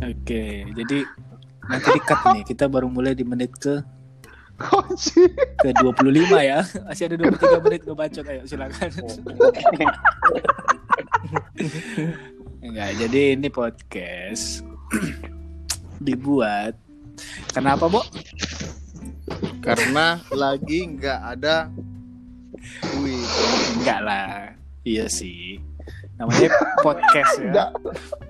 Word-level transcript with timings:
Oke, 0.00 0.64
jadi 0.72 0.98
nanti 1.68 1.88
di-cut 1.92 2.20
nih. 2.32 2.42
Kita 2.48 2.64
baru 2.72 2.88
mulai 2.88 3.12
di 3.12 3.20
menit 3.20 3.52
ke 3.60 3.84
Anjir. 4.60 5.32
ke 5.60 5.72
25 5.76 6.40
ya. 6.40 6.60
Masih 6.88 7.04
ada 7.08 7.16
23 7.16 7.64
menit 7.64 7.80
gue 7.84 7.96
bacot. 7.96 8.24
Ayo 8.28 8.42
silakan. 8.44 8.90
Enggak, 12.60 12.90
jadi 13.00 13.20
ini 13.36 13.48
podcast 13.48 14.64
dibuat 16.00 16.76
kenapa, 17.52 17.88
Bo? 17.88 18.04
Karena 19.60 20.20
lagi 20.32 20.96
nggak 20.96 21.20
ada 21.36 21.68
duit. 22.96 23.28
Enggak 23.80 24.00
lah. 24.04 24.56
Iya 24.84 25.08
sih. 25.12 25.60
Namanya 26.16 26.52
podcast 26.84 27.32
ya. 27.40 27.72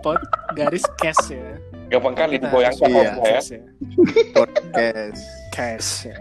Pod 0.03 0.19
garis 0.55 0.85
cash 0.99 1.33
ya. 1.33 1.59
Gampang 1.91 2.15
kali 2.15 2.39
digoyangkan 2.39 2.89
Iya. 2.91 3.03
ya. 3.03 3.13
cash 3.19 3.49
ya. 3.51 3.63
Podcast. 4.37 5.23
Cash 5.51 5.91
ya. 6.07 6.19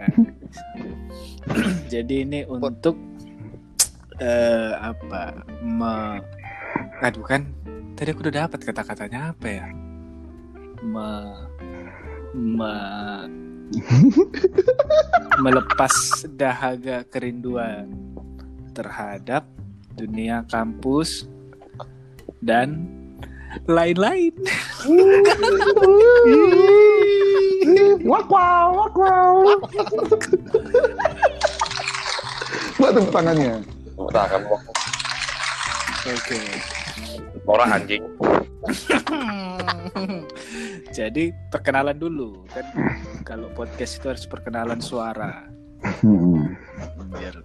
Jadi 1.88 2.26
ini 2.26 2.40
untuk 2.46 2.98
eh 4.20 4.74
apa? 4.76 5.46
Me 5.62 6.20
Aduh 7.00 7.24
kan 7.24 7.48
tadi 7.96 8.12
aku 8.12 8.28
udah 8.28 8.46
dapat 8.48 8.60
kata-katanya 8.64 9.32
apa 9.32 9.48
ya? 9.48 9.68
Me 10.84 11.10
me 12.36 12.74
melepas 15.44 15.94
dahaga 16.34 17.06
kerinduan 17.06 17.86
terhadap 18.74 19.46
dunia 19.94 20.42
kampus 20.50 21.30
dan 22.42 22.88
lain-lain. 23.66 24.34
Wak 28.06 28.28
wow, 28.30 28.66
wak 28.74 28.96
wow. 28.96 29.36
Buat 32.80 32.92
tepuk 32.96 33.12
tangannya. 33.12 33.56
Nah, 34.00 34.26
kamu 34.32 34.56
Oke. 36.10 36.40
orang 37.46 37.70
anjing. 37.76 38.04
Jadi 40.98 41.32
perkenalan 41.52 41.96
dulu 41.96 42.44
kan 42.50 42.66
kalau 43.24 43.48
podcast 43.54 44.00
itu 44.00 44.06
harus 44.10 44.26
perkenalan 44.28 44.82
suara 44.84 45.48
Hmm. 45.80 46.60
biar 47.16 47.40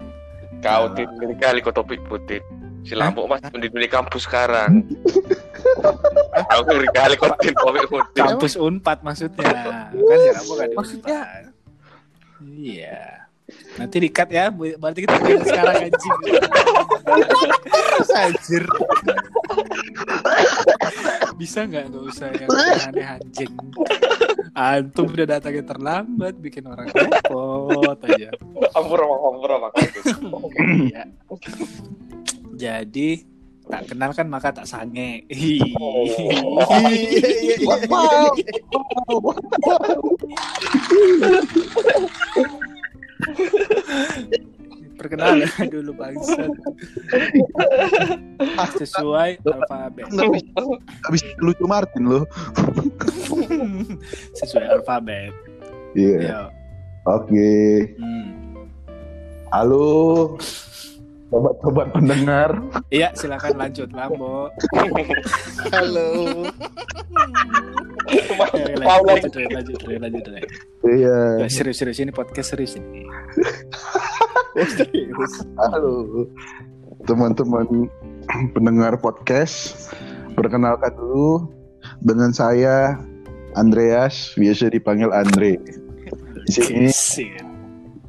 Kau 0.58 0.90
tinggal 0.96 1.36
kali 1.38 1.60
kau 1.60 1.70
topik 1.70 2.00
putih. 2.08 2.40
Si 2.84 2.92
Lampu 2.92 3.24
mas 3.24 3.40
di 3.40 3.68
dunia 3.72 3.88
kampus 3.88 4.28
sekarang. 4.28 4.84
Kau 6.52 6.60
ngeri 6.68 6.88
kali 6.92 7.14
kau 7.16 7.32
tim 7.40 7.56
topik 7.56 7.88
putih. 7.88 8.20
kampus 8.20 8.54
Unpad 8.60 9.00
maksudnya 9.00 9.48
kan 9.88 10.18
ya 10.20 10.32
kamu 10.36 10.52
kan 10.60 10.68
Maksudnya? 10.76 11.20
Iya. 12.44 13.00
Nanti 13.76 13.96
di-cut 14.00 14.28
ya, 14.32 14.48
berarti 14.52 15.00
kita 15.04 15.14
mulai 15.20 15.44
sekarang 15.44 15.76
anjing. 15.88 16.16
Terus 17.68 18.10
anjir. 18.16 18.64
Bisa 21.36 21.58
nggak 21.68 21.84
nggak 21.92 22.04
usah 22.08 22.26
yang 22.32 22.48
aneh 22.88 23.06
anjing. 23.20 23.52
Antum 24.54 25.10
udah 25.10 25.26
datangnya 25.26 25.64
terlambat, 25.66 26.34
bikin 26.40 26.64
orang 26.70 26.88
repot 26.88 27.98
aja. 28.06 28.30
Ampun, 28.72 28.98
ampun, 29.02 29.50
ampun, 29.50 30.50
Iya. 30.88 31.04
Jadi 32.64 33.20
tak 33.68 33.92
kenal 33.92 34.16
kan 34.16 34.24
maka 34.32 34.56
tak 34.56 34.64
sange. 34.64 35.28
Wow. 37.92 38.40
Perkenalan 44.96 45.44
dulu 45.76 45.92
bangsa. 45.92 46.48
Sesuai 48.80 49.44
alfabet. 49.44 50.08
Habis, 51.04 51.20
lucu 51.36 51.68
Martin 51.68 52.08
lo. 52.08 52.24
Sesuai 54.40 54.80
alfabet. 54.80 55.36
Iya. 55.92 56.16
Yo. 56.24 56.42
Oke. 57.12 57.52
Hmm. 58.00 58.32
Halo. 59.52 60.40
Sobat-sobat 61.34 61.90
pendengar. 61.90 62.62
Iya, 62.94 63.10
silakan 63.18 63.58
lanjut 63.58 63.90
Lambo. 63.90 64.54
Halo. 65.74 66.46
Ya, 68.06 68.78
Mau 68.78 69.02
lanjut, 69.02 69.34
lanjut, 69.34 69.50
lanjut, 69.50 69.78
lanjut, 69.82 69.98
lanjut, 69.98 70.24
lanjut. 70.30 70.50
Iya. 70.86 71.18
Ya, 71.42 71.46
serius, 71.50 71.82
serius 71.82 71.98
ini 71.98 72.14
podcast 72.14 72.54
serius 72.54 72.78
ini. 72.78 73.10
Halo. 75.58 76.22
Teman-teman 77.02 77.90
pendengar 78.54 78.94
podcast. 79.02 79.90
Perkenalkan 80.38 80.94
dulu 80.94 81.50
dengan 81.98 82.30
saya 82.30 82.94
Andreas, 83.58 84.38
biasa 84.38 84.70
dipanggil 84.70 85.10
Andre. 85.10 85.58
Di 86.46 86.62
sini 86.62 86.94
Sih. 86.94 87.53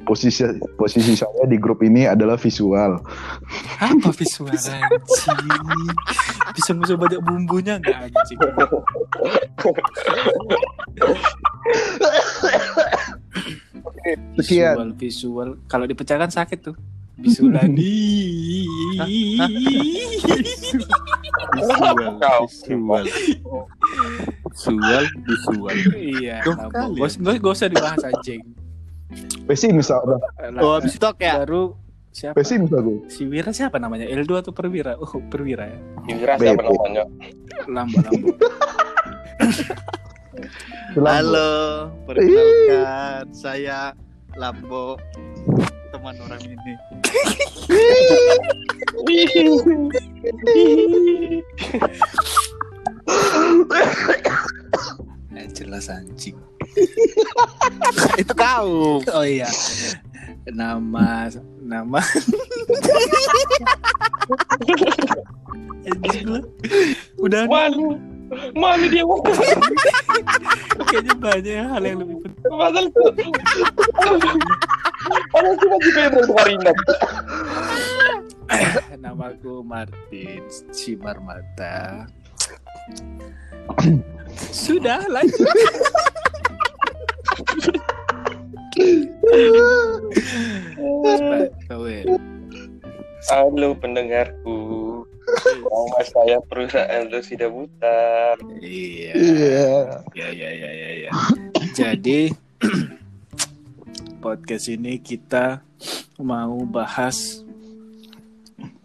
Posisi 0.06 0.46
posisi 0.76 1.14
saya 1.14 1.44
di 1.44 1.58
grup 1.58 1.82
ini 1.82 2.06
adalah 2.06 2.38
visual. 2.38 3.02
Apa 3.78 4.10
visual 4.14 4.54
anjing? 4.54 4.86
Bisa 6.54 6.72
musuh 6.72 6.96
banyak 6.96 7.20
bumbunya 7.20 7.82
nggak 7.82 7.98
anjing? 8.08 8.40
Sekian. 14.38 14.76
Visual, 14.76 14.92
visual. 14.96 15.50
Kalau 15.66 15.86
dipecahkan 15.86 16.30
sakit 16.30 16.60
tuh. 16.62 16.76
Visual. 17.16 17.56
Kau. 22.22 22.44
Visual. 22.46 23.04
Visual. 24.52 25.04
Visual. 25.24 25.76
iya. 25.96 26.44
Gak 26.44 26.92
usah- 26.92 27.40
gak 27.40 27.54
usah 27.56 27.68
dibahas 27.72 28.04
anjing. 28.04 28.44
Pesimis 29.46 29.94
udah. 29.94 30.18
Oh, 30.62 30.74
habis 30.82 30.98
itu 30.98 31.10
ya. 31.22 31.38
Baru 31.46 31.78
siapa? 32.10 32.36
Pesimis 32.42 32.74
aku. 32.74 33.06
Si 33.06 33.30
Wira 33.30 33.54
siapa 33.54 33.78
namanya? 33.78 34.10
L2 34.10 34.42
atau 34.42 34.52
Perwira? 34.56 34.98
Oh, 34.98 35.22
Perwira 35.30 35.70
ya. 35.70 35.80
Kira 36.10 36.34
siapa 36.42 36.62
namanya? 36.66 37.06
Lambo, 37.70 37.98
Lambo. 38.02 38.28
Halo, 40.96 41.92
perkenalkan 42.08 43.28
saya 43.36 43.92
Lambo, 44.40 44.98
teman 45.94 46.16
orang 46.24 46.42
ini. 46.44 46.74
Jelas 55.54 55.92
anjing. 55.92 56.38
itu 58.18 58.34
kau. 58.34 59.00
Oh 59.16 59.26
iya. 59.26 59.48
Nama 60.46 61.30
nama 61.62 62.02
Anjing 65.86 66.26
lu. 66.26 66.42
Udah 67.22 67.46
Malu. 67.46 67.98
Malu 68.58 68.86
dia. 68.90 69.06
kayaknya 70.90 71.14
banyak 71.18 71.62
hal 71.70 71.84
yang 71.86 71.98
lebih 72.02 72.18
penting. 72.26 72.50
Padahal 72.50 72.88
Padahal 75.30 75.56
cuma 75.62 75.76
di 75.78 75.90
Pedro 75.94 76.22
Marina. 76.34 76.72
Namaku 78.98 79.62
Martin 79.62 80.42
Cimarmata. 80.74 82.10
Sudah 84.54 85.02
lanjut. 85.10 85.50
Halo 93.26 93.74
pendengarku. 93.82 94.58
Nama 95.50 96.02
saya 96.06 96.38
perusahaan 96.46 97.10
sudah 97.10 97.50
Butar. 97.50 98.38
Iya. 98.62 99.14
Iya. 99.18 99.70
Ya 100.14 100.28
ya 100.30 100.50
ya 100.54 100.70
ya 100.70 100.90
ya. 101.10 101.12
Jadi 101.74 102.30
podcast 104.24 104.70
ini 104.70 105.02
kita 105.02 105.66
mau 106.22 106.62
bahas 106.70 107.42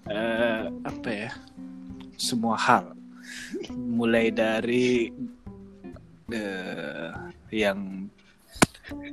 eh, 0.09 0.73
apa 0.89 1.09
ya? 1.13 1.31
Semua 2.17 2.57
hal. 2.57 3.00
Mulai 3.75 4.33
dari 4.35 5.11
eh, 6.31 7.11
yang 7.51 8.11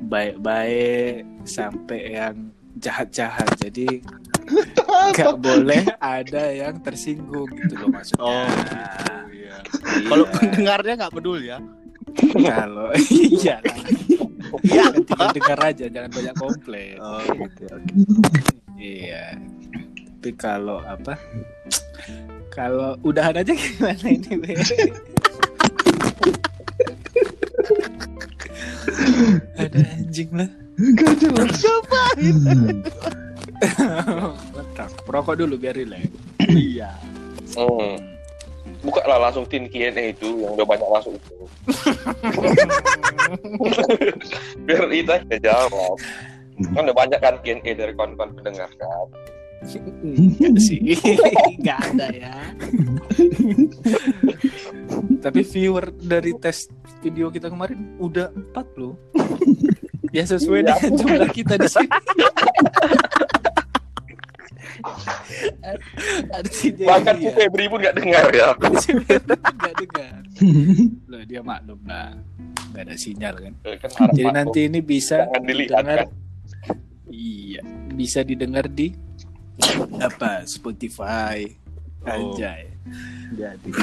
baik-baik 0.06 1.26
sampai 1.46 2.00
yang 2.18 2.36
jahat-jahat. 2.78 3.50
Jadi 3.62 4.02
nggak 5.14 5.38
boleh 5.42 5.84
ada 6.00 6.44
yang 6.54 6.80
tersinggung 6.80 7.50
gitu 7.58 7.74
loh 7.76 7.90
maksudnya. 7.92 8.24
Oh, 8.24 8.48
iya. 9.34 9.58
Kalau 10.08 10.26
pendengarnya 10.32 10.94
nggak 11.06 11.14
peduli 11.14 11.52
ya. 11.52 11.60
kalau 12.34 12.90
iya 13.14 13.62
lah. 13.62 13.78
Iya, 14.64 14.86
tinggal 15.04 15.30
dengar 15.36 15.60
aja, 15.60 15.86
jangan 15.92 16.12
banyak 16.12 16.36
komplain. 16.40 16.98
Oh 17.04 17.20
gitu. 17.22 17.66
Iya. 18.80 19.38
Tapi 20.18 20.32
kalau 20.34 20.82
apa? 20.82 21.20
Kalau 22.58 22.98
udahan 23.06 23.38
aja 23.38 23.54
gimana 23.54 24.08
ini, 24.10 24.34
Be? 24.34 24.58
Ada 29.62 29.80
anjing 29.94 30.34
lah. 30.34 30.50
Gak 30.98 31.14
jelas. 31.22 31.54
Mantap. 34.58 34.90
Rokok 35.06 35.38
dulu 35.38 35.62
biar 35.62 35.78
relax. 35.78 36.10
Iya. 36.50 36.98
Hmm. 37.54 38.02
Buka 38.82 39.06
lah 39.06 39.30
langsung 39.30 39.46
tin 39.46 39.70
Q&A 39.70 40.18
itu 40.18 40.42
yang 40.42 40.58
udah 40.58 40.66
banyak 40.66 40.90
masuk 40.90 41.14
itu. 41.14 41.38
Biar 44.66 44.84
kita 44.90 45.14
aja 45.22 45.38
jawab. 45.42 45.98
Kan 46.74 46.90
udah 46.90 46.98
banyak 46.98 47.20
kan 47.22 47.38
Q&A 47.42 47.72
dari 47.74 47.94
kawan-kawan 47.94 48.34
pendengar 48.38 48.70
kan. 48.82 49.08
Enggak 49.66 50.56
sih. 50.62 50.80
Enggak 51.60 51.80
ada 51.94 52.08
ya. 52.14 52.34
Tapi 55.22 55.42
viewer 55.44 55.92
dari 55.98 56.32
tes 56.38 56.70
video 57.02 57.34
kita 57.34 57.50
kemarin 57.50 57.98
udah 57.98 58.32
empat 58.34 58.68
loh. 58.78 58.96
Ya 60.16 60.24
sesuai 60.24 60.64
dengan 60.64 60.92
jumlah 60.96 61.30
kita 61.36 61.60
di 61.60 61.68
sini. 61.68 61.90
Artinya 66.32 66.86
Bahkan 66.88 67.16
iya. 67.18 67.24
si 67.24 67.30
Febri 67.36 67.66
pun 67.68 67.78
gak 67.84 67.96
dengar 67.98 68.26
ya. 68.32 68.48
Si 68.80 68.92
Febri 69.04 69.36
nggak 69.36 69.76
dengar. 69.84 70.20
Loh 71.12 71.24
dia 71.28 71.42
maklum 71.44 71.82
lah. 71.84 72.14
Nggak 72.72 72.84
ada 72.88 72.96
sinyal 72.96 73.36
kan. 73.36 73.54
Kan 73.82 73.92
harap 74.00 74.14
Jadi 74.16 74.30
nanti 74.32 74.60
ini 74.70 74.80
bisa 74.80 75.28
didengar. 75.44 76.08
kan. 76.08 76.10
Iya, 77.08 77.62
bisa 77.96 78.20
didengar 78.22 78.70
di 78.70 78.94
apa? 80.00 80.44
Spotify. 80.44 81.46
Oh. 82.02 82.10
Anjay. 82.10 82.70
Jadi. 83.34 83.72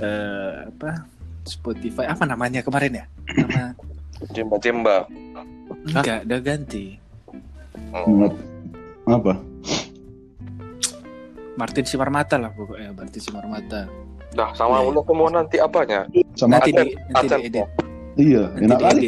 Eh, 0.00 0.52
apa? 0.64 1.04
Spotify 1.44 2.08
apa 2.08 2.24
namanya 2.24 2.64
kemarin 2.64 3.04
ya? 3.04 3.04
Nama 3.36 3.76
Jemba-jemba. 4.32 5.04
enggak, 5.92 6.24
udah 6.24 6.40
ganti. 6.40 6.96
Hmm. 7.92 8.32
Apa? 9.04 9.36
Martin 11.52 11.84
Simarmata 11.84 12.40
lah 12.40 12.48
pokoknya, 12.48 12.96
Martin 12.96 13.20
Simarmata. 13.20 13.92
Dah 14.32 14.48
sama 14.56 14.80
Iya. 14.80 14.88
udah 14.88 15.02
mau 15.12 15.28
nanti 15.28 15.60
apanya? 15.60 16.08
Sama 16.32 16.56
Nanti 16.56 16.70
di 16.72 16.96
nanti 17.12 17.34
diedit. 17.36 17.66
iya, 18.16 18.42
Nanti 18.56 18.64
enak 18.64 18.78
kali. 18.80 19.06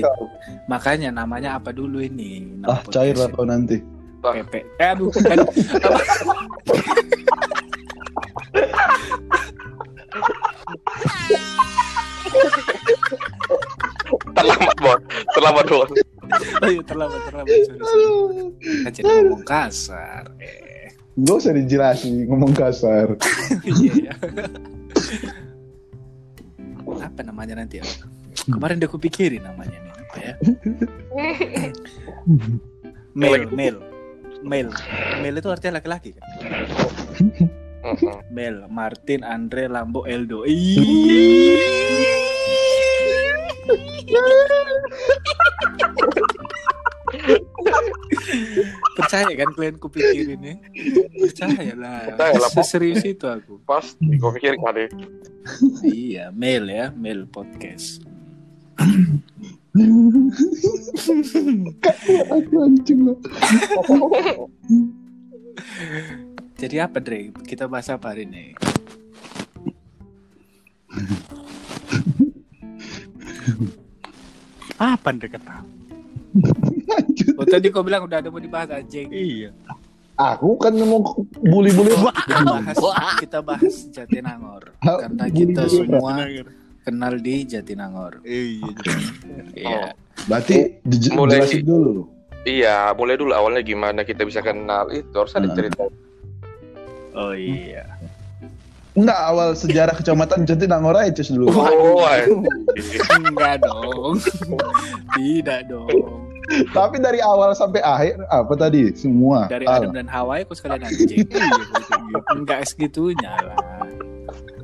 Makanya 0.69 1.09
namanya 1.09 1.56
apa 1.56 1.73
dulu 1.73 2.05
ini? 2.05 2.61
Nama 2.61 2.69
Ah, 2.69 2.81
cair 2.85 3.17
kau 3.33 3.49
nanti. 3.49 3.81
Pepe. 4.23 4.61
Eh, 4.79 4.87
aduh, 4.87 5.11
kan. 5.11 5.39
Apa? 5.43 5.99
Terlambat 14.39 14.77
bos. 14.79 15.01
Terlambat 15.35 15.67
bos. 15.67 15.91
Oh 16.63 16.69
iya, 16.71 16.83
terlambat, 16.87 17.21
terlambat. 17.27 17.51
Sorry, 17.51 17.83
sorry. 17.83 18.43
Kan 18.87 18.91
jadi 18.95 19.11
ngomong 19.27 19.43
kasar. 19.45 20.25
Eh. 20.39 20.95
Gak 21.13 21.37
usah 21.45 21.53
dijelasin 21.53 22.25
ngomong 22.31 22.53
kasar. 22.57 23.09
Iya, 23.63 23.93
iya. 24.09 24.13
apa 27.03 27.21
namanya 27.25 27.59
nanti 27.63 27.79
ya? 27.83 27.87
Kemarin 28.49 28.81
udah 28.81 28.91
kupikirin 28.91 29.43
namanya 29.45 29.77
nih 29.77 29.93
apa 29.93 30.17
ya? 30.19 30.35
Male, 33.13 33.45
male, 33.53 33.77
male, 34.43 34.71
male 35.23 35.39
itu 35.39 35.49
artinya 35.49 35.79
laki-laki 35.79 36.15
kan? 36.15 36.25
Mm-mm. 37.83 38.23
Mel, 38.31 38.71
Martin, 38.71 39.27
Andre, 39.27 39.67
Lambo, 39.67 40.06
Eldo. 40.06 40.47
Percaya 48.97 49.33
kan 49.35 49.50
kalian 49.53 49.77
kupikirin 49.83 50.41
ya? 50.41 50.56
Percaya 51.27 51.73
lah. 51.75 51.99
Percaya 52.15 52.37
lah, 52.39 52.50
Pak. 52.55 52.65
Serius 52.65 53.03
itu 53.03 53.27
aku. 53.27 53.59
Pasti 53.67 54.15
pikir 54.15 54.56
kali. 54.62 54.87
iya, 55.91 56.31
mail 56.31 56.71
ya, 56.71 56.94
mail 56.94 57.27
podcast. 57.27 58.00
Aku 62.29 62.55
anjing 62.61 63.09
lah. 63.09 63.17
Jadi 66.61 66.77
apa 66.77 67.01
Dre? 67.01 67.33
Kita 67.49 67.65
bahas 67.73 67.89
apa 67.89 68.13
hari 68.13 68.29
ini? 68.29 68.53
Apa 74.77 75.09
anda 75.09 75.25
kata? 75.25 75.65
Oh 77.41 77.49
tadi 77.49 77.73
kau 77.73 77.81
bilang 77.81 78.05
udah 78.05 78.21
ada 78.21 78.29
mau 78.29 78.45
dibahas 78.45 78.77
anjing. 78.77 79.09
Iya. 79.09 79.57
Aku 80.21 80.61
kan 80.61 80.77
mau 80.77 81.01
bully-bully. 81.41 81.97
Kita 81.97 82.45
bahas, 82.45 82.77
kita 83.25 83.41
bahas 83.41 83.89
Jatinangor 83.89 84.77
karena 84.85 85.25
kita 85.33 85.65
semua 85.73 86.29
kenal 86.82 87.14
di 87.17 87.43
Jatinangor. 87.44 88.20
Iya. 88.23 88.67
Iya. 89.55 89.84
Berarti 90.25 90.56
di- 90.81 91.11
Mulai- 91.11 91.40
jelasin 91.40 91.62
dulu. 91.62 92.06
Iya, 92.43 92.90
boleh 92.93 93.14
dulu 93.14 93.31
awalnya 93.31 93.62
gimana 93.62 94.02
kita 94.02 94.23
bisa 94.23 94.38
kenal 94.38 94.90
itu 94.90 95.11
harus 95.12 95.31
ada 95.32 95.46
Hmm. 95.46 95.55
cerita. 95.55 95.82
Oh 97.12 97.31
iya. 97.31 97.87
Enggak, 98.93 99.20
awal 99.25 99.49
sejarah 99.52 99.94
kecamatan 99.94 100.44
Jatinangor 100.44 100.93
aja 100.93 101.23
dulu. 101.25 101.49
Oh. 101.49 102.05
Enggak 103.17 103.62
dong. 103.62 104.20
Tidak 105.14 105.61
dong. 105.64 106.29
Tapi 106.69 106.99
dari 106.99 107.17
awal 107.19 107.55
sampai 107.55 107.81
akhir 107.81 108.20
apa 108.26 108.52
tadi? 108.52 108.93
Semua. 108.93 109.49
Dari. 109.49 109.64
Adam 109.64 109.94
dan 109.94 110.05
Hawa 110.05 110.43
kok 110.43 110.52
sekalian 110.52 110.84
anjing. 110.84 111.25
Enggak 112.37 112.67
segitunya 112.67 113.32
lah. 113.38 113.56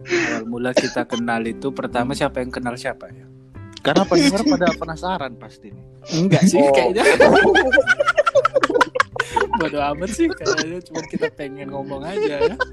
Awal 0.08 0.44
mula 0.44 0.70
kita 0.72 1.04
kenal 1.04 1.44
itu 1.44 1.68
pertama 1.70 2.12
siapa 2.12 2.40
yang 2.40 2.48
kenal 2.48 2.74
siapa 2.74 3.08
ya? 3.08 3.26
Karena 3.78 4.02
pendengar 4.08 4.42
pada 4.42 4.68
penasaran 4.74 5.32
pasti 5.36 5.68
nih. 5.70 5.84
Enggak 6.16 6.42
sih 6.44 6.56
Oh. 6.56 6.72
kayaknya. 6.72 7.04
Bodoh 9.58 9.82
amat 9.92 10.10
sih 10.10 10.30
kayaknya 10.30 10.78
cuma 10.80 11.02
kita 11.04 11.28
pengen 11.30 11.68
ngomong 11.70 12.02
aja 12.02 12.36
ya. 12.44 12.56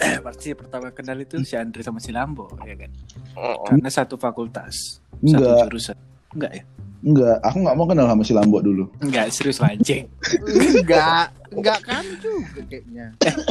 Eh, 0.00 0.18
pasti 0.20 0.52
pertama 0.52 0.90
kenal 0.90 1.16
itu 1.16 1.40
si 1.46 1.54
Andre 1.56 1.80
sama 1.80 1.96
si 1.96 2.12
Lambo 2.12 2.50
ya 2.60 2.74
kan. 2.76 2.90
Mm-mm. 3.32 3.64
Karena 3.64 3.88
satu 3.88 4.18
fakultas, 4.18 5.00
satu 5.16 5.24
Enggak, 5.24 5.64
jurusan. 5.70 5.96
Enggak 6.34 6.52
ya? 6.60 6.64
Enggak. 7.00 7.36
Aku 7.44 7.56
nggak 7.64 7.76
mau 7.76 7.86
kenal 7.88 8.06
sama 8.08 8.22
si 8.24 8.32
Lambo 8.32 8.58
dulu. 8.60 8.84
Enggak, 9.00 9.32
serius 9.32 9.60
lah 9.60 9.72
anjing. 9.72 10.08
Enggak, 10.80 11.32
enggak 11.52 11.78
kan 11.84 12.04
juga 12.20 12.60
kayaknya. 12.68 13.06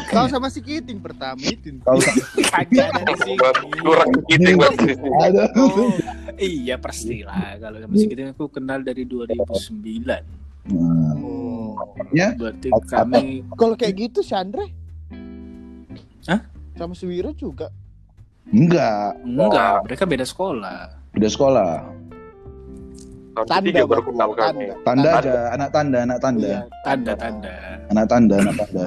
Kau 0.09 0.25
sama 0.29 0.47
si 0.49 0.61
Kiting 0.61 1.01
pertama 1.01 1.41
itu. 1.41 1.77
Tahu 1.81 1.99
Kagak 2.49 2.89
ada 2.93 3.11
di 3.13 3.15
sini. 3.25 3.37
Kurang 3.81 4.09
kiting 4.29 4.55
berarti. 4.57 4.91
ada. 5.21 5.43
Oh, 5.57 5.91
iya 6.39 6.75
pastilah 6.79 7.59
kalau 7.59 7.77
sama 7.83 7.93
segitu 7.97 8.21
aku 8.31 8.45
kenal 8.49 8.79
dari 8.81 9.03
2009. 9.03 10.07
Nah, 10.69 11.13
Oh. 11.19 11.73
Ya. 12.13 12.35
Berarti 12.35 12.69
kami 12.91 13.41
Kalau 13.55 13.75
kayak 13.79 13.93
gitu 13.95 14.19
si 14.21 14.35
Andre? 14.35 14.69
Hah? 16.27 16.41
Sama 16.77 16.93
si 16.93 17.07
Wiro 17.07 17.33
juga. 17.33 17.71
enggak. 18.49 19.13
enggak, 19.21 19.75
mereka 19.85 20.03
beda 20.09 20.25
sekolah. 20.25 20.79
Udah 21.13 21.29
sekolah. 21.29 21.71
Tahun 23.29 23.45
Tanda, 23.45 23.61
ketiga 23.63 23.83
baru 23.85 24.03
kenal 24.03 24.29
kami. 24.33 24.63
Tanda. 24.65 24.75
Tanda 24.83 25.09
Tanda. 25.09 25.19
aja, 25.21 25.39
anak 25.53 25.69
tanda, 25.69 25.97
anak 26.01 26.19
tanda. 26.19 26.47
Iya, 26.49 26.61
Tanda-tanda. 26.83 27.53
Anak 27.87 28.05
tanda, 28.07 28.35
anak 28.41 28.55
tanda. 28.57 28.85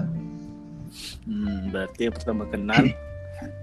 Hmm, 1.22 1.58
berarti 1.70 2.00
yang 2.04 2.14
pertama 2.14 2.44
kenal 2.50 2.84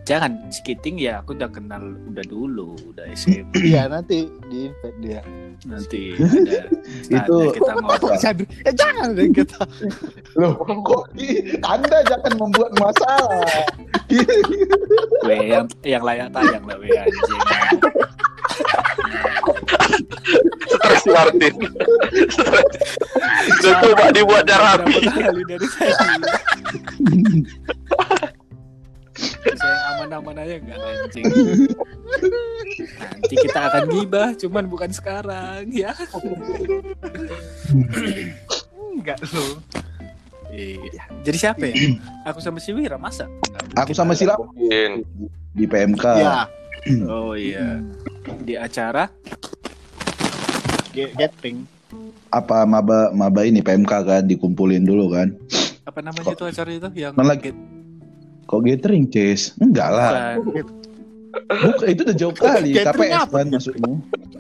Jangan 0.04 0.52
skiting 0.52 1.00
ya 1.00 1.24
aku 1.24 1.38
udah 1.38 1.48
kenal 1.48 1.80
udah 2.10 2.26
dulu 2.26 2.76
udah 2.92 3.06
SMP 3.14 3.72
Iya 3.72 3.88
nanti 3.88 4.28
di 4.50 4.68
invite 4.68 4.98
dia. 5.00 5.22
nanti 5.64 6.16
ada 6.18 6.60
Itu- 7.24 7.52
kita 7.56 7.72
ngobrol 7.80 8.16
eh 8.66 8.74
jangan 8.76 9.08
deh 9.16 9.28
kita. 9.30 9.60
Loh, 10.36 10.56
kok 10.60 11.04
Anda 11.64 11.98
jangan 12.10 12.34
membuat 12.36 12.72
masalah. 12.76 13.44
we 15.30 15.36
yang 15.48 15.68
yang 15.86 16.04
layak 16.04 16.28
tayang 16.34 16.64
lah 16.66 16.76
we 16.76 16.90
anjing 16.90 17.42
Stres 20.68 20.99
si 20.99 20.99
Martin. 21.10 21.54
Udah 23.50 23.74
coba 23.84 24.06
dibuat 24.14 24.46
rapi. 24.48 24.96
kali 25.10 25.42
dari 25.46 25.68
saya 25.68 25.92
yang 29.20 29.82
aman 29.92 30.10
aman-aman 30.10 30.36
aja 30.48 30.56
enggak 30.64 30.80
anjing. 30.80 31.26
Nanti 33.00 33.36
kita 33.36 33.60
akan 33.68 33.84
gibah, 33.92 34.30
cuman 34.40 34.66
bukan 34.72 34.92
sekarang 34.96 35.68
ya. 35.76 35.92
Enggak 38.96 39.20
lo. 39.36 39.60
Iya. 40.50 41.04
Jadi 41.22 41.38
siapa 41.38 41.64
ya? 41.70 41.76
Aku 42.26 42.40
sama 42.42 42.58
si 42.58 42.74
Wira 42.74 42.98
masa? 42.98 43.30
Aku 43.78 43.94
sama 43.94 44.18
si 44.18 44.26
Mungkin. 44.26 45.06
di 45.54 45.66
PMK. 45.68 46.06
Ya, 46.20 46.48
Oh 47.06 47.36
iya. 47.36 47.84
Di 48.42 48.56
acara 48.56 49.12
gathering. 50.94 51.66
Apa 52.30 52.66
maba 52.70 53.10
maba 53.10 53.42
ini 53.42 53.66
PMK 53.66 53.94
kan 54.06 54.24
dikumpulin 54.26 54.86
dulu 54.86 55.14
kan. 55.14 55.34
apa 55.90 56.06
namanya 56.06 56.38
itu 56.38 56.46
acara 56.46 56.70
itu 56.70 56.90
yang 56.94 57.18
Mana 57.18 57.34
lagi? 57.34 57.50
Kok 58.46 58.62
gathering, 58.62 59.10
Ces? 59.10 59.58
Enggak 59.58 59.90
lah. 59.90 60.38
Bukan, 61.50 61.86
itu 61.90 62.02
udah 62.06 62.16
jauh 62.18 62.34
kali. 62.34 62.78
Gathering 62.78 63.10
KPS 63.10 63.22
apa? 63.26 63.38
kan 63.38 63.48
maksudnya. 63.50 63.94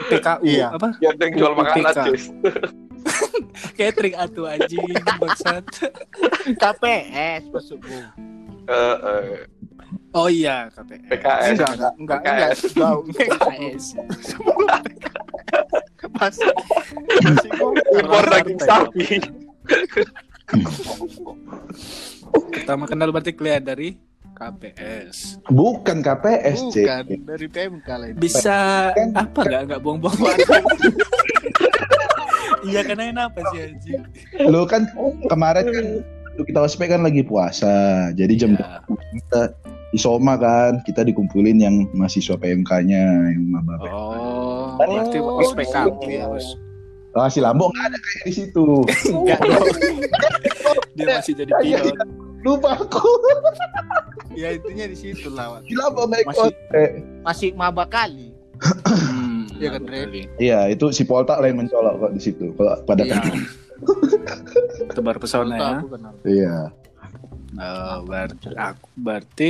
PKU 0.09 0.45
Iya. 0.45 0.67
apa? 0.73 0.89
Yang 1.01 1.33
jual 1.37 1.53
makanan. 1.57 1.93
Cis. 2.05 2.23
Catering 3.77 4.15
atuh 4.15 4.45
anjing 4.45 4.81
bangsat. 5.17 5.65
KPS 6.53 7.43
maksudku. 7.49 7.97
Eh, 8.69 8.97
eh, 9.01 9.25
Oh 10.09 10.25
iya 10.25 10.69
KPS. 10.73 11.05
PKS. 11.09 11.49
Enggak, 11.53 11.71
enggak, 11.73 11.93
enggak, 11.97 12.19
enggak. 12.21 12.49
PKS. 12.57 12.59
PKS. 13.17 13.85
Masih 16.19 17.49
Impor 17.95 18.25
daging 18.27 18.59
sapi. 18.59 19.05
Pertama 22.51 22.83
kenal 22.85 23.09
berarti 23.09 23.31
kalian 23.33 23.63
dari 23.63 23.89
KPS. 24.35 25.43
Bukan 25.51 25.99
KPS. 25.99 26.59
Bukan 26.71 27.03
dari 27.27 27.47
PMK 27.47 27.87
lain. 27.87 28.13
Bisa 28.15 28.91
Kan- 28.95 29.15
apa 29.15 29.39
nggak 29.43 29.61
nggak 29.67 29.81
buang-buang 29.83 30.19
waktu? 30.19 30.53
Iya 32.59 32.83
karena 32.83 33.31
apa 33.31 33.39
sih 33.55 33.71
anjing? 33.71 34.03
Lu 34.51 34.67
kan 34.67 34.83
kemarin 35.31 35.63
kan 35.71 35.85
kita 36.43 36.59
ospek 36.59 36.91
kan 36.91 37.07
lagi 37.07 37.23
puasa. 37.23 38.11
Jadi 38.11 38.33
jam 38.35 38.51
kita 39.15 39.55
isoma 39.91 40.35
kan, 40.35 40.81
kita 40.83 41.01
dikumpulin 41.01 41.57
yang 41.57 41.75
mahasiswa 41.91 42.35
PMK-nya 42.35 43.03
yang 43.29 43.43
maba. 43.47 43.75
Oh, 43.83 44.77
berarti 44.77 45.17
ospek 45.17 45.67
kampus. 45.67 46.45
Ah, 47.11 47.25
si 47.25 47.41
Lambo 47.41 47.67
nggak 47.69 47.85
ada 47.85 47.97
kayak 47.97 48.23
di 48.23 48.33
situ. 48.35 48.65
Enggak. 49.09 49.41
Dia 50.93 51.05
masih 51.11 51.33
jadi 51.35 51.51
pilot. 51.57 52.07
Lupa 52.39 52.77
aku. 52.77 53.01
Ya 54.31 54.53
intinya 54.53 54.85
di 54.85 54.95
situ 54.95 55.27
lah. 55.29 55.57
Si 55.65 55.73
Lambo 55.73 56.05
naik 56.05 56.29
Masih- 56.29 56.53
ospek. 56.53 56.89
Masih 57.25 57.49
maba 57.53 57.83
kali. 57.83 58.29
Hmm, 58.85 59.49
Iya 59.57 59.73
kan, 59.73 59.81
Dre? 59.83 59.97
kali. 60.05 60.21
Iya, 60.37 60.59
itu 60.69 60.85
si 60.91 61.03
Polta 61.03 61.39
lain 61.39 61.57
mencolok 61.57 61.95
kok 61.99 62.11
di 62.13 62.21
situ. 62.21 62.45
Kalau 62.53 62.77
pada 62.85 63.03
Iya. 63.03 63.19
Tebar 64.91 65.15
pesona 65.17 65.55
ya. 65.55 65.69
Aku 65.79 65.87
kenal. 65.89 66.13
Iya. 66.23 66.55
Oh, 67.57 67.95
berarti 68.05 68.47
aku 68.53 68.87
berarti 68.95 69.49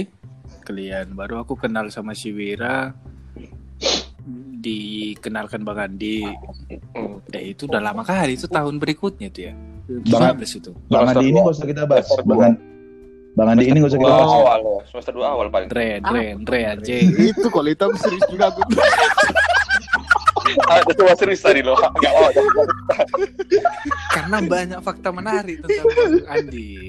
kalian 0.69 1.17
baru 1.17 1.41
aku 1.41 1.57
kenal 1.57 1.89
sama 1.89 2.13
si 2.13 2.29
Wira 2.29 2.93
dikenalkan 4.61 5.65
Bang 5.65 5.81
Andi. 5.81 6.21
Eh 7.33 7.57
itu 7.57 7.65
udah 7.65 7.81
lama 7.81 8.05
kali 8.05 8.37
itu 8.37 8.45
tahun 8.45 8.77
berikutnya 8.77 9.33
tuh 9.33 9.49
ya. 9.49 9.53
Bang- 10.13 10.37
2019 10.37 10.61
itu. 10.61 10.71
Bang 10.85 11.09
Andi 11.09 11.25
ini 11.33 11.37
nggak 11.41 11.55
usah 11.57 11.65
kita 11.65 11.89
bahas. 11.89 12.05
Bang, 12.21 12.53
Bang 13.33 13.49
Andi 13.49 13.65
ini 13.65 13.81
nggak 13.81 13.89
usah 13.89 13.97
kita 13.97 14.13
bahas. 14.13 14.29
awal 14.29 14.59
ya. 14.61 14.79
Semester 14.93 15.13
2 15.17 15.25
awal 15.25 15.45
paling. 15.49 15.69
Dre, 15.73 15.89
Dre, 16.05 16.25
Dre 16.45 16.59
anjing. 16.69 17.05
Itu 17.17 17.47
kalau 17.49 17.69
itu 17.73 17.83
aku 17.89 17.97
serius 17.97 18.25
juga 18.29 18.53
aku. 18.53 18.61
Ah, 20.69 20.81
itu 20.81 20.93
cuma 20.97 21.13
serius 21.17 21.41
tadi 21.41 21.61
loh. 21.65 21.77
Enggak 21.77 22.13
oh. 22.13 22.29
Karena 24.13 24.37
banyak 24.41 24.79
fakta 24.85 25.09
menarik 25.09 25.65
tentang 25.65 25.85
Bang 25.97 26.13
Andi. 26.29 26.88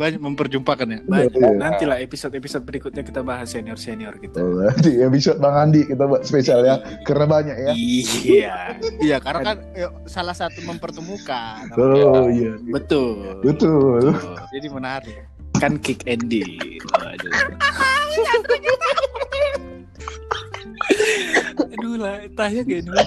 Banyak 0.00 0.16
memperjumpakan 0.16 0.96
ya. 0.96 0.98
Banyak. 1.04 1.36
Iya. 1.36 1.60
Nantilah 1.60 2.00
episode-episode 2.00 2.64
berikutnya 2.64 3.04
kita 3.04 3.20
bahas 3.20 3.52
senior-senior 3.52 4.16
kita. 4.16 4.40
Oh, 4.40 4.64
di 4.80 4.96
episode 5.04 5.36
Bang 5.36 5.52
Andi 5.68 5.84
kita 5.84 6.08
buat 6.08 6.24
spesial 6.24 6.64
ya, 6.64 6.80
karena 7.04 7.28
banyak 7.28 7.52
ya. 7.52 7.72
Iya, 7.76 8.80
Iya, 9.12 9.20
karena 9.20 9.52
kan 9.52 9.60
salah 10.08 10.32
satu 10.32 10.64
mempertemukan. 10.64 11.68
Oh 11.76 12.32
iya, 12.32 12.56
betul. 12.72 13.44
betul. 13.44 14.16
Betul. 14.16 14.40
Jadi 14.56 14.68
menarik. 14.72 15.20
Kan 15.60 15.76
kick 15.76 16.08
Andy. 16.08 16.80
Waduh. 16.96 17.32
Aduh 21.76 22.00
lah, 22.00 22.24
tanya 22.32 22.64
kayak 22.64 22.88
dulu. 22.88 23.04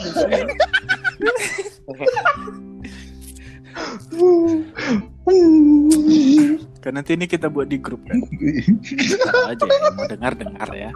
Kan 6.83 6.99
nanti 6.99 7.15
ini 7.15 7.31
kita 7.31 7.47
buat 7.47 7.71
di 7.71 7.79
grup 7.79 8.03
kan. 8.03 8.19
Tahu 8.19 9.41
aja 9.47 9.63
yang 9.63 9.95
mau 9.95 10.03
dengar 10.03 10.35
dengar 10.35 10.69
ya. 10.75 10.91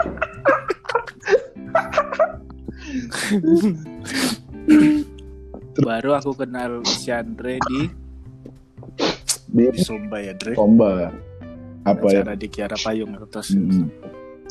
Baru 5.78 6.12
aku 6.18 6.36
kenal 6.36 6.84
si 6.84 7.08
Andre 7.14 7.62
di 7.72 7.88
Di 9.48 9.64
di 9.72 9.80
Sumba 9.80 10.20
ya, 10.20 10.36
Dre. 10.36 10.60
Tomba. 10.60 11.08
Apa 11.88 12.04
ya? 12.12 12.20
Acara 12.20 12.36
di 12.36 12.48
Kiara 12.52 12.76
Payung 12.76 13.16
terus 13.32 13.56
Mm-mm. 13.56 13.88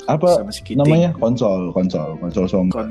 Apa 0.09 0.41
sama 0.41 0.53
si 0.57 0.65
Kiting. 0.65 0.81
namanya? 0.81 1.11
Konsol, 1.21 1.69
konsol, 1.77 2.17
konsol 2.17 2.49
Somba. 2.49 2.73
Kon 2.73 2.91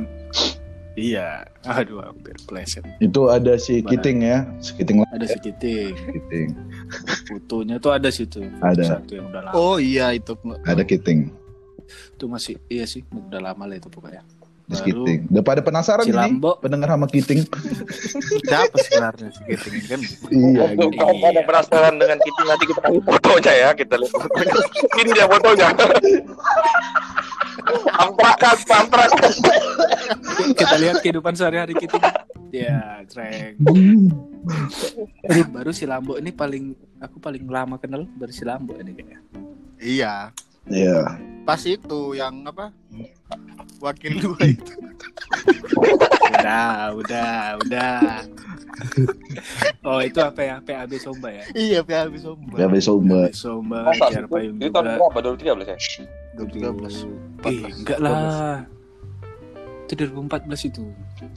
Iya, 0.95 1.43
aduh 1.67 1.99
hampir 1.99 2.39
pleset. 2.47 2.79
Itu 3.03 3.27
ada 3.27 3.59
si? 3.59 3.83
Kiting 3.83 4.23
ya, 4.23 4.47
si 4.63 4.71
Kiting. 4.79 5.03
Ada 5.11 5.27
si 5.27 5.37
Kiting, 5.43 5.91
Kiting. 5.91 6.49
Fotonya 7.27 7.75
tuh 7.81 7.91
ada 7.93 8.09
situ. 8.09 8.45
Ada. 8.61 8.99
Satu 8.99 9.17
yang 9.17 9.27
udah 9.31 9.41
lama. 9.49 9.53
Oh 9.57 9.77
iya 9.81 10.13
itu. 10.13 10.37
Ada 10.65 10.83
Kiting. 10.85 11.29
Itu 12.17 12.25
masih 12.25 12.57
iya 12.65 12.85
sih, 12.89 13.05
udah 13.13 13.41
lama 13.41 13.69
lah 13.69 13.77
itu 13.77 13.89
pokoknya. 13.91 14.25
Baru 14.65 14.81
Kiting. 14.81 15.19
Udah 15.29 15.43
pada 15.45 15.61
penasaran 15.61 16.05
si 16.05 16.09
ini 16.09 16.17
Lambo. 16.17 16.57
pendengar 16.57 16.89
sama 16.89 17.05
Kiting. 17.05 17.45
Siapa 18.43 18.75
sebenarnya 18.81 19.29
si 19.29 19.41
Kiting 19.45 19.75
kan? 19.85 19.99
iya, 20.33 20.61
Untuk 20.73 20.89
gitu. 20.89 21.01
kamu 21.05 21.15
pada 21.21 21.41
penasaran 21.45 21.93
dengan 21.95 22.17
kita 22.17 22.41
nanti 22.43 22.63
kita 22.65 22.79
kasih 22.81 23.03
fotonya 23.05 23.53
ya, 23.53 23.69
kita 23.73 23.93
lihat 23.95 24.11
fotonya. 24.11 24.55
Ini 24.97 25.09
dia 25.13 25.25
fotonya. 25.29 25.67
Amprakan, 27.95 28.57
amprakan. 28.65 29.31
Kita 30.53 30.75
lihat 30.77 30.95
kehidupan 31.01 31.33
sehari-hari 31.33 31.73
Kiting. 31.77 32.03
Ya, 32.49 33.05
treng. 33.05 33.57
Baru 35.51 35.71
si 35.71 35.85
Lambo 35.85 36.17
ini 36.17 36.33
paling 36.33 36.73
aku 36.97 37.17
paling 37.19 37.45
lama 37.45 37.77
kenal 37.77 38.09
dari 38.17 38.33
si 38.33 38.41
Lambo 38.41 38.73
ini 38.77 38.91
kayaknya. 38.93 39.19
Iya. 39.77 40.13
Iya. 40.65 41.21
Pas 41.45 41.61
itu 41.61 42.17
yang 42.17 42.41
apa? 42.49 42.73
Wakil 43.81 44.13
dua 44.23 44.39
itu. 44.45 44.73
Udah, 46.35 46.93
udah, 46.95 47.33
udah. 47.63 47.99
Oh, 49.85 49.99
itu 50.03 50.19
apa 50.19 50.41
ya? 50.41 50.55
PAB 50.59 50.91
Somba 50.99 51.31
ya? 51.31 51.43
Iya, 51.55 51.79
PHB 51.85 52.13
Somba. 52.19 52.55
Ya 52.59 52.67
besok 52.67 52.99
Mbak. 53.03 53.31
Somba, 53.31 53.87
Masa 53.87 54.11
Kiara 54.11 54.27
Payung 54.27 54.57
itu 54.59 54.71
tahun 54.71 54.85
berapa? 54.99 55.19
2013 55.39 55.71
ya? 55.71 55.77
2013. 56.35 57.07
Eh, 57.47 57.61
enggak 57.71 57.99
lah. 58.03 58.67
Itu 59.85 59.93
2014 59.95 60.69
itu. 60.69 60.83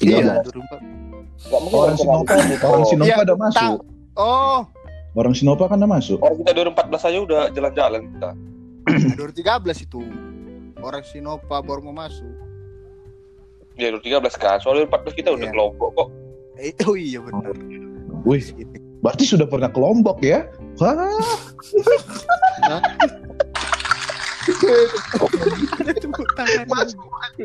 Iya. 0.02 0.42
2004. 0.42 0.82
Enggak 1.38 1.60
mungkin 1.62 1.78
Orang 1.78 1.96
Sinopa, 1.96 2.32
orang 2.66 2.86
Sinopa 2.90 3.06
Iya, 3.06 3.16
udah 3.22 3.36
masuk. 3.38 3.78
Oh, 4.18 4.60
Orang 5.14 5.34
Sinopa 5.34 5.64
kan 5.70 5.78
udah 5.78 5.90
masuk. 5.90 6.18
Orang 6.22 6.36
kita 6.42 6.50
2014 6.54 7.06
aja 7.06 7.18
udah 7.22 7.40
jalan-jalan 7.54 8.02
kita. 8.10 8.30
2013 9.18 9.86
itu. 9.86 10.00
Orang 10.78 11.02
Sinopa 11.02 11.58
baru 11.58 11.82
mau 11.84 11.96
masuk. 11.96 12.30
Ya 13.74 13.90
2013 13.90 14.34
kan. 14.36 14.58
Soalnya 14.58 14.86
2014 14.86 15.14
kita 15.14 15.28
udah 15.34 15.46
Iya. 15.46 15.54
kelompok 15.54 15.88
kok. 15.94 16.08
Eh, 16.58 16.74
oh 16.84 16.98
iya 16.98 17.22
benar. 17.22 17.54
Wih, 18.26 18.42
berarti 18.98 19.24
sudah 19.24 19.46
pernah 19.46 19.70
ke 19.70 19.78
Lombok 19.78 20.18
ya? 20.18 20.50
Wah, 20.78 21.14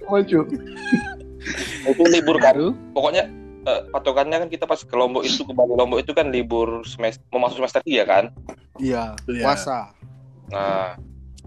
maju. 0.10 0.40
Itu 1.84 2.04
libur 2.10 2.38
kan. 2.40 2.56
Baru 2.56 2.68
Pokoknya 2.96 3.24
eh, 3.64 3.82
patokannya 3.92 4.38
kan 4.46 4.50
kita 4.50 4.66
pas 4.66 4.80
ke 4.82 4.96
Lombok 4.96 5.24
itu 5.24 5.44
ke 5.44 5.54
Bali 5.54 5.74
Lombok 5.76 6.00
itu 6.02 6.12
kan 6.12 6.32
libur 6.32 6.84
semester 6.84 7.24
mau 7.32 7.48
masuk 7.48 7.64
semester 7.64 7.82
3 7.84 8.04
kan. 8.06 8.24
Iya, 8.82 9.14
Iya. 9.30 9.44
puasa. 9.46 9.94
Nah, 10.50 10.98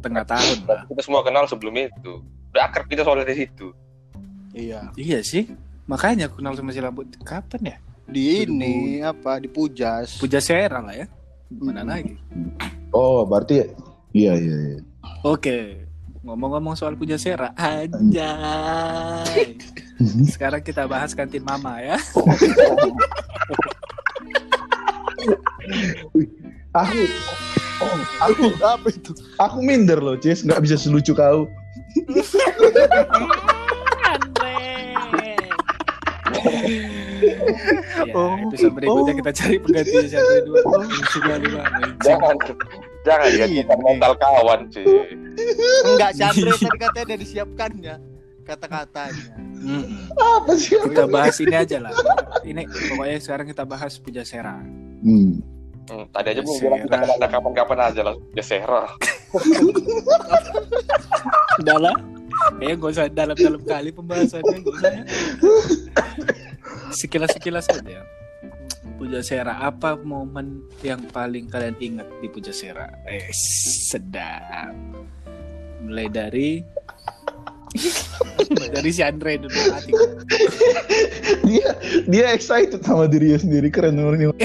tengah 0.06 0.24
tahun 0.24 0.56
lah. 0.64 0.80
kita 0.86 1.00
semua 1.02 1.20
kenal 1.20 1.44
sebelum 1.44 1.74
itu. 1.76 2.12
Udah 2.54 2.62
akrab 2.64 2.86
kita 2.86 3.02
soalnya 3.02 3.26
di 3.26 3.42
situ. 3.42 3.66
Iya. 4.54 4.80
Iya 4.94 5.18
sih. 5.20 5.44
Makanya 5.86 6.26
aku 6.26 6.40
kenal 6.40 6.54
sama 6.54 6.70
si 6.70 6.78
Lambo 6.78 7.02
kapan 7.20 7.60
ya? 7.62 7.76
Di 8.06 8.42
ini 8.42 8.98
apa? 9.00 9.36
Di 9.36 9.46
Pujas. 9.46 10.16
Puja 10.16 10.38
Sera 10.38 10.78
lah 10.78 10.94
ya. 10.94 11.04
Mana 11.50 11.82
Hmm. 11.82 11.90
lagi? 11.90 12.14
Oh, 12.90 13.22
berarti 13.22 13.62
iya 14.10 14.34
iya 14.34 14.54
iya. 14.72 14.78
Oke. 15.22 15.82
ngomong-ngomong 16.22 16.74
soal 16.74 16.98
puja 16.98 17.14
sera, 17.14 17.54
anjay. 17.54 19.54
Sekarang 20.34 20.58
kita 20.58 20.82
bahas 20.90 21.14
kantin 21.14 21.38
mama 21.38 21.78
ya. 21.78 21.94
Aku 26.74 26.98
aku 28.18 28.44
Apa 28.58 28.88
itu? 28.88 29.12
aku 29.36 29.58
minder 29.60 29.98
loh, 29.98 30.16
Cis, 30.16 30.42
nggak 30.42 30.60
bisa 30.62 30.76
selucu 30.76 31.12
kau. 31.12 31.46
ya, 37.16 38.12
Oh. 38.12 38.36
episode 38.38 38.72
berikutnya 38.74 39.14
kita 39.18 39.32
cari 39.34 39.56
pengganti 39.58 39.96
satu 40.08 40.34
dua. 40.44 40.60
Oh, 40.66 40.82
sudah 41.10 41.36
lima. 41.40 41.62
Jangan 42.02 42.34
jangan 43.06 43.28
ya 43.30 43.46
Iya. 43.46 43.62
kita 43.64 43.74
mental 43.78 44.12
kawan 44.18 44.60
sih. 44.70 44.84
Enggak, 45.86 46.10
Chandra 46.16 46.52
tadi 46.54 46.78
katanya 46.78 47.04
udah 47.06 47.18
disiapkannya 47.18 47.94
kata-katanya. 48.46 49.26
Mm-mm. 49.56 50.12
Apa 50.14 50.52
sih? 50.54 50.78
Kita 50.78 51.04
bahas 51.08 51.36
ini 51.40 51.56
aja 51.56 51.76
lah. 51.82 51.92
Ini 52.44 52.62
pokoknya 52.68 53.18
sekarang 53.18 53.46
kita 53.50 53.64
bahas 53.66 53.98
puja 53.98 54.22
sera. 54.22 54.60
Hmm. 55.02 55.42
Hmm, 55.86 56.04
tadi 56.10 56.28
aja 56.34 56.40
belum 56.42 56.56
Sera. 56.58 56.66
bilang 56.66 56.80
kita 56.82 56.96
ada 57.14 57.28
kapan-kapan 57.30 57.78
aja 57.78 58.00
lah. 58.02 58.16
Ya 58.34 58.42
Sera. 58.42 58.82
Udah 61.62 61.78
lah. 61.78 61.96
Kayaknya 62.60 62.74
gak 62.78 62.92
usah 62.92 63.06
dalam-dalam 63.10 63.62
kali 63.64 63.90
pembahasannya, 63.94 64.56
gak 64.60 64.74
usah 64.76 64.90
ya. 64.92 65.04
Sekilas-sekilas 66.92 67.66
aja. 67.72 68.04
Puja 68.96 69.20
Sera, 69.20 69.60
apa 69.60 69.96
momen 69.98 70.64
yang 70.80 71.00
paling 71.10 71.48
kalian 71.52 71.76
ingat 71.80 72.08
di 72.20 72.28
Puja 72.28 72.52
Sera? 72.52 72.88
Eh, 73.08 73.28
sedap. 73.32 74.72
Mulai 75.84 76.06
dari 76.12 76.48
dari 78.74 78.90
si 78.90 79.02
Andre 79.02 79.36
dulu 79.40 79.58
hati. 79.72 79.92
Dia 81.44 81.68
dia 82.06 82.26
excited 82.32 82.82
sama 82.82 83.06
dirinya 83.06 83.38
sendiri 83.38 83.68
keren 83.68 83.98
orangnya. 83.98 84.30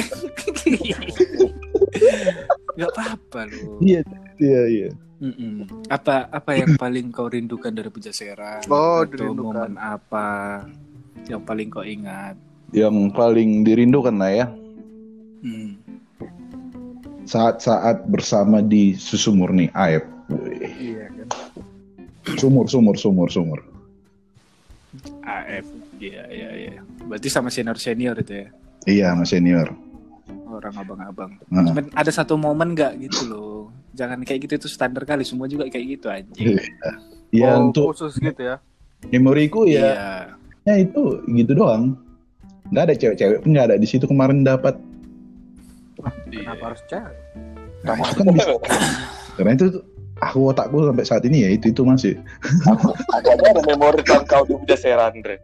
Gak 2.80 2.90
apa-apa 2.98 3.46
loh. 3.52 3.78
Iya, 3.84 4.02
iya, 4.40 4.62
iya. 4.68 4.90
Mm-mm. 5.22 5.70
Apa 5.86 6.26
apa 6.34 6.58
yang 6.58 6.82
paling 6.82 7.14
kau 7.14 7.30
rindukan 7.30 7.70
dari 7.70 7.94
Puja 7.94 8.10
Sera? 8.10 8.58
Oh, 8.66 9.06
Atau 9.06 9.14
dirindukan. 9.30 9.70
momen 9.70 9.74
apa 9.78 10.28
yang 11.30 11.46
paling 11.46 11.70
kau 11.70 11.86
ingat? 11.86 12.34
Yang 12.74 13.14
paling 13.14 13.62
dirindukan 13.62 14.18
lah 14.18 14.32
ya 14.32 14.48
Hmm. 15.42 15.74
saat-saat 17.26 18.06
bersama 18.06 18.62
di 18.62 18.94
susu 18.94 19.34
murni. 19.34 19.70
Wih. 19.74 20.70
Iya 20.78 21.06
kan. 21.10 21.28
Sumur, 22.38 22.70
sumur, 22.70 22.96
sumur, 22.96 23.28
sumur. 23.28 23.60
AF. 25.24 25.66
Iya, 25.98 26.24
iya, 26.30 26.50
iya. 26.54 26.74
Berarti 27.06 27.30
sama 27.30 27.48
senior-senior 27.48 28.18
itu 28.20 28.34
ya. 28.46 28.48
Iya, 28.86 29.08
mas 29.14 29.30
senior. 29.30 29.70
Orang 30.46 30.74
abang-abang. 30.76 31.32
Cuman 31.48 31.86
ada 31.94 32.12
satu 32.12 32.36
momen 32.36 32.74
nggak 32.74 33.00
gitu 33.00 33.22
loh. 33.30 33.60
Jangan 33.94 34.22
kayak 34.22 34.46
gitu 34.46 34.54
itu 34.58 34.68
standar 34.68 35.06
kali. 35.06 35.24
Semua 35.24 35.48
juga 35.48 35.66
kayak 35.68 35.86
gitu 35.88 36.08
anjing. 36.10 36.60
ya 37.32 37.56
Oh, 37.56 37.72
untuk 37.72 37.96
khusus 37.96 38.20
gitu 38.20 38.42
ya. 38.44 38.60
memoriku 39.08 39.64
ya, 39.66 39.82
Iya. 39.82 40.12
ya 40.68 40.74
itu 40.84 41.24
gitu 41.26 41.52
doang. 41.56 41.96
Nggak 42.70 42.84
ada 42.84 42.96
cewek-cewek 42.96 43.38
pun 43.42 43.50
nggak 43.56 43.66
ada 43.72 43.76
di 43.80 43.88
situ 43.88 44.04
kemarin 44.06 44.44
dapat. 44.44 44.76
Iya. 46.28 46.44
Kenapa 46.52 46.64
harus 46.74 46.82
cari? 46.86 47.16
Nah, 47.82 47.96
itu 47.98 48.14
kan 48.20 48.34
bisa. 48.36 48.52
Karena 49.40 49.52
itu 49.56 49.66
tuh, 49.72 49.84
aku 50.22 50.54
otakku 50.54 50.86
sampai 50.86 51.06
saat 51.06 51.24
ini 51.26 51.44
ya 51.44 51.50
itu 51.52 51.74
itu 51.74 51.82
masih. 51.82 52.14
Aku 52.70 52.94
aja 53.34 53.52
ada 53.52 53.62
memori 53.66 54.06
tentang 54.06 54.26
kau 54.30 54.44
di 54.46 54.54
Puja 54.54 54.78
Sera, 54.78 55.10
Andre. 55.10 55.42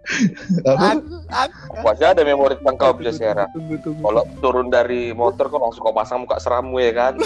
Aku, 0.63 0.85
aku. 1.33 1.61
Aku 1.81 1.85
aja 1.89 2.05
ada 2.13 2.21
memori 2.21 2.55
tentang 2.61 2.77
kau 2.77 2.93
Puja 2.93 3.11
Sera. 3.11 3.45
Kalau 3.81 4.23
turun 4.39 4.69
dari 4.69 5.11
motor 5.11 5.49
kok 5.49 5.59
langsung 5.59 5.81
kau 5.83 5.95
pasang 5.97 6.23
muka 6.23 6.37
seramu 6.37 6.77
ya 6.77 6.93
kan. 6.93 7.17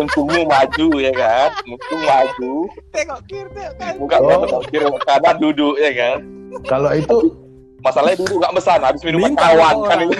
Untungmu 0.00 0.44
maju 0.44 0.88
ya 1.00 1.12
kan. 1.16 1.50
Untung 1.64 2.02
maju. 2.04 2.52
Tengok 2.92 3.20
kiri, 3.26 3.50
tengok 3.56 3.76
kanan. 3.80 3.96
Muka 3.98 4.16
Oh. 4.22 4.60
oh. 4.60 4.62
kiri 4.68 4.86
kanan 5.08 5.36
duduk 5.40 5.74
ya 5.80 5.90
kan. 5.96 6.18
Kalau 6.68 6.92
itu 6.92 7.16
Masalahnya 7.82 8.16
duduk 8.22 8.38
nggak 8.38 8.54
pesan 8.62 8.80
habis 8.86 9.02
minuman 9.02 9.34
Minta 9.34 9.42
kawan 9.42 9.76
kan 9.90 9.98
itu. 10.06 10.14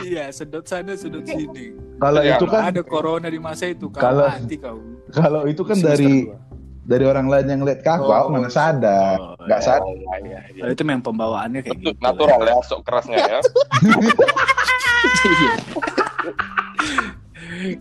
Iya, 0.00 0.24
sedot 0.28 0.64
sana, 0.64 0.92
sedot 0.94 1.22
sini. 1.22 1.76
kalau 1.96 2.18
itu 2.20 2.44
kan 2.44 2.62
ada 2.68 2.82
corona 2.82 3.26
di 3.26 3.38
masa 3.38 3.68
itu. 3.68 3.86
Kalau- 3.88 4.26
mati 4.26 4.56
kau. 4.56 4.78
kalau 5.10 5.44
itu 5.44 5.62
kan 5.62 5.76
Semester 5.76 6.02
dari 6.02 6.12
dua. 6.24 6.36
dari 6.82 7.04
orang 7.04 7.26
lain 7.26 7.46
yang 7.48 7.62
lihat 7.62 7.80
ke 7.80 7.90
aku, 7.90 8.04
Oh, 8.04 8.16
aku 8.16 8.28
mana 8.32 8.48
sadar. 8.48 9.16
Oh, 9.16 9.38
Nggak 9.40 9.60
iya. 9.60 9.66
sadar. 9.68 9.86
Oh, 9.86 9.94
iya, 9.94 10.40
iya. 10.50 10.62
Oh, 10.64 10.70
itu 10.70 10.82
memang 10.82 11.02
pembawaannya 11.02 11.60
kayak 11.60 11.78
Itu 11.78 11.90
gitu. 11.90 12.00
natural 12.00 12.40
ya, 12.42 12.54
sok 12.64 12.80
kerasnya 12.82 13.16
ya. 13.18 13.38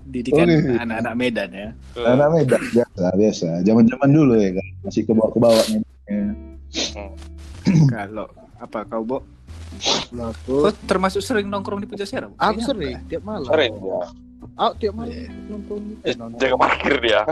Didikan 0.05 0.45
anak-anak 0.77 1.13
Medan 1.15 1.49
ya. 1.49 1.69
Anak 1.97 2.29
Medan 2.31 2.61
biasa, 2.69 3.05
biasa. 3.15 3.47
Zaman-zaman 3.63 4.09
dulu 4.11 4.33
ya 4.37 4.51
kan, 4.53 4.67
masih 4.83 5.01
ke 5.01 5.11
bawah 5.11 5.31
ke 5.31 5.39
bawahnya. 5.39 5.79
Kalau 7.89 8.27
apa 8.59 8.79
kau, 8.85 9.01
Bo? 9.01 9.17
Kau 10.45 10.71
termasuk 10.83 11.21
sering 11.21 11.47
nongkrong 11.47 11.79
di 11.79 11.87
Puja 11.87 12.03
Sera? 12.03 12.27
Bo? 12.27 12.35
aku 12.35 12.59
sering 12.59 12.99
tiap 13.07 13.23
malam. 13.23 13.47
Sering 13.47 13.71
ya. 13.73 14.01
Aku 14.57 14.73
tiap 14.77 14.93
malam 14.93 15.11
Iya. 15.11 15.29
nonton. 15.47 15.81
Eh, 16.03 16.13
nonton. 16.13 16.37
Jaga 16.37 16.55
parkir 16.57 16.95
dia. 16.99 17.21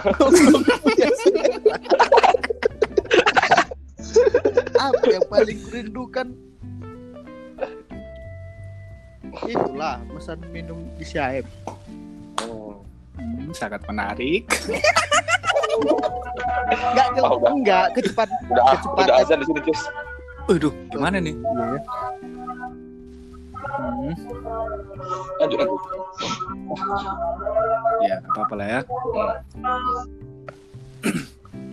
Apa 4.79 5.03
yang 5.05 5.25
paling 5.27 5.57
kurindukan? 5.61 6.27
Itulah 9.41 10.01
pesan 10.09 10.39
minum 10.49 10.79
di 10.95 11.05
Syaib. 11.05 11.45
Hmm. 12.39 12.81
Hmm, 13.19 13.51
sangat 13.51 13.83
menarik. 13.85 14.47
Enggak, 16.71 17.07
enggak 17.45 17.85
kecepatan. 17.93 18.37
Udah, 18.47 18.63
Kecepatan. 18.73 19.03
udah 19.05 19.15
azan 19.19 19.37
di 19.37 19.45
sini, 19.45 19.59
Cus. 19.61 19.81
Waduh, 20.49 20.73
gimana 20.89 21.21
nih? 21.21 21.35
Iya 21.37 21.65
ya. 21.69 21.79
Hmm, 23.69 24.11
Lanjut, 25.39 25.57
lanjut. 25.61 25.81
ya, 28.01 28.15
apa-apa 28.25 28.53
lah 28.55 28.67
ya. 28.67 28.81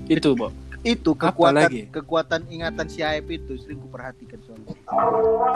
itu, 0.07 0.29
Bo. 0.37 0.53
Itu 0.85 1.19
Apa 1.19 1.35
kekuatan 1.35 1.67
lagi? 1.67 1.81
kekuatan 1.91 2.47
ingatan 2.47 2.87
Syaib 2.87 3.27
itu 3.27 3.59
sering 3.59 3.83
kuperhatikan 3.83 4.39
soalnya. 4.47 4.71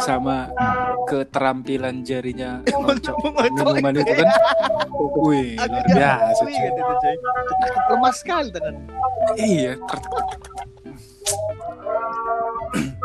Sama 0.02 0.50
keterampilan 1.06 2.02
jarinya 2.02 2.58
ngocok 2.82 3.14
minuman 3.38 3.94
itu 3.94 4.10
kan. 4.10 4.26
Wih, 5.20 5.54
luar 5.54 5.86
biasa. 5.86 6.42
Lemah 7.86 8.14
sekali 8.16 8.48
tangan. 8.50 8.74
Iya, 9.36 9.78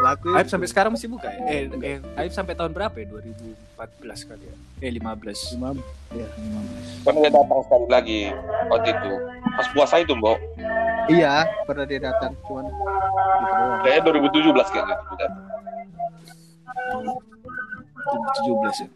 Laku 0.05 0.37
Aib 0.37 0.45
sampai 0.45 0.69
sekarang 0.69 0.93
masih 0.93 1.09
buka 1.09 1.33
ya? 1.33 1.41
Eh, 1.49 1.65
eh 1.81 1.97
Aib 2.21 2.29
sampai 2.29 2.53
tahun 2.53 2.69
berapa 2.77 2.93
ya? 2.93 3.09
2014 3.09 4.29
kali 4.29 4.45
ya? 4.45 4.55
Eh, 4.85 4.91
15. 4.93 5.57
Imam. 5.57 5.81
Ya, 6.13 6.29
15. 6.37 7.01
Kan 7.09 7.13
dia 7.17 7.31
datang 7.33 7.59
sekali 7.65 7.87
lagi 7.89 8.19
waktu 8.69 8.89
itu. 8.93 9.11
Pas 9.57 9.67
puasa 9.73 9.95
itu, 9.97 10.13
Mbok. 10.13 10.37
Iya, 11.09 11.49
pernah 11.65 11.85
dia 11.89 11.97
datang 12.01 12.37
cuman 12.45 12.69
gitu. 12.69 12.81
Kayaknya 13.81 14.01
2017 14.29 14.67
kayak 14.69 14.85
gitu. 14.85 15.01
dia 15.09 15.25
datang. 15.25 15.43
17 18.05 18.85
ya. 18.85 18.89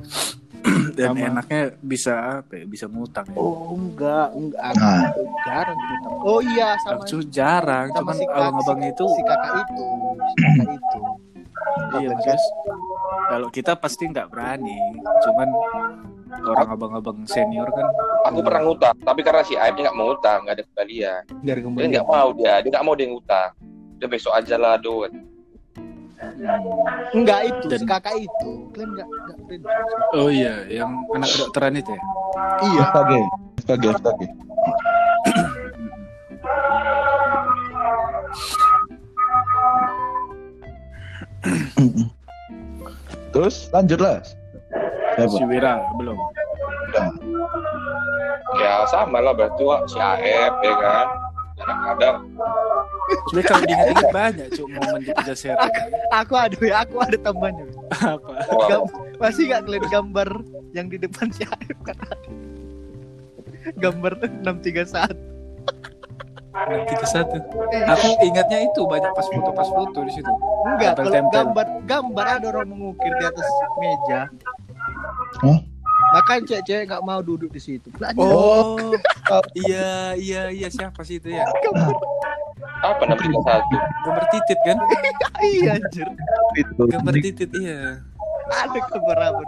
Hmm. 0.00 0.39
Dan 0.98 1.08
Sama. 1.12 1.26
enaknya 1.26 1.62
bisa 1.78 2.12
apa 2.38 2.52
ya? 2.54 2.64
Bisa 2.64 2.84
ngutang 2.84 3.26
ya. 3.26 3.36
Oh, 3.36 3.72
enggak, 3.72 4.28
enggak. 4.32 4.60
Aku 4.66 4.78
Nah. 4.78 5.08
jarang 5.42 5.78
ngutang. 5.78 6.12
Oh 6.20 6.40
iya, 6.44 6.68
sama 6.78 7.00
Aku 7.00 7.18
jarang, 7.26 7.86
sama 7.88 7.98
cuman 7.98 8.14
si 8.14 8.24
abang-abang 8.26 8.78
si- 8.78 8.90
itu 8.90 9.04
si 9.08 9.22
kakak 9.22 9.52
itu, 9.62 9.84
si 10.20 10.36
kakak 10.36 10.68
itu. 10.78 11.00
iya 11.92 12.06
maksudnya 12.08 12.38
kalau 13.26 13.48
kita 13.48 13.72
pasti 13.74 14.04
nggak 14.06 14.28
berani, 14.28 14.78
cuman 15.20 15.48
orang 16.42 16.68
abang-abang 16.70 17.18
senior 17.24 17.68
kan 17.68 17.86
Aku 18.22 18.40
pernah 18.40 18.60
ngutang, 18.60 18.94
tapi 19.00 19.20
karena 19.20 19.42
si 19.42 19.56
Aib 19.56 19.74
nggak 19.74 19.92
mau 19.92 20.08
ngutang, 20.08 20.44
nggak 20.44 20.54
ada 20.54 20.64
kembalian. 20.66 21.22
Biar 21.40 21.56
Dia 21.56 21.64
kembali. 21.64 21.84
nggak 21.88 22.06
mau 22.06 22.28
dia, 22.32 22.54
dia 22.60 22.70
nggak 22.70 22.84
mau 22.84 22.94
dia 22.94 23.08
ngutang. 23.08 23.50
Dia 23.96 24.06
besok 24.06 24.32
aja 24.32 24.54
lah, 24.54 24.76
do. 24.76 25.08
Enggak 27.12 27.40
itu, 27.52 27.66
Dan- 27.68 27.84
kakak 27.84 28.16
itu. 28.16 28.50
Kalian 28.72 28.90
enggak 28.96 29.08
enggak 29.08 29.36
friend. 29.44 29.62
Oh 30.16 30.28
iya, 30.32 30.54
yang 30.72 30.90
anak 31.12 31.28
kedokteran 31.28 31.74
itu 31.76 31.90
ya. 31.92 32.02
Iya. 32.64 32.80
FKG, 32.88 33.10
FKG, 33.60 33.84
FKG. 34.00 34.20
Terus 43.30 43.70
lanjut 43.70 43.98
lah. 44.02 44.18
Siapa? 45.16 45.30
Si 45.30 45.44
Wira 45.46 45.74
belum. 45.98 46.18
Udah. 46.90 47.06
Ya 48.58 48.82
sama 48.90 49.22
lah 49.22 49.32
berarti 49.32 49.62
Wak. 49.62 49.86
si 49.86 49.98
AF 49.98 50.54
ya 50.60 50.74
kan. 50.76 51.06
Kadang-kadang 51.60 52.16
Cuma 53.30 53.40
kalau 53.42 53.62
diingat-ingat 53.66 54.08
banyak 54.10 54.46
cuk 54.54 54.66
momen 54.70 55.00
di 55.02 55.10
Pujasera. 55.14 55.66
Aku 56.14 56.34
ada 56.38 56.56
ya, 56.58 56.82
aku 56.86 56.96
ada 57.02 57.16
tambahannya. 57.18 57.66
Apa? 57.98 58.32
Gam- 58.70 58.90
masih 59.18 59.42
nggak 59.50 59.62
kalian 59.66 59.84
gambar 59.90 60.28
yang 60.72 60.86
di 60.86 60.96
depan 60.98 61.26
si 61.34 61.42
Aif 61.42 61.78
kan? 61.82 61.98
Gambar 63.76 64.12
631. 64.46 65.30
Tiga 66.90 67.06
satu. 67.06 67.38
Aku 67.70 68.06
ingatnya 68.26 68.66
itu 68.66 68.82
banyak 68.82 69.14
pas 69.14 69.26
foto 69.30 69.50
pas 69.54 69.68
foto 69.70 69.98
di 70.02 70.12
situ. 70.12 70.32
Enggak, 70.66 70.98
kalau 70.98 71.30
gambar 71.30 71.66
gambar 71.86 72.26
ada 72.26 72.46
orang 72.50 72.66
mengukir 72.74 73.12
di 73.14 73.24
atas 73.24 73.46
meja. 73.78 74.26
Hah? 75.46 75.58
Makanya 76.10 76.42
cewek-cewek 76.50 76.84
nggak 76.90 77.04
mau 77.06 77.22
duduk 77.22 77.54
di 77.54 77.62
situ. 77.62 77.86
Belajar. 77.94 78.18
Oh, 78.18 78.74
iya 79.54 80.18
iya 80.18 80.42
iya 80.50 80.66
siapa 80.66 81.06
sih 81.06 81.22
itu 81.22 81.30
ya? 81.30 81.46
Apa 82.80 83.02
enam 83.04 83.18
tiga 83.20 83.40
satu? 83.44 83.76
Gambar 84.08 84.24
titit 84.32 84.58
kan? 84.64 84.76
iya 85.52 85.70
anjir. 85.76 86.08
Itu. 86.56 86.82
Gambar 86.88 87.14
titit 87.20 87.50
iya. 87.56 88.00
Ada 88.50 88.78
gambar 88.88 89.18
apa? 89.20 89.42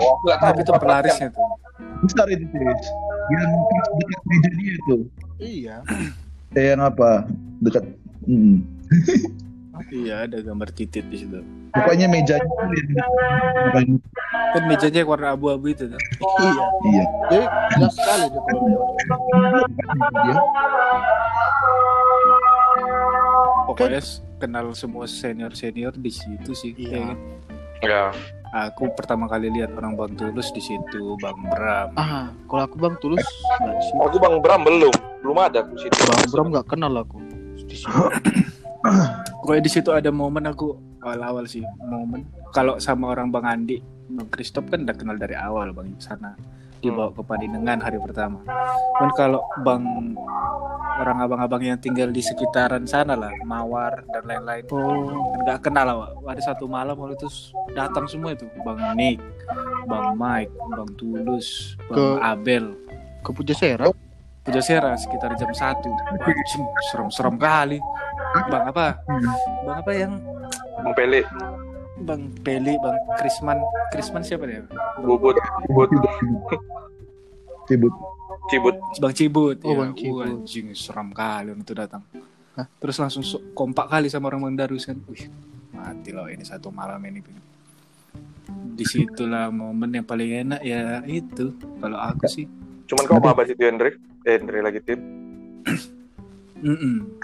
Oh, 0.00 0.16
aku 0.16 0.24
tahu. 0.32 0.40
Tapi 0.40 0.60
itu 0.64 0.72
pelarisnya 0.74 1.28
tuh. 1.30 1.46
Besar 2.02 2.26
itu 2.32 2.44
Tis. 2.48 2.82
Yang 3.30 3.50
dekat 4.00 4.20
meja 4.26 4.50
dia 4.56 4.72
itu. 4.74 4.96
Iya. 5.38 5.76
Eh 6.52 6.76
yang 6.76 6.84
apa? 6.84 7.24
Dekat. 7.64 7.84
Mm. 8.28 8.60
Iya 9.92 10.24
ada 10.24 10.40
gambar 10.40 10.72
titit 10.72 11.04
di 11.12 11.20
situ. 11.20 11.44
Pokoknya 11.76 12.08
mejanya 12.08 12.48
tuh 12.48 12.64
yang 13.76 14.00
Kan 14.56 14.64
mejanya 14.64 15.00
warna 15.04 15.36
abu-abu 15.36 15.68
itu 15.68 15.84
tuh. 15.84 16.00
Iya. 16.40 16.64
Iya. 16.88 17.04
Jadi 17.28 17.44
jelas 17.76 17.92
sekali. 17.92 18.26
Dia. 20.24 20.40
Pokoknya 23.74 24.00
s- 24.00 24.20
kenal 24.36 24.70
semua 24.72 25.04
senior 25.04 25.52
senior 25.52 25.92
di 25.92 26.08
situ 26.08 26.52
sih. 26.52 26.72
Iya. 26.74 26.92
ya 26.92 27.00
kan? 27.02 27.18
Ya. 27.82 28.02
Aku 28.68 28.92
pertama 28.92 29.24
kali 29.24 29.48
lihat 29.48 29.72
orang 29.72 29.96
Bang 29.96 30.12
Tulus 30.12 30.52
di 30.52 30.60
situ, 30.60 31.16
Bang 31.16 31.40
Bram. 31.42 31.88
Ah, 31.94 32.28
kalau 32.44 32.62
aku 32.62 32.76
Bang 32.76 33.00
Tulus 33.00 33.24
nggak 33.56 33.72
di 33.72 33.82
situ. 33.82 33.96
Aku 33.98 34.16
Bang 34.18 34.36
Bram 34.38 34.60
belum. 34.60 34.92
Belum 35.18 35.38
ada 35.38 35.64
aku 35.64 35.74
situ. 35.76 35.96
Bang 35.98 36.28
Bram 36.28 36.46
nggak 36.50 36.66
kenal 36.68 36.92
aku 36.94 37.16
di 37.58 37.74
situ. 37.74 37.88
Pokoknya 39.40 39.62
di 39.62 39.72
situ 39.72 39.90
ada 39.90 40.10
momen 40.10 40.44
aku 40.44 40.74
awal-awal 41.00 41.46
sih, 41.46 41.62
momen 41.80 42.22
kalau 42.50 42.76
sama 42.76 43.10
orang 43.10 43.30
Bang 43.30 43.42
Andi, 43.42 43.80
Bang 44.06 44.28
Kristop 44.28 44.68
kan 44.68 44.84
udah 44.84 44.94
kenal 44.94 45.16
dari 45.16 45.32
awal 45.32 45.72
Bang 45.72 45.96
sana 45.96 46.36
dibawa 46.78 47.08
ke 47.08 47.22
Padinengan 47.22 47.78
hari 47.78 47.96
pertama. 47.96 48.42
Kan 48.98 49.10
kalau 49.16 49.40
Bang 49.62 50.12
orang 50.94 51.18
abang-abang 51.18 51.62
yang 51.62 51.78
tinggal 51.78 52.08
di 52.08 52.20
sekitaran 52.20 52.84
sana 52.84 53.14
lah, 53.14 53.32
Mawar 53.42 54.04
dan 54.06 54.22
lain-lain, 54.22 54.64
Oh, 54.68 55.08
nggak 55.40 55.62
kenal 55.62 55.84
lah. 55.84 55.96
Wak. 55.96 56.10
Ada 56.28 56.52
satu 56.52 56.66
malam 56.66 56.94
waktu 56.94 57.16
itu 57.16 57.28
datang 57.72 58.04
semua 58.04 58.32
itu, 58.32 58.44
Bang 58.60 58.78
Nick, 58.92 59.16
Bang 59.84 60.14
Mike, 60.14 60.52
Bang 60.68 60.90
Tulus, 60.94 61.74
Bang 61.86 61.96
Ke- 61.96 62.20
Abel, 62.20 62.64
ke 63.20 63.30
Pujasera. 63.30 63.86
Pujasera 64.42 64.92
sekitar 64.96 65.32
jam 65.34 65.50
satu. 65.52 65.86
Serem-serem 66.88 67.36
kali. 67.36 67.78
Bang 68.48 68.66
apa? 68.66 68.98
Bang 69.62 69.76
apa 69.78 69.92
yang 69.92 70.12
Bang 70.74 70.92
Pele, 70.92 71.22
Bang 72.00 72.22
Peli, 72.42 72.74
Bang 72.76 72.98
Krisman, 73.16 73.58
Krisman 73.88 74.20
siapa 74.20 74.44
dia? 74.44 74.66
Bubut, 74.98 75.38
Bubut, 75.68 75.88
Sibuk. 77.64 77.94
Cibut. 78.50 78.76
Bang 78.98 79.14
Cibut. 79.14 79.58
Oh, 79.62 79.72
ya. 79.72 79.76
Bang 79.78 79.92
Cibut. 79.94 80.18
Wah, 80.18 80.26
anjing 80.26 80.66
seram 80.74 81.08
kali 81.14 81.54
waktu 81.54 81.62
itu 81.62 81.74
datang. 81.74 82.02
Hah? 82.58 82.66
Terus 82.78 82.96
langsung 83.00 83.22
so- 83.24 83.42
kompak 83.56 83.88
kali 83.88 84.10
sama 84.10 84.28
orang 84.28 84.50
Bang 84.50 84.56
Darus 84.58 84.84
kan. 84.84 84.98
Wih, 85.08 85.30
mati 85.72 86.10
loh 86.10 86.26
ini 86.26 86.42
satu 86.42 86.68
malam 86.74 87.00
ini. 87.06 87.22
Di 88.72 88.84
situlah 88.88 89.52
momen 89.52 89.92
yang 89.92 90.06
paling 90.06 90.48
enak 90.48 90.60
ya 90.64 91.00
itu. 91.06 91.54
Kalau 91.80 91.98
aku 92.00 92.26
sih. 92.28 92.44
Cuman 92.88 93.04
kau 93.08 93.16
apa 93.22 93.46
sih 93.48 93.56
Andre? 93.62 93.96
Eh, 94.26 94.36
Andre 94.36 94.58
lagi 94.60 94.80
tim. 94.84 95.00
Mm 96.62 97.18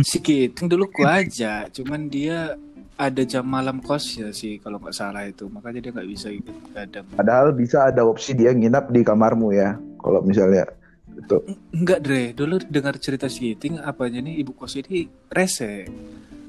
Sikit. 0.00 0.64
Dulu 0.64 0.88
ku 0.88 1.04
aja, 1.04 1.68
cuman 1.68 2.08
dia 2.08 2.56
ada 2.98 3.22
jam 3.22 3.46
malam 3.46 3.78
kos 3.78 4.18
ya 4.18 4.34
sih 4.34 4.58
kalau 4.58 4.82
nggak 4.82 4.90
salah 4.90 5.22
itu 5.22 5.46
makanya 5.46 5.78
dia 5.86 5.90
nggak 5.94 6.10
bisa 6.10 6.28
ikut 6.34 6.56
kadang 6.74 7.06
Padahal 7.14 7.54
bisa 7.54 7.86
ada 7.86 8.02
opsi 8.02 8.34
dia 8.34 8.50
nginap 8.50 8.90
di 8.90 9.06
kamarmu 9.06 9.54
ya. 9.54 9.78
Kalau 10.02 10.18
misalnya 10.26 10.66
itu. 11.14 11.38
Enggak 11.70 12.02
Dre, 12.02 12.34
dulu 12.34 12.58
dengar 12.66 12.98
cerita 12.98 13.30
si 13.30 13.54
Giting 13.54 13.78
apanya 13.78 14.18
nih 14.22 14.42
ibu 14.42 14.50
kos 14.54 14.74
ini 14.78 15.06
rese. 15.30 15.86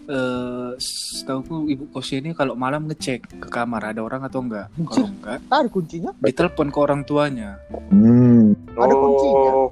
Eh, 0.09 0.71
setahu 0.81 1.69
ibu 1.69 1.85
kos 1.93 2.09
ini 2.17 2.33
kalau 2.33 2.57
malam 2.57 2.89
ngecek 2.89 3.45
ke 3.45 3.47
kamar 3.49 3.93
ada 3.93 4.01
orang 4.01 4.25
atau 4.25 4.41
enggak. 4.41 4.73
Kalau 4.73 5.05
enggak, 5.05 5.37
Ada 5.53 5.69
kuncinya. 5.69 6.11
ditelepon 6.17 6.67
ke 6.73 6.79
orang 6.81 7.01
tuanya. 7.05 7.61
Hmm. 7.93 8.57
Ada 8.73 8.93
kuncinya. 8.97 9.51
Oh. 9.53 9.69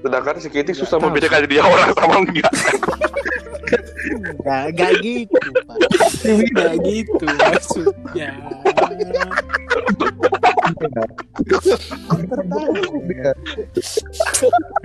Sedangkan 0.00 0.36
si 0.40 0.48
susah 0.72 0.96
membedakan 1.00 1.44
dia 1.44 1.60
orang 1.64 1.90
sama 1.92 2.16
enggak. 2.24 2.52
Enggak, 3.66 4.62
enggak 4.72 4.92
gitu, 5.02 5.38
Pak. 5.66 5.76
Enggak 6.26 6.74
gitu 6.86 7.26
maksudnya. 7.26 8.30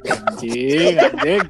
Anjing, 0.09 0.95
anjing. 0.97 1.43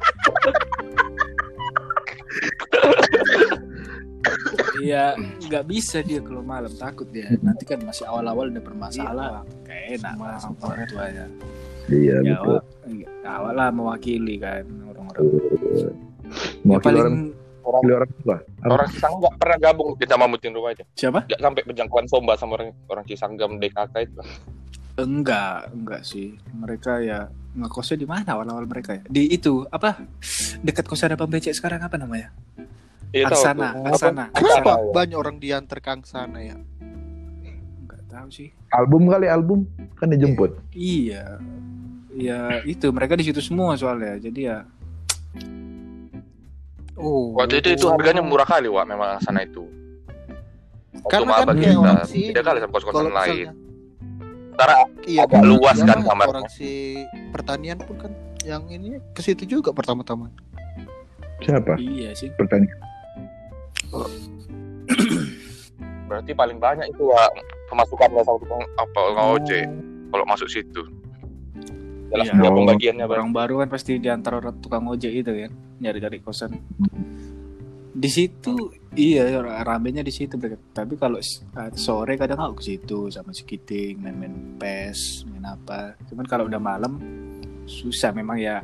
Iya, 4.82 5.13
nggak 5.46 5.65
bisa 5.70 6.02
dia 6.02 6.20
kalau 6.26 6.41
malam 6.41 6.72
takut 6.74 7.06
dia. 7.10 7.30
Nanti 7.41 7.63
kan 7.70 7.80
masih 7.86 8.06
awal-awal 8.10 8.50
udah 8.50 8.63
bermasalah, 8.63 9.46
kayak 9.65 10.02
enak 10.02 10.13
orang 10.17 10.88
tuanya. 10.89 11.26
Iya 11.89 12.15
Ya, 12.24 12.38
betul. 12.39 12.60
awal, 12.62 12.62
awal 13.26 13.54
lah 13.58 13.70
mewakili 13.74 14.36
kan 14.38 14.63
orang-orang. 14.89 15.24
Mau 16.63 16.78
Yang 16.78 16.84
paling 16.84 17.04
orang 17.62 17.84
orang 17.86 18.12
tua. 18.24 18.38
Apa? 18.41 18.72
Orang 18.74 18.88
Cisangga 18.89 19.17
nggak 19.22 19.36
pernah 19.38 19.58
gabung 19.62 19.89
kita 19.98 20.15
mamutin 20.17 20.52
rumahnya. 20.56 20.86
siapa? 20.98 21.20
Nggak 21.30 21.41
sampai 21.41 21.62
penjangkauan 21.67 22.06
somba 22.10 22.34
sama 22.38 22.52
orang 22.58 22.70
orang 22.89 23.04
Cisanggam 23.06 23.52
DKK 23.62 23.96
itu. 24.02 24.22
Enggak, 25.00 25.72
enggak 25.72 26.02
sih. 26.04 26.36
Mereka 26.52 27.02
ya 27.06 27.32
ngekosnya 27.56 27.98
di 28.00 28.08
mana 28.08 28.38
awal-awal 28.38 28.65
mereka 28.67 28.96
ya? 29.00 29.04
Di 29.08 29.28
itu 29.32 29.63
apa? 29.72 30.00
Dekat 30.62 30.86
kosan 30.88 31.15
abang 31.15 31.32
becek 31.32 31.56
sekarang 31.56 31.82
apa 31.84 31.96
namanya? 31.96 32.32
Iya 33.12 33.28
tahu. 33.28 33.36
Aksana, 33.36 33.67
tuh. 33.76 33.88
Aksana. 33.91 34.26
Kenapa 34.32 34.72
Tahu. 34.80 34.91
banyak 34.96 35.17
orang 35.20 35.36
diantar 35.39 35.80
Kang 35.84 36.02
sana 36.08 36.39
ya? 36.39 36.56
Enggak 37.84 38.02
tahu 38.08 38.28
sih. 38.32 38.50
Album 38.72 39.12
kali 39.12 39.28
album 39.28 39.67
kan 40.00 40.08
dijemput. 40.12 40.56
Iya. 40.72 41.39
Ya 42.15 42.60
itu 42.67 42.88
mereka 42.91 43.15
di 43.20 43.28
situ 43.28 43.39
semua 43.44 43.76
soalnya. 43.76 44.20
Jadi 44.20 44.48
ya 44.48 44.63
Oh. 47.02 47.34
Waktu 47.34 47.66
itu 47.66 47.70
itu 47.74 47.86
harganya 47.90 48.22
murah 48.22 48.46
kali 48.46 48.70
Wak 48.70 48.86
memang 48.86 49.18
sana 49.26 49.42
itu. 49.42 49.66
Waktu 51.02 51.10
Karena 51.10 51.34
kan 51.42 51.58
kita. 51.58 51.92
Beda 52.30 52.42
kali 52.46 52.58
sama 52.62 52.72
kos-kosan 52.78 53.10
Kalau 53.10 53.12
lain. 53.12 53.48
Karena 54.54 54.76
iya 55.10 55.22
agak 55.26 55.42
luas 55.42 55.78
iya, 55.82 55.86
kan 55.90 56.00
kamarnya. 56.06 56.30
Orang 56.30 56.48
si 56.54 57.02
pertanian 57.34 57.82
pun 57.82 57.98
kan 57.98 58.12
yang 58.46 58.70
ini 58.70 59.02
ke 59.18 59.22
situ 59.26 59.50
juga 59.50 59.74
pertama-tama. 59.74 60.30
Siapa? 61.42 61.74
iya 61.82 62.14
sih. 62.14 62.30
Pertanyaan. 62.38 62.78
berarti 66.12 66.32
paling 66.36 66.60
banyak 66.60 66.92
itu 66.92 67.08
Wak 67.08 67.32
pemasukannya 67.72 68.22
sama 68.22 68.38
tukang 68.38 68.62
apa 68.76 69.00
Oh. 69.16 69.40
ojek 69.40 69.66
kalau 70.12 70.26
masuk 70.28 70.48
situ. 70.52 70.84
Jelas 72.12 72.28
Iya. 72.28 72.44
dia 72.44 72.52
pembagiannya. 72.52 73.06
Orang 73.08 73.32
baru 73.32 73.64
kan 73.64 73.72
pasti 73.72 73.96
diantar 73.96 74.36
orang 74.44 74.60
tukang 74.60 74.84
ojek 74.92 75.24
itu 75.24 75.32
kan, 75.32 75.52
nyari-nyari 75.82 76.22
kosan. 76.22 76.54
Di 77.91 78.08
situ 78.08 78.72
iya 78.96 79.28
ramenya 79.65 80.06
di 80.06 80.13
situ. 80.13 80.39
Tapi 80.72 80.94
kalau 80.96 81.20
uh, 81.20 81.72
sore 81.76 82.15
kadang 82.15 82.39
aku 82.39 82.62
ke 82.62 82.63
situ 82.74 83.12
sama 83.12 83.36
si 83.36 83.44
Kiting 83.44 84.00
main-main 84.00 84.56
PES, 84.62 85.28
main 85.28 85.44
apa. 85.44 85.98
Cuman 86.08 86.26
kalau 86.30 86.48
udah 86.48 86.62
malam 86.62 87.02
susah 87.65 88.13
memang 88.13 88.38
ya 88.39 88.63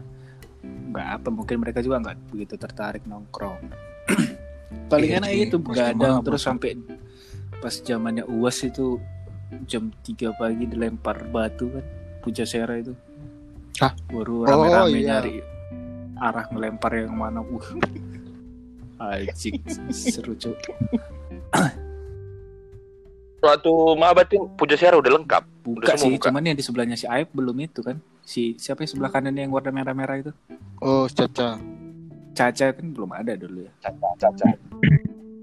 nggak 0.64 1.08
apa 1.22 1.28
mungkin 1.30 1.60
mereka 1.60 1.84
juga 1.84 2.00
nggak 2.00 2.18
begitu 2.32 2.56
tertarik 2.56 3.04
nongkrong. 3.04 3.60
Paling 4.92 5.10
Iya 5.12 5.20
enak 5.20 5.32
itu 5.36 5.58
begadang 5.60 6.24
terus 6.24 6.48
sampai 6.48 6.80
pas 7.58 7.74
zamannya 7.74 8.24
UAS 8.24 8.64
itu 8.64 9.02
jam 9.68 9.92
3 10.04 10.40
pagi 10.40 10.64
dilempar 10.68 11.28
batu 11.28 11.68
kan 11.72 11.86
Pujasera 12.24 12.80
itu. 12.80 12.96
Hah? 13.80 13.94
Baru 14.10 14.44
Oh, 14.44 14.48
rame-rame 14.48 15.00
iya. 15.00 15.20
nyari 15.20 15.57
arah 16.18 16.46
ngelempar 16.50 16.92
yang 16.98 17.16
mana. 17.16 17.42
Uh. 17.42 17.64
Anjing 18.98 19.62
seru 19.94 20.34
cuk. 20.34 20.58
Waktu 23.38 23.72
Mahabatin 24.02 24.50
Puja 24.58 24.74
Sera 24.74 24.98
udah 24.98 25.14
lengkap. 25.14 25.44
Buka 25.62 25.94
semua 25.94 26.02
sih, 26.02 26.12
buka. 26.18 26.34
cuman 26.34 26.42
yang 26.42 26.58
di 26.58 26.64
sebelahnya 26.66 26.98
si 26.98 27.06
Aib 27.06 27.30
belum 27.30 27.54
itu 27.62 27.86
kan. 27.86 28.02
Si 28.26 28.58
siapa 28.58 28.82
yang 28.84 28.92
sebelah 28.92 29.12
kanannya 29.14 29.46
yang 29.46 29.54
warna 29.54 29.70
merah-merah 29.70 30.16
itu? 30.26 30.32
Oh, 30.82 31.06
Caca. 31.06 31.62
Caca 32.34 32.66
kan 32.74 32.86
belum 32.90 33.10
ada 33.14 33.38
dulu 33.38 33.70
ya. 33.70 33.72
Caca, 33.78 34.10
caca. 34.18 34.48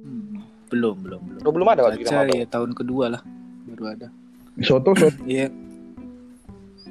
Hmm, 0.02 0.42
belum, 0.68 0.96
belum, 1.06 1.20
belum. 1.22 1.40
Oh, 1.46 1.52
belum 1.54 1.68
ada 1.70 1.94
Caca 1.94 2.26
ya 2.26 2.46
tahun 2.50 2.74
kedua 2.74 3.14
lah 3.14 3.22
baru 3.70 3.84
ada. 3.90 4.08
Soto 4.62 4.94
soto. 4.94 5.18
Iya. 5.26 5.50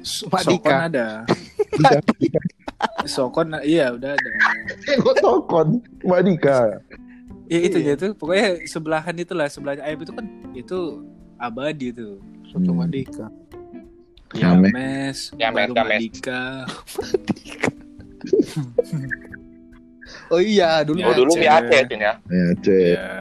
Sokon 0.04 0.44
Dika. 0.60 0.76
ada. 0.92 1.06
Sokon 3.04 3.54
iya 3.60 3.90
udah 3.90 4.12
ada. 4.12 4.30
Tengok 4.82 5.14
tokon. 5.18 5.68
Madika. 6.02 6.80
Ya 7.46 7.58
itu 7.60 7.76
Iya. 7.78 7.94
ya 7.94 8.00
tuh. 8.00 8.10
Pokoknya 8.14 8.64
sebelahan 8.64 9.14
itulah 9.14 9.46
sebelahnya 9.46 9.84
Aib 9.84 10.00
itu 10.00 10.12
kan 10.12 10.24
itu 10.52 10.78
abadi 11.36 11.90
tuh. 11.90 12.18
Soto 12.46 12.70
Hmm. 12.70 12.80
Madika. 12.80 13.26
Yames. 14.34 14.72
Yames, 14.72 15.18
Yames, 15.36 15.54
baru 15.54 15.72
Yames. 15.74 15.90
Madika. 15.92 16.40
Oh 20.28 20.40
iya, 20.40 20.80
dulu 20.82 20.98
Oh, 21.02 21.14
dulu 21.14 21.32
Aceh. 21.32 21.40
di 21.40 21.48
Aceh 21.48 21.80
ya. 21.92 22.12
Ya, 22.24 22.46
cek. 22.58 22.96
Ya. 22.96 23.12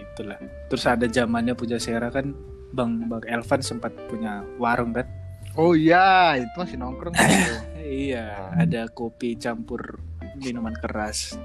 Itulah. 0.00 0.38
Terus 0.66 0.84
ada 0.84 1.06
zamannya 1.06 1.52
Puja 1.52 1.76
Sera 1.76 2.08
kan 2.08 2.30
Bang 2.70 3.06
Bang 3.06 3.22
Elvan 3.24 3.60
sempat 3.60 3.90
punya 4.08 4.42
warung 4.56 4.90
kan? 4.90 5.06
Oh 5.54 5.74
iya, 5.74 6.38
itu 6.38 6.54
masih 6.56 6.78
nongkrong. 6.78 7.12
tuh. 7.12 7.22
Iya, 7.84 8.56
ada 8.56 8.88
kopi 8.88 9.36
campur 9.36 10.00
minuman 10.40 10.72
keras. 10.80 11.36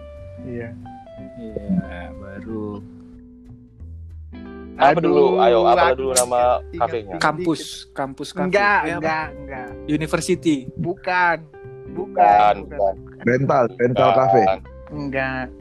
Iya. 0.48 0.72
Iya, 1.36 2.16
baru 2.16 2.80
Apa 4.80 4.96
Aduh, 4.96 5.12
dulu? 5.12 5.26
Ayo, 5.44 5.60
apa 5.68 5.92
dulu 5.92 6.16
nama 6.16 6.64
kafenya? 6.72 7.20
kampus, 7.20 7.92
kampus 7.92 8.32
kafe. 8.32 8.48
Enggak, 8.48 8.80
apa? 8.80 8.96
enggak, 8.96 9.28
enggak. 9.36 9.70
University. 9.92 10.72
Bukan. 10.80 11.44
Bukan, 11.92 12.54
Bukan. 12.64 12.94
Rental, 13.28 13.68
rental 13.76 14.10
cafe. 14.16 14.42
Enggak, 14.96 15.52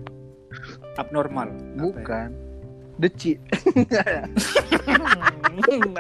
Abnormal. 0.95 1.51
Apa 1.51 1.59
ya? 1.59 1.83
bukan. 1.83 2.29
Deci. 2.99 3.39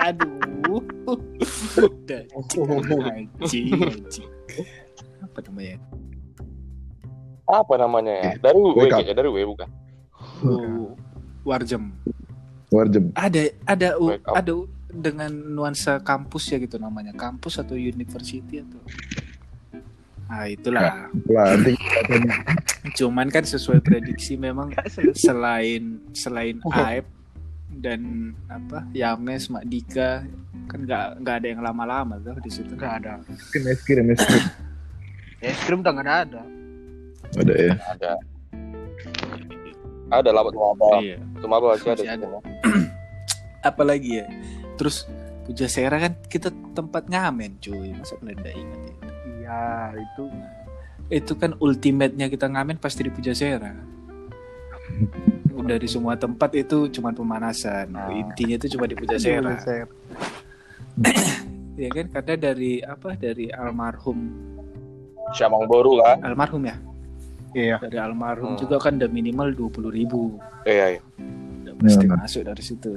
Aduh. 0.02 0.82
Udah. 1.78 2.22
Anjing, 3.08 3.70
anjing. 3.87 4.28
Apa 5.22 5.38
namanya? 5.46 5.78
Apa 7.48 7.74
namanya 7.80 8.12
ya? 8.12 8.32
Daru 8.42 8.76
W 8.76 8.90
kayaknya, 8.90 9.14
Daru 9.16 9.30
W 9.32 9.38
bukan. 9.48 9.68
Oh, 10.44 10.92
Warjem. 11.46 11.94
Warjem. 12.68 13.14
Ada 13.16 13.54
ada 13.64 13.88
ada 14.37 14.52
u- 14.52 14.68
dengan 14.92 15.30
nuansa 15.32 16.02
kampus 16.02 16.52
ya 16.52 16.61
gitu 16.61 16.76
namanya. 16.76 17.16
Kampus 17.16 17.56
atau 17.56 17.78
university 17.78 18.61
atau 18.61 18.82
Nah, 20.28 20.44
itulah. 20.44 21.08
Cuman 22.92 23.32
kan 23.32 23.44
sesuai 23.48 23.80
prediksi 23.80 24.36
memang 24.36 24.76
selain 25.16 26.04
selain 26.12 26.60
Aib 26.68 27.08
dan 27.80 28.32
apa 28.52 28.84
Yames, 28.92 29.48
Mak 29.48 29.64
Dika 29.68 30.24
kan 30.68 30.84
nggak 30.84 31.24
nggak 31.24 31.34
ada 31.40 31.46
yang 31.48 31.60
lama-lama 31.64 32.20
tuh 32.20 32.36
di 32.44 32.50
situ. 32.52 32.76
Enggak 32.76 33.04
ada. 33.04 33.12
es 33.24 33.48
krim, 33.48 33.64
es 34.12 34.20
krim. 34.20 34.44
Es 35.40 35.58
krim 35.64 35.80
udah 35.80 35.92
enggak 35.96 36.20
ada. 36.28 36.42
Ada 37.40 37.54
ya. 37.56 37.72
Ada. 37.96 38.10
Ada 40.08 40.30
lah 40.32 40.42
waktu 40.44 40.60
maba. 40.60 40.88
Iya. 41.00 41.16
Waktu 41.20 41.48
maba 41.48 41.66
masih 41.72 41.88
ada. 41.92 42.04
Ada. 42.04 42.26
Ya. 43.58 43.74
Apalagi 43.74 44.22
ya. 44.22 44.26
Terus 44.78 45.02
Puja 45.42 45.66
Sera 45.66 45.98
kan 45.98 46.14
kita 46.30 46.54
tempat 46.78 47.10
ngamen 47.10 47.58
cuy. 47.58 47.90
Masa 47.90 48.14
kalian 48.22 48.38
nggak 48.38 48.54
ingat 48.54 48.80
ya? 48.86 48.94
Iya, 49.48 49.64
itu. 49.96 50.24
Itu 51.08 51.32
kan 51.34 51.56
ultimate-nya 51.56 52.28
kita 52.28 52.46
ngamen 52.46 52.76
pasti 52.76 53.00
di 53.00 53.08
Puja 53.08 53.32
Sera. 53.32 53.72
Udah 55.56 55.76
di 55.82 55.88
semua 55.88 56.14
tempat 56.14 56.52
itu 56.52 56.92
cuma 56.92 57.11
pemanasan. 57.11 57.96
Ah. 57.96 58.12
Intinya 58.12 58.61
itu 58.61 58.76
cuma 58.76 58.84
di 58.84 58.92
Puja 58.92 59.16
Sera. 59.16 59.56
Saya. 59.56 59.88
Ya 61.78 61.88
kan 61.94 62.06
karena 62.11 62.34
dari 62.37 62.82
apa 62.82 63.14
dari 63.14 63.48
almarhum 63.48 64.18
Syamang 65.30 65.64
Boru 65.64 66.02
kan? 66.02 66.18
almarhum 66.20 66.66
ya. 66.66 66.76
Iya. 67.54 67.76
Dari 67.80 67.96
almarhum 67.96 68.52
Hmm. 68.52 68.61
juga 68.61 68.76
kan 68.76 68.98
udah 68.98 69.08
minimal 69.08 69.54
dua 69.54 69.70
puluh 69.70 69.88
ribu. 69.88 70.37
Iya, 70.66 70.98
iya. 70.98 71.00
Udah 71.62 71.74
pasti 71.78 72.04
Ya. 72.04 72.12
masuk 72.12 72.42
dari 72.44 72.62
situ. 72.62 72.92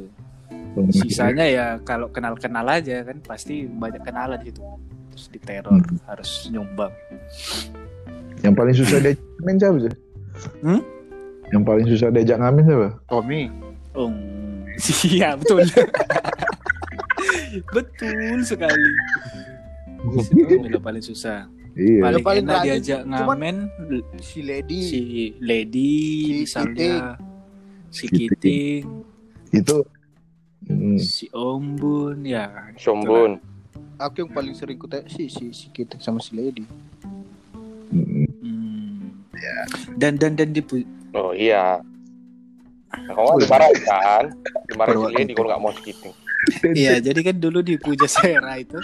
Sisanya 0.92 1.46
ya 1.46 1.66
kalau 1.84 2.08
kenal-kenal 2.10 2.64
aja 2.66 3.04
kan 3.04 3.20
pasti 3.22 3.68
banyak 3.68 4.02
kenalan 4.02 4.40
gitu. 4.42 4.64
Terus 5.12 5.26
diteror 5.28 5.78
Hmm. 5.78 6.00
harus 6.08 6.32
nyumbang. 6.48 6.92
Yang 8.42 8.54
paling 8.56 8.74
susah 8.74 8.98
diajak 9.00 9.22
ngamen 9.38 9.56
siapa 9.56 9.78
sih? 9.80 9.94
Hmm? 10.64 10.82
Yang 11.52 11.64
paling 11.64 11.86
susah 11.86 12.08
diajak 12.10 12.38
ngamen 12.40 12.62
siapa? 12.64 12.90
Tommy. 13.06 13.42
Oh, 13.92 14.08
iya 15.12 15.36
betul. 15.36 15.62
betul 17.76 18.40
sekali. 18.42 18.90
Itu 20.68 20.80
paling 20.80 21.04
susah. 21.04 21.46
Iya. 21.72 22.02
Paling, 22.04 22.24
paling 22.24 22.46
enak 22.48 22.62
diajak 22.66 23.02
ngamen 23.06 23.56
Si 24.20 24.40
Lady. 24.44 24.80
si 24.84 25.00
Lady 25.40 25.96
Si 25.96 26.32
misalnya 26.44 27.16
si 27.88 28.06
Kiting. 28.08 28.32
Kiting, 28.36 28.84
Itu 29.52 29.78
hmm, 30.68 30.98
si 31.00 31.26
Ombun 31.32 32.24
ya. 32.24 32.72
Sombun. 32.76 33.40
Aku 34.02 34.26
yang 34.26 34.32
paling 34.34 34.58
sering 34.58 34.82
kutanya 34.82 35.06
si 35.06 35.30
si 35.30 35.54
si 35.54 35.70
kita 35.70 36.02
sama 36.02 36.18
si 36.18 36.34
Lady. 36.34 36.66
hmm, 37.94 38.26
Hmm. 38.42 39.14
Dan 39.96 40.18
dan 40.18 40.34
dan 40.34 40.50
di 40.52 40.62
Oh 41.14 41.32
iya. 41.32 41.78
Nah, 42.92 43.14
kamu 43.16 43.28
kan 43.28 43.38
dimarahin 43.40 43.82
kan? 43.86 44.26
Dimarahin 44.68 45.00
si 45.00 45.14
Lady 45.14 45.32
kalau 45.38 45.48
nggak 45.50 45.62
mau 45.62 45.74
skipping. 45.78 46.14
Iya, 46.74 46.98
jadi 46.98 47.20
kan 47.22 47.36
dulu 47.38 47.62
di 47.62 47.78
Puja 47.78 48.10
Sera 48.10 48.58
itu 48.58 48.82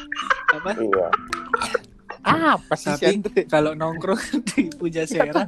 apa? 0.54 0.78
Iya. 0.78 1.08
Apa 2.22 2.74
sih 2.78 2.92
Tapi 2.94 3.50
kalau 3.50 3.74
nongkrong 3.74 4.20
di 4.54 4.70
Puja 4.70 5.10
Sera 5.10 5.48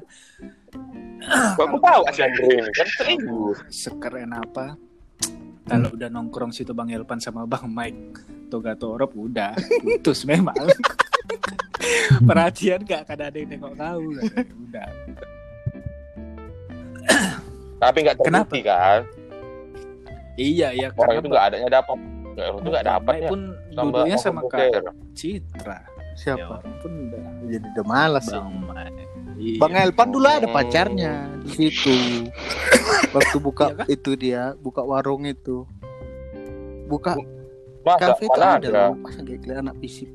Kamu 1.29 1.77
tahu 1.77 2.01
si 2.09 2.21
Andre 2.23 2.45
ini 2.47 2.71
kan 2.73 2.87
seribu. 2.89 3.53
sekeren 3.69 4.33
apa? 4.33 4.73
Kalau 5.69 5.93
udah 5.93 6.09
nongkrong 6.09 6.49
situ 6.49 6.73
Bang 6.73 6.89
Elpan 6.89 7.21
sama 7.21 7.45
Bang 7.45 7.69
Mike 7.69 8.38
Toga 8.49 8.73
Torop 8.73 9.13
udah 9.13 9.53
putus 9.79 10.25
memang. 10.25 10.57
Perhatian 12.27 12.81
gak 12.81 13.05
akan 13.05 13.19
ada 13.23 13.37
yang 13.37 13.49
nengok 13.49 13.73
kau 13.73 14.01
udah. 14.03 14.87
Tapi 17.79 17.97
nggak 18.03 18.17
terbukti 18.19 18.59
kan? 18.61 19.01
Iya 20.35 20.71
ya 20.71 20.87
Orang 20.89 20.99
karena 20.99 21.19
itu 21.19 21.27
nggak 21.29 21.45
adanya 21.45 21.69
dapat. 21.71 21.97
Ya, 22.35 22.43
orang 22.45 22.59
itu 22.59 22.69
nggak 22.69 22.87
dapat 22.87 23.13
ya. 23.15 23.29
pun 23.29 23.39
dulunya 23.69 24.17
sama 24.17 24.41
Kak. 24.45 24.83
Citra. 25.13 25.79
Ya 25.79 26.15
Siapa? 26.17 26.59
orang 26.59 26.75
pun 26.79 26.91
udah 27.07 27.21
Jadi 27.45 27.65
udah 27.69 27.85
malas 27.85 28.25
ya. 28.27 28.39
Bang 28.39 28.51
Mike. 28.61 29.03
Iya. 29.39 29.55
Bang 29.57 29.73
Elpan 29.73 30.07
dulu 30.09 30.27
ada 30.27 30.43
Hmm. 30.43 30.51
pacarnya 30.53 31.13
di 31.39 31.49
situ. 31.51 31.95
Waktu 33.15 33.37
buka 33.39 33.65
Iya 33.65 33.77
kah? 33.77 33.85
itu 33.87 34.11
dia, 34.13 34.43
buka 34.57 34.81
warung 34.83 35.23
itu. 35.23 35.63
Buka 36.85 37.15
Masa 37.81 37.99
kafe 38.09 38.23
itu 38.25 38.39
ada 38.39 38.57
ada? 38.57 38.67
loh. 38.69 38.93
Masa 38.97 39.19
gak 39.19 39.39
kelihatan 39.39 39.65
anak 39.65 39.77
fisik. 39.79 40.09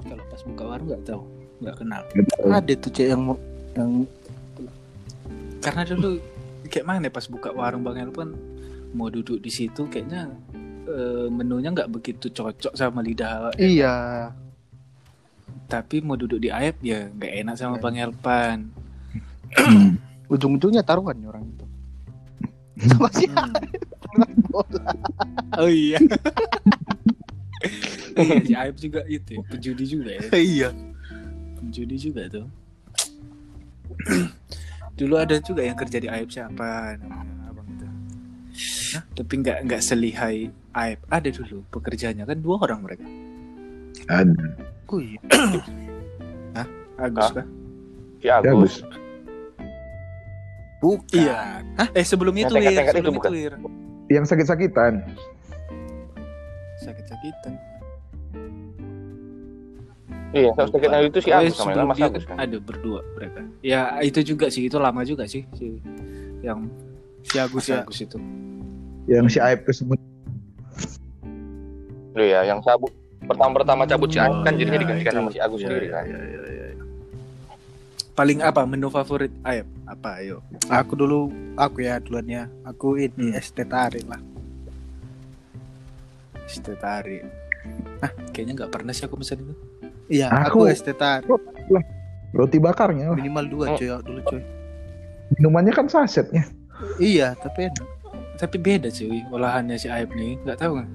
Kalau 0.00 0.22
pas 0.22 0.40
buka 0.42 0.62
warung 0.66 0.86
nggak 0.86 1.04
tahu, 1.04 1.22
nggak 1.58 1.76
kenal. 1.76 2.02
Ada 2.44 2.72
tuh 2.76 2.90
cek 2.90 3.06
yang 3.08 3.22
mau- 3.24 3.42
yang 3.72 3.90
Karena 5.58 5.82
dulu 5.82 6.20
kayak 6.66 6.84
mana 6.84 7.02
ya, 7.02 7.10
pas 7.10 7.24
buka 7.24 7.48
warung 7.50 7.80
Bang 7.80 7.96
Elpan 7.96 8.36
mau 8.92 9.08
duduk 9.08 9.38
di 9.38 9.48
situ 9.48 9.86
kayaknya 9.86 10.28
eh, 10.84 11.26
menunya 11.28 11.70
nggak 11.70 11.88
begitu 11.90 12.28
cocok 12.28 12.74
sama 12.74 13.00
lidah 13.00 13.30
awak. 13.42 13.54
iya. 13.56 14.28
tapi 15.64 15.98
mau 15.98 16.14
duduk 16.14 16.38
di 16.38 16.48
Aep 16.48 16.76
ya 16.78 17.08
nggak 17.08 17.32
enak 17.40 17.54
sama 17.56 17.74
Iya. 17.74 17.82
Bang 17.82 17.96
Elpan 17.96 18.58
Ujung-ujungnya 20.26 20.82
taruhan 20.82 21.16
orang 21.22 21.44
itu. 21.46 21.63
Sama 22.74 23.06
si 23.10 23.26
Hmm. 23.30 23.50
bola. 24.46 24.86
oh 25.58 25.66
iya 25.66 25.98
iya 28.14 28.34
si 28.40 28.52
Aep 28.54 28.74
juga 28.78 29.00
itu 29.06 29.34
ya, 29.34 29.40
penjudi 29.44 29.84
juga 29.84 30.10
ya 30.14 30.20
Iya. 30.30 30.68
penjudi 31.58 31.96
juga 31.98 32.22
tuh 32.28 32.46
dulu 34.98 35.14
ada 35.18 35.38
juga 35.38 35.62
yang 35.62 35.74
kerja 35.74 35.98
di 35.98 36.06
Aep 36.06 36.30
siapa 36.30 36.94
namanya 36.98 37.50
abang 37.50 37.66
itu 37.68 37.86
tapi 39.12 39.32
nggak 39.42 39.58
nggak 39.66 39.82
selihai 39.82 40.48
Aep 40.72 40.98
ada 41.10 41.26
dulu 41.26 41.66
pekerjaannya 41.70 42.22
kan 42.22 42.38
dua 42.38 42.56
orang 42.60 42.80
mereka 42.82 43.04
ada. 44.06 44.46
Oh 44.86 45.00
iya. 45.00 45.18
Agus 46.94 47.26
Hah? 47.26 47.32
kah 47.34 47.46
Si 48.20 48.22
Ya, 48.22 48.38
Agus. 48.38 48.86
Bukan. 50.84 51.16
iya 51.16 51.64
eh 51.90 52.04
sebelum 52.04 52.34
Yang 52.34 52.42
itu 52.42 52.52
Wir 52.52 52.60
tengkat-tengkat 52.60 52.92
itu 52.92 53.00
sebelum 53.00 53.14
bukan? 53.16 53.30
itu 53.30 53.40
Wir 53.40 53.54
yang 54.10 54.24
sakit-sakitan. 54.24 54.92
sakit-sakitan 56.76 57.54
Iya, 60.34 60.50
saya 60.52 60.66
sakit 60.66 60.90
hari 60.90 61.06
itu 61.08 61.20
si 61.20 61.30
Oh, 61.30 61.38
Agus 61.38 61.54
sama 61.54 61.70
sebelum 61.70 61.86
Mas 61.86 61.96
dia 61.96 62.06
Agus 62.06 62.24
kan. 62.24 62.36
ada 62.36 62.56
berdua 62.58 63.00
mereka 63.14 63.40
ya 63.62 63.80
itu 64.02 64.20
juga 64.26 64.46
sih 64.48 64.66
itu 64.66 64.76
lama 64.76 65.00
juga 65.02 65.24
sih 65.24 65.46
si 65.52 65.78
yang 66.40 66.66
Si 67.22 67.38
Agus 67.38 67.62
si 67.62 67.70
ya. 67.70 67.80
Agus 67.80 67.98
itu 67.98 68.18
Yang 69.06 69.26
si 69.30 69.38
Aib 69.38 69.62
tersebut. 69.62 69.96
Loh 72.10 72.24
ya, 72.24 72.40
yang 72.42 72.58
cabut 72.60 72.88
pertama-pertama 73.22 73.84
cabut 73.84 74.08
si 74.08 74.16
Agus 74.16 74.42
kan 74.42 74.52
Oh, 74.52 74.56
jadinya 74.56 74.74
iya, 74.74 74.82
digantikan 74.82 75.08
itu. 75.08 75.18
sama 75.18 75.30
si 75.30 75.38
Agus 75.38 75.56
Iya, 75.56 75.64
sendiri 75.64 75.86
iya, 75.86 75.94
kan. 75.94 76.04
iya, 76.04 76.18
iya, 76.18 76.40
iya. 76.42 76.63
Paling 78.14 78.38
apa 78.40 78.62
menu 78.62 78.86
favorit 78.88 79.30
Ayep 79.42 79.66
apa 79.84 80.18
ayo 80.18 80.38
Aku 80.66 80.94
dulu 80.94 81.28
aku 81.54 81.82
ya 81.82 81.98
duluannya. 81.98 82.46
Aku 82.64 82.94
ini 82.96 83.30
Hmm. 83.30 83.36
es 83.36 83.50
teh 83.50 83.64
tarik 83.64 84.06
lah. 84.06 84.18
Steak 86.44 86.78
tarik 86.78 87.24
ah 87.98 88.12
kayaknya 88.30 88.52
nggak 88.54 88.70
pernah 88.70 88.92
sih 88.92 89.02
aku 89.02 89.16
pesan 89.16 89.40
itu 89.40 89.54
Iya, 90.06 90.28
Aku- 90.28 90.60
aku, 90.60 90.68
es 90.68 90.78
teh 90.78 90.92
tarik. 90.92 91.24
Roti 92.30 92.58
bakarnya. 92.58 93.08
lah. 93.08 93.16
Minimal 93.16 93.44
dua 93.48 93.64
Oh. 93.66 93.76
coy 93.76 93.88
dulu 93.98 94.20
coy. 94.22 94.42
Minumannya 95.32 95.72
kan 95.72 95.86
sasetnya. 95.86 96.44
Iya, 96.98 97.32
tapi 97.34 97.66
enak. 97.66 97.86
tapi 98.34 98.58
beda 98.58 98.90
sih 98.90 99.06
olahannya 99.28 99.74
si 99.74 99.86
Ayep 99.86 100.10
nih 100.12 100.36
nggak 100.40 100.58
tahu 100.58 100.74
nggak 100.76 100.90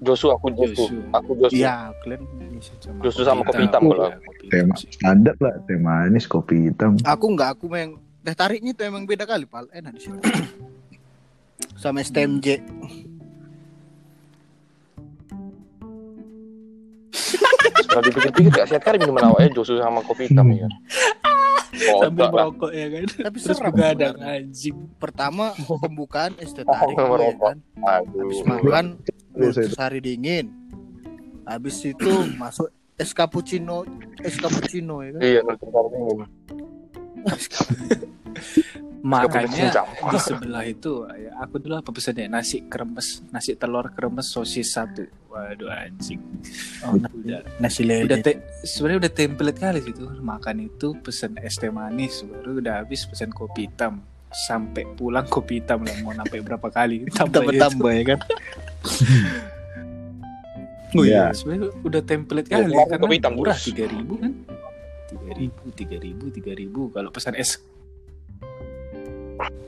Josu 0.00 0.32
aku 0.32 0.48
Josu. 0.56 0.88
Josu. 0.88 0.96
Aku 1.12 1.30
Josu. 1.36 1.52
Iya, 1.52 1.92
kalian 2.00 2.24
bisa. 2.56 2.72
Justru 3.04 3.22
sama 3.28 3.44
kopi 3.44 3.68
hitam 3.68 3.84
kalau 3.84 4.08
Ya, 4.08 4.16
hitam 4.16 4.48
Tema 4.48 4.74
standar 4.80 5.36
lah, 5.36 5.54
teh 5.68 5.76
manis, 5.76 6.24
kopi 6.24 6.72
hitam. 6.72 6.96
Aku 7.04 7.28
enggak, 7.28 7.60
aku 7.60 7.68
yang 7.76 8.00
teh 8.24 8.32
tariknya 8.32 8.72
itu 8.72 8.82
emang 8.88 9.04
beda 9.04 9.28
kali, 9.28 9.44
Pal. 9.44 9.68
Enak 9.68 9.92
di 9.96 10.00
situ. 10.08 10.18
Sama 11.82 12.00
STMJ. 12.00 12.64
Kalau 17.90 18.06
dipikir-pikir 18.06 18.54
gak 18.54 18.68
sehat 18.70 18.82
kali 18.86 19.02
minuman 19.02 19.34
awalnya 19.34 19.50
Josu 19.50 19.74
sama 19.82 19.98
kopi 20.06 20.30
hitam 20.30 20.46
ya. 20.54 20.70
Sambil 21.72 22.26
merokok 22.34 22.70
ya 22.74 22.86
kan? 22.90 23.06
Tapi 23.30 23.36
terus 23.38 23.60
begadang 23.62 24.16
sebenarnya. 24.18 24.42
anjing. 24.42 24.76
Pertama 24.98 25.44
pembukaan 25.82 26.32
es 26.42 26.50
teh 26.50 26.66
tarik 26.66 26.96
Oh, 26.98 27.16
ya 27.18 27.34
kan. 27.38 27.56
Habis 27.80 28.38
makan 28.42 28.86
Terus 29.30 29.56
sari 29.72 30.02
dingin. 30.02 30.50
Habis 31.46 31.76
itu 31.86 32.10
masuk 32.42 32.68
es 32.98 33.14
cappuccino, 33.14 33.86
es 34.20 34.36
cappuccino 34.36 35.00
ya 35.00 35.10
kan. 35.16 35.20
Iya, 35.22 35.40
makanya 39.00 39.84
di 39.84 40.18
sebelah 40.20 40.64
itu 40.64 41.04
ya, 41.08 41.36
aku 41.40 41.56
dulu 41.60 41.80
apa 41.80 41.88
pesannya? 41.92 42.28
Nasi 42.28 42.68
kremes 42.68 43.24
nasi 43.32 43.56
telur 43.56 43.92
kremes 43.92 44.28
sosis 44.28 44.76
satu 44.76 45.08
waduh 45.30 45.70
anjing 45.70 46.18
Oh, 46.80 46.96
udah 46.96 47.40
nasi 47.58 47.84
udah 47.84 48.02
lele. 48.02 48.16
te- 48.18 48.40
sebenarnya 48.62 49.06
udah 49.06 49.12
template 49.12 49.58
kali 49.58 49.78
situ 49.80 50.02
makan 50.18 50.56
itu 50.64 50.96
pesen 50.98 51.38
es 51.38 51.54
teh 51.54 51.70
manis 51.70 52.20
baru 52.22 52.58
udah 52.58 52.82
habis 52.82 53.04
pesen 53.04 53.30
kopi 53.30 53.66
hitam 53.66 54.02
sampai 54.28 54.86
pulang 54.94 55.22
kopi 55.24 55.58
hitam 55.58 55.82
lah 55.82 55.94
mau 56.00 56.10
sampai 56.12 56.38
berapa 56.40 56.68
kali 56.68 57.06
tambah. 57.12 57.46
Tambah-tambah 57.46 57.92
ya 57.92 58.04
kan. 58.06 58.18
Oh 60.90 61.06
Iya. 61.06 61.30
iya, 61.30 61.30
sebenarnya 61.30 61.70
udah 61.80 62.02
template 62.02 62.48
Ya, 62.48 62.58
kali 62.58 62.74
karena 62.74 62.98
kopi 62.98 63.14
hitam 63.14 63.32
murah 63.32 63.54
tiga 63.54 63.86
ribu 63.86 64.18
kan, 64.18 64.32
tiga 65.06 65.30
ribu, 65.32 65.62
tiga 65.70 65.96
ribu, 65.96 66.24
tiga 66.28 66.52
ribu. 66.52 66.80
Kalau 66.90 67.10
pesan 67.10 67.38
es 67.38 67.62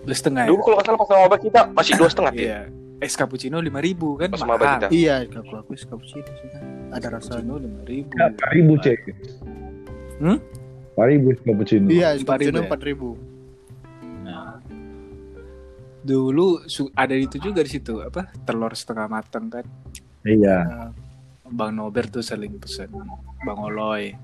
dua 0.03 0.17
setengah. 0.19 0.51
Dulu 0.51 0.59
kalau 0.61 0.75
nggak 0.75 0.87
salah 0.89 0.99
pas 0.99 1.09
sama 1.09 1.39
kita 1.39 1.61
masih 1.71 1.93
dua 1.95 2.09
setengah 2.11 2.33
ya. 2.35 2.43
Iya, 2.43 2.61
es 3.03 3.19
cappuccino 3.19 3.59
lima 3.59 3.83
ribu 3.83 4.15
kan, 4.15 4.31
Pas 4.31 4.39
sama 4.39 4.55
obat 4.55 4.79
kita. 4.79 4.89
Iya, 4.95 5.27
aku 5.27 5.55
aku 5.59 5.71
es 5.75 5.83
cappuccino 5.83 6.31
sih 6.39 6.49
kan. 6.55 6.63
Ada 6.95 7.07
rasanya. 7.19 7.43
Cappuccino 7.43 7.55
lima 7.59 7.83
ribu. 7.83 8.11
Empat 8.15 8.51
ribu 8.55 8.73
cek. 8.79 8.99
Hmm? 10.23 10.39
Empat 10.95 11.07
ribu 11.11 11.27
cappuccino. 11.43 11.87
Iya, 11.91 12.09
es 12.15 12.23
Empat 12.23 12.39
ribu 12.39 12.47
cappuccino 12.47 12.57
ya? 12.57 12.65
empat 12.71 12.81
ribu. 12.87 13.09
Nah, 14.23 14.55
dulu 16.07 16.47
ada 16.95 17.15
itu 17.19 17.37
juga 17.43 17.61
di 17.67 17.71
situ 17.75 17.95
apa 17.99 18.31
telur 18.47 18.73
setengah 18.73 19.07
matang 19.11 19.51
kan. 19.51 19.67
Iya. 20.23 20.59
Nah, 20.63 20.89
Bang 21.53 21.75
Nober 21.77 22.07
tuh 22.09 22.23
sering 22.23 22.57
pesan 22.57 22.95
Bang 23.43 23.59
Oloy. 23.59 24.15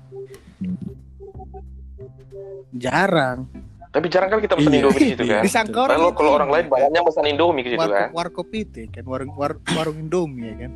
jarang. 2.71 3.47
Tapi 3.89 4.05
jarang 4.05 4.29
kali 4.29 4.41
kita 4.45 4.53
pesan 4.53 4.69
Iya. 4.69 4.79
Indomie 4.79 4.99
di 4.99 5.09
situ 5.09 5.23
kan. 5.25 5.41
Disangka 5.41 5.79
orang 5.81 5.97
Kalau 5.97 6.09
itu 6.09 6.17
kalau 6.17 6.31
orang 6.31 6.49
lain 6.49 6.65
ya. 6.65 6.71
banyaknya 6.71 7.01
pesan 7.01 7.25
Indomie 7.25 7.63
ke 7.63 7.69
situ 7.69 7.81
warkop 7.81 7.97
kan. 7.97 8.09
warkop 8.13 8.47
itu 8.53 8.79
kan 8.87 9.03
warung 9.03 9.31
war, 9.33 9.51
warung 9.73 9.97
Indomie 9.97 10.45
ya 10.45 10.55
kan. 10.59 10.71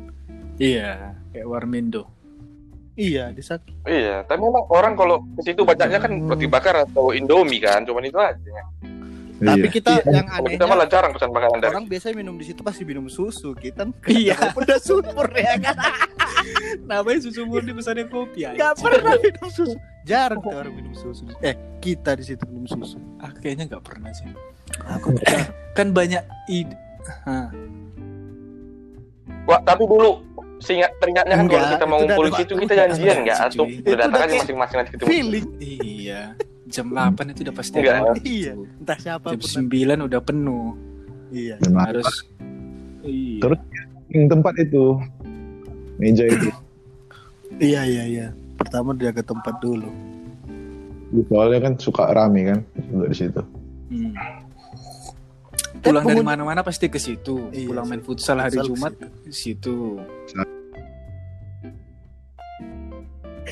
Iya, 0.54 0.90
kayak 1.30 1.46
Warmindo. 1.46 2.02
Iya, 2.94 3.34
di 3.34 3.42
saking 3.42 3.74
Iya, 3.82 4.22
tapi 4.22 4.38
memang 4.38 4.70
orang 4.70 4.94
kalau 4.94 5.18
ke 5.34 5.42
situ 5.42 5.62
banyaknya 5.62 5.98
kan 5.98 6.14
roti 6.24 6.46
bakar 6.46 6.74
atau 6.80 7.10
Indomie 7.10 7.58
kan, 7.58 7.82
cuman 7.82 8.02
itu 8.02 8.14
aja. 8.16 8.38
Tapi 9.34 9.60
Iya. 9.60 9.66
kita 9.68 9.90
yang 10.04 10.24
Kalau 10.24 10.38
anehnya 10.38 10.54
kita 10.54 10.64
malah 10.64 10.86
jarang 10.86 11.10
pesan 11.10 11.30
makanan 11.30 11.58
dari 11.58 11.70
orang 11.70 11.86
biasa 11.86 12.06
minum 12.12 12.34
di 12.34 12.44
situ 12.44 12.60
pasti 12.60 12.82
minum 12.82 13.06
susu 13.06 13.50
kita 13.52 13.82
Iya. 14.06 14.36
udah 14.56 14.78
sumur 14.78 15.28
ya 15.30 15.54
kan 15.58 15.76
Namanya 16.88 17.18
susu 17.20 17.42
murni 17.42 17.72
pesannya 17.72 18.06
kopi 18.06 18.44
aja. 18.44 18.54
nggak 18.54 18.74
pernah 18.78 19.14
minum 19.16 19.48
susu 19.48 19.74
jarang 20.02 20.38
kita 20.38 20.54
orang 20.56 20.74
minum 20.74 20.94
susu 20.94 21.24
eh 21.40 21.52
kita 21.78 22.14
di 22.14 22.24
situ 22.24 22.44
minum 22.46 22.64
susu 22.64 22.96
Ah, 23.18 23.32
kayaknya 23.32 23.66
nggak 23.68 23.82
pernah 23.82 24.12
sih. 24.12 24.28
aku 24.86 25.16
Kan 25.72 25.90
banyak 25.90 26.22
ide. 26.46 26.76
Wah, 29.44 29.60
tapi 29.60 29.84
dulu 29.84 30.24
seingat 30.56 30.94
teringatnya 30.96 31.36
kan 31.36 31.46
kalau 31.46 31.66
kita 31.68 31.84
mau 31.84 31.98
ngumpul 31.98 32.24
ada 32.24 32.36
situ 32.38 32.52
kita 32.56 32.72
janjian 32.78 33.16
enggak 33.20 33.38
Itu 33.50 33.92
atau 33.92 34.16
aja 34.16 34.32
masing-masing 34.32 34.76
nanti 34.78 34.90
ketemu. 34.94 35.08
feeling 35.10 35.46
Iya. 35.58 36.22
Jam 36.74 36.90
8 36.90 37.30
itu 37.30 37.40
udah 37.46 37.54
pasti 37.54 37.76
Enggak, 37.78 37.96
ada 37.96 38.12
iya 38.26 38.52
entah 38.58 38.98
siapa 38.98 39.26
Jam 39.30 39.38
pun 39.38 39.50
9 39.70 40.06
udah 40.10 40.20
penuh. 40.20 40.66
iya 41.30 41.54
Memang 41.62 41.84
Harus 41.86 42.10
Iya. 43.04 43.36
Terus? 43.44 43.60
yang 44.10 44.26
tempat 44.26 44.54
itu 44.58 44.96
meja 45.96 46.24
itu. 46.24 46.48
iya 47.60 47.84
iya 47.84 48.04
iya 48.04 48.26
pertama 48.56 48.90
dia 48.92 49.10
ke 49.10 49.22
tempat 49.22 49.60
dulu 49.60 49.86
Soalnya 51.30 51.70
kan 51.70 51.72
suka 51.78 52.10
rame 52.10 52.42
kan 52.42 52.58
duduk 52.90 53.14
di 53.14 53.16
situ. 53.16 53.38
Hmm. 53.86 54.10
Pulang 55.78 56.02
dari 56.02 56.26
mana-mana 56.26 56.66
pasti 56.66 56.90
ke 56.90 56.98
situ. 56.98 57.54
Iya 57.54 57.70
Pulang 57.70 57.86
main 57.86 58.02
futsal 58.02 58.42
hari 58.42 58.58
Futsal 58.58 58.66
ke 58.66 58.70
Jumat 58.74 58.92
di 59.22 59.30
situ. 59.30 60.00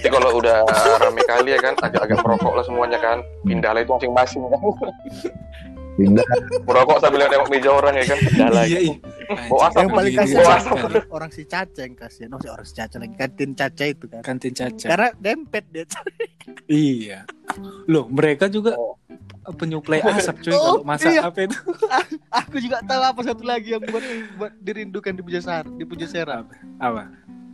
Jadi 0.02 0.08
kalau 0.10 0.30
udah 0.34 0.66
rame 0.98 1.22
kali 1.22 1.54
ya 1.54 1.60
kan, 1.62 1.74
agak-agak 1.78 2.18
merokok 2.20 2.52
lah 2.58 2.64
semuanya 2.66 2.98
kan. 2.98 3.22
Pindah 3.46 3.70
lah 3.70 3.86
itu 3.86 3.94
masing-masing 3.94 4.42
kan. 4.50 4.60
Pindah. 5.92 6.24
Merokok 6.66 6.98
sambil 6.98 7.22
nengok 7.22 7.46
meja 7.46 7.70
orang 7.70 7.94
ya 7.94 8.04
kan. 8.10 8.18
Pindah 8.18 8.48
lagi. 8.50 8.72
Iya, 8.74 8.80
iya. 8.82 8.94
Bawa 9.48 9.70
asap 9.70 9.80
yang 9.80 9.90
paling 9.94 10.12
kasihan 10.12 10.60
sekali. 10.60 10.98
orang, 11.08 11.30
si 11.30 11.42
Caca 11.46 11.80
yang 11.80 11.94
kasihan 11.96 12.30
oh 12.34 12.40
si 12.42 12.48
orang 12.52 12.66
si 12.66 12.74
Caca 12.76 12.96
lagi 13.00 13.14
kantin 13.16 13.50
Caca 13.56 13.84
itu 13.88 14.04
kan 14.04 14.20
Kantin 14.20 14.52
Caca. 14.52 14.86
karena 14.92 15.08
dempet 15.16 15.64
dia 15.72 15.84
Iya. 16.68 17.18
Loh, 17.88 18.10
mereka 18.12 18.52
juga 18.52 18.76
penyuplai 19.56 20.04
asap 20.04 20.42
cuy 20.42 20.52
Oh, 20.52 20.82
kalau 20.82 20.84
masak 20.84 21.16
iya. 21.16 21.22
apa 21.24 21.38
itu. 21.48 21.56
aku 22.44 22.56
juga 22.60 22.84
tahu 22.84 23.02
apa 23.02 23.20
satu 23.24 23.42
lagi 23.46 23.72
yang 23.72 23.82
buat 23.88 24.04
buat 24.36 24.52
dirindukan 24.60 25.16
di 25.16 25.22
Pujasera 25.24 25.64
di 25.64 25.84
Pujasera 25.86 26.44
Apa? 26.76 27.08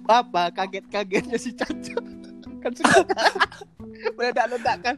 apa 0.08 0.42
kaget-kagetnya 0.50 1.36
si 1.36 1.52
Caca 1.52 2.00
kan 2.58 2.72
suka 2.72 3.00
kan 4.78 4.96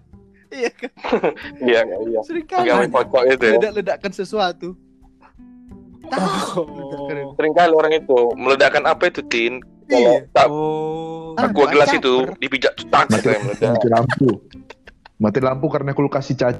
iya 0.50 0.70
kan 0.72 0.90
Iya, 1.62 1.80
iya. 1.86 2.20
sering 2.22 2.44
kali 2.44 2.66
pocok 2.88 3.22
itu 3.28 3.44
ya. 3.44 3.52
meledak-ledakkan 3.54 4.12
sesuatu 4.12 4.74
Oh. 6.10 6.66
Sering 7.38 7.54
kali 7.54 7.70
orang 7.70 7.92
itu 7.94 8.34
meledakkan 8.34 8.82
apa 8.82 9.06
itu 9.06 9.22
tin? 9.22 9.62
Iya. 9.86 10.26
Kalau 10.26 10.34
tak 10.34 10.46
Oh. 10.50 11.38
Ah, 11.38 11.46
aqua 11.46 11.70
gelas 11.70 11.86
caper. 11.86 12.02
itu 12.02 12.14
dipijak 12.36 12.74
cetak 12.74 13.06
Mati, 13.06 13.14
gitu 13.16 13.28
yang 13.30 13.42
meledak. 13.46 13.70
mati 13.70 13.88
lampu. 13.88 14.28
Mati 15.16 15.38
lampu 15.38 15.66
karena 15.70 15.94
kulkas 15.94 16.26
si 16.26 16.34
caca. 16.34 16.58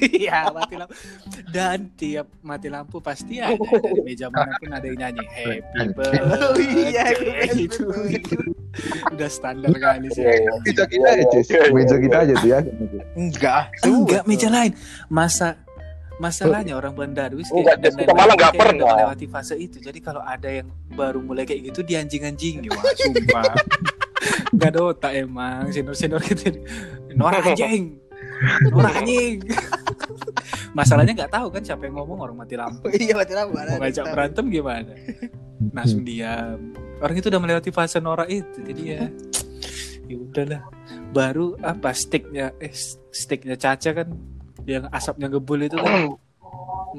Iya, 0.22 0.50
mati 0.50 0.74
lampu. 0.74 0.92
Dan 1.48 1.78
tiap 1.94 2.26
mati 2.40 2.68
lampu 2.68 2.98
pasti 2.98 3.38
ada 3.38 3.54
dari 3.84 4.00
meja 4.02 4.26
mana 4.28 4.54
pun 4.56 4.70
ada 4.70 4.82
yang 4.82 4.98
nyanyi 4.98 5.24
Happy 5.26 6.66
iya, 6.90 7.04
birthday 7.12 7.60
itu. 7.60 7.84
to 7.84 8.00
you. 8.08 8.40
Udah 9.08 9.28
standar 9.28 9.70
kali 9.70 10.08
sih. 10.10 10.22
Iya, 10.22 10.32
iya. 10.38 10.52
Meja 10.62 10.84
kita 10.86 11.08
aja, 11.08 11.24
iya, 11.38 11.62
Meja 11.70 11.96
kita 11.98 12.16
aja 12.24 12.34
tuh 12.34 12.48
ya. 12.48 12.58
enggak 13.14 13.62
Enggak, 13.82 14.22
meja 14.24 14.48
lain. 14.48 14.72
Masa 15.06 15.60
masalahnya 16.16 16.78
orang 16.78 16.94
Bandar 16.94 17.34
wis 17.34 17.50
Enggak, 17.50 17.82
dan 17.82 17.92
malah 18.08 18.32
nggak 18.32 18.52
kayak 18.52 18.54
udah 18.54 18.62
pernah. 18.62 18.94
melewati 18.94 19.26
fase 19.26 19.54
itu. 19.56 19.76
Jadi 19.78 19.98
kalau 19.98 20.22
ada 20.22 20.46
yang 20.46 20.68
baru 20.92 21.18
mulai 21.18 21.42
kayak 21.42 21.72
gitu 21.72 21.82
dianjing-anjingi 21.82 22.68
wah 22.68 22.82
sumpah. 22.94 23.44
Enggak 24.52 24.68
ada 24.70 24.80
otak 24.82 25.12
emang 25.18 25.68
senior-senior 25.68 26.22
gitu. 26.24 26.62
Nora 27.12 27.42
anjing. 27.42 28.01
Nora 28.70 28.90
anjing. 28.98 29.44
Masalahnya 30.78 31.12
nggak 31.14 31.32
tahu 31.32 31.46
kan 31.52 31.62
siapa 31.62 31.86
yang 31.86 32.00
ngomong 32.00 32.18
orang 32.24 32.36
mati 32.38 32.54
lampu. 32.56 32.88
iya 33.02 33.14
mati 33.14 33.32
lampu. 33.36 33.54
Mau 33.56 33.78
ngajak 33.78 34.04
berantem 34.10 34.44
gimana? 34.50 34.92
Langsung 35.76 36.02
diam. 36.02 36.58
Orang 36.98 37.16
itu 37.18 37.26
udah 37.30 37.40
melewati 37.42 37.70
fase 37.70 37.98
norak 37.98 38.30
itu, 38.30 38.58
jadi 38.62 38.82
ya 38.82 39.02
ya 40.10 40.16
udahlah. 40.18 40.62
Baru 41.12 41.54
apa 41.60 41.92
sticknya 41.94 42.54
eh 42.58 42.72
sticknya 43.12 43.54
Caca 43.58 43.90
kan 44.02 44.08
yang 44.66 44.86
asapnya 44.94 45.26
ngebul 45.30 45.66
itu 45.66 45.76
kan 45.78 46.14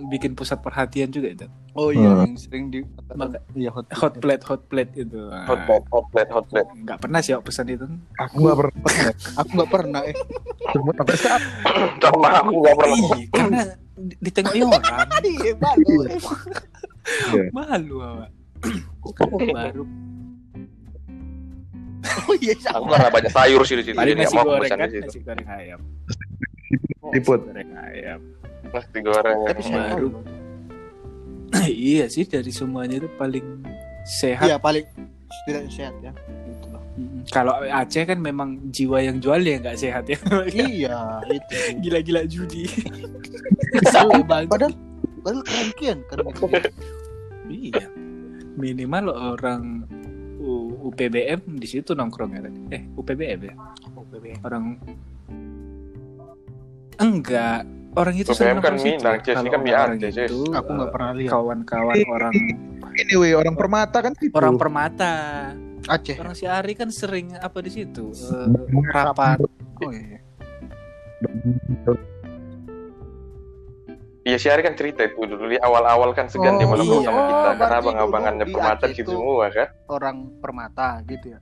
bikin 0.06 0.34
pusat 0.34 0.58
perhatian 0.58 1.08
juga 1.08 1.30
itu. 1.30 1.46
Oh 1.72 1.90
iya 1.90 2.06
Hmm. 2.08 2.22
yang 2.24 2.34
sering 2.36 2.66
di 2.68 2.82
Maka- 3.12 3.42
iya 3.54 3.70
hot 3.70 3.86
Hot 3.92 4.14
plate, 4.16 4.42
hot 4.42 4.66
plate 4.66 4.94
itu. 4.96 5.22
Ah, 5.28 5.46
Hot 5.46 5.62
plate, 5.64 5.86
hot 5.88 6.06
plate, 6.10 6.32
hot 6.32 6.46
plate. 6.48 6.70
Nggak 6.80 7.00
pernah 7.00 7.20
sih 7.20 7.32
aku 7.32 7.44
pesan 7.48 7.70
itu. 7.70 7.86
Aku 8.20 8.36
nggak 8.40 8.58
pernah 8.60 8.82
Aku 9.36 9.50
nggak 9.54 9.70
pernah 9.70 10.02
eh. 10.04 10.16
sebut 10.68 10.94
sampai 10.96 11.16
sekarang. 11.16 11.44
Sama 12.00 12.30
aku 12.36 12.52
nggak 12.56 12.76
pernah. 12.76 12.98
Iya, 12.98 13.26
karena 13.30 13.62
di- 13.96 14.18
ditengok 14.20 14.54
orang 14.68 15.08
Iya 15.24 15.54
malu. 15.56 15.96
Iya. 17.30 17.46
malu 17.52 17.96
awak. 18.00 18.30
Baru 19.54 19.84
Oh 22.24 22.36
iya 22.38 22.54
Aku 22.70 22.86
karena 22.86 23.10
banyak 23.10 23.32
sayur 23.32 23.62
sih 23.64 23.76
di 23.76 23.90
paling 23.90 24.12
Jadi 24.12 24.12
nasi 24.18 24.36
goreng 24.36 24.60
pesan 24.60 24.78
kan, 24.78 24.90
nasi 24.92 25.20
goreng 25.22 25.48
ayam. 25.48 25.80
Tiput. 27.12 27.40
Nasi 27.42 27.52
goreng 27.54 27.72
ayam. 27.80 28.20
Nasi 28.74 29.00
goreng. 29.00 29.40
Tapi 29.46 29.62
saya 29.62 29.94
Baru. 29.94 30.10
iya 31.70 32.06
sih 32.10 32.26
dari 32.26 32.50
semuanya 32.50 32.98
itu 32.98 33.10
paling 33.16 33.62
sehat. 34.04 34.50
Iya 34.50 34.58
paling 34.58 34.86
tidak 35.46 35.70
sehat 35.70 35.94
ya. 36.02 36.12
Gitu 36.50 36.66
loh. 36.74 36.82
Kalau 37.30 37.54
Aceh 37.62 38.04
kan 38.06 38.18
memang 38.18 38.58
jiwa 38.74 39.02
yang 39.02 39.22
jual 39.22 39.40
ya 39.40 39.62
nggak 39.62 39.78
sehat 39.78 40.10
ya. 40.10 40.18
Iya 40.50 41.22
itu. 41.30 41.56
Gila-gila 41.86 42.26
judi. 42.26 42.66
Padahal 43.86 44.22
banget. 44.26 44.50
padahal 44.54 44.74
padahal 45.24 45.44
keren 45.46 45.70
kian 45.78 45.98
kan 46.10 46.18
gitu. 46.26 46.70
Iya. 47.50 47.86
Minimal 48.54 49.06
orang 49.10 49.86
U- 50.44 50.92
UPBM 50.92 51.58
di 51.58 51.68
situ 51.70 51.96
nongkrongnya 51.96 52.52
tadi. 52.52 52.60
Eh, 52.70 52.84
UPBM 53.00 53.40
ya? 53.48 53.54
Oh, 53.96 54.04
bebe. 54.04 54.36
Orang 54.44 54.76
enggak 57.00 57.64
orang 57.96 58.16
itu 58.16 58.30
sering 58.32 58.58
kan. 58.58 58.74
Minang, 58.74 59.20
Ces. 59.20 59.32
Ini 59.32 59.38
Kalau 59.38 59.50
kan 59.50 59.62
di 59.62 59.72
orang 59.72 59.92
Aceh, 59.96 60.10
Ces. 60.10 60.28
itu, 60.28 60.40
Aku 60.50 60.70
nggak 60.70 60.92
pernah 60.92 61.12
lihat. 61.14 61.32
kawan-kawan 61.32 61.96
orang 62.08 62.34
Ini 62.94 63.14
weh 63.16 63.34
orang 63.34 63.56
permata 63.56 63.98
kan 64.00 64.14
situ. 64.14 64.34
orang 64.34 64.56
permata 64.56 65.12
Aceh. 65.84 66.16
orang 66.16 66.34
si 66.34 66.46
Ari 66.46 66.74
kan 66.74 66.90
sering 66.90 67.34
apa 67.36 67.58
di 67.60 67.72
situ 67.72 68.14
eh, 68.14 68.48
rapat 68.88 69.42
Oh 69.80 69.90
iya. 69.90 70.22
Iya 74.24 74.38
si 74.38 74.48
Ari 74.48 74.62
kan 74.62 74.72
cerita 74.74 75.04
itu 75.04 75.20
dulu 75.20 75.46
di 75.46 75.58
awal-awal 75.58 76.12
kan 76.12 76.26
segan 76.26 76.56
dia 76.56 76.64
Oh, 76.64 76.70
mau 76.70 76.78
nongkrong 76.78 77.02
iya. 77.02 77.10
sama 77.10 77.22
kita 77.22 77.36
karena 77.36 77.58
Berarti 77.60 77.82
abang-abangannya 77.84 78.46
permata 78.48 78.86
Aceh 78.86 78.94
gitu 78.94 79.02
itu- 79.02 79.12
semua 79.14 79.46
kan. 79.50 79.68
Orang 79.88 80.16
permata 80.40 80.88
gitu 81.04 81.26
ya. 81.28 81.40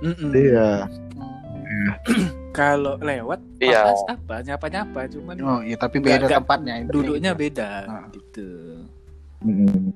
Mm-mm. 0.00 0.30
Iya. 0.30 0.70
Hmm. 0.84 1.37
kalau 2.58 2.96
lewat 2.96 3.40
Iya. 3.58 3.84
papas 3.84 4.00
apa 4.08 4.34
nyapa-nyapa 4.42 5.00
cuman 5.10 5.34
Oh 5.40 5.60
iya 5.60 5.76
tapi 5.76 5.98
beda 5.98 6.22
nggak- 6.22 6.38
tempatnya. 6.38 6.74
itu. 6.78 6.90
duduknya 6.90 7.32
beda 7.32 7.70
Ah. 7.84 8.06
gitu 8.08 8.48
Mm-mm. 9.40 9.92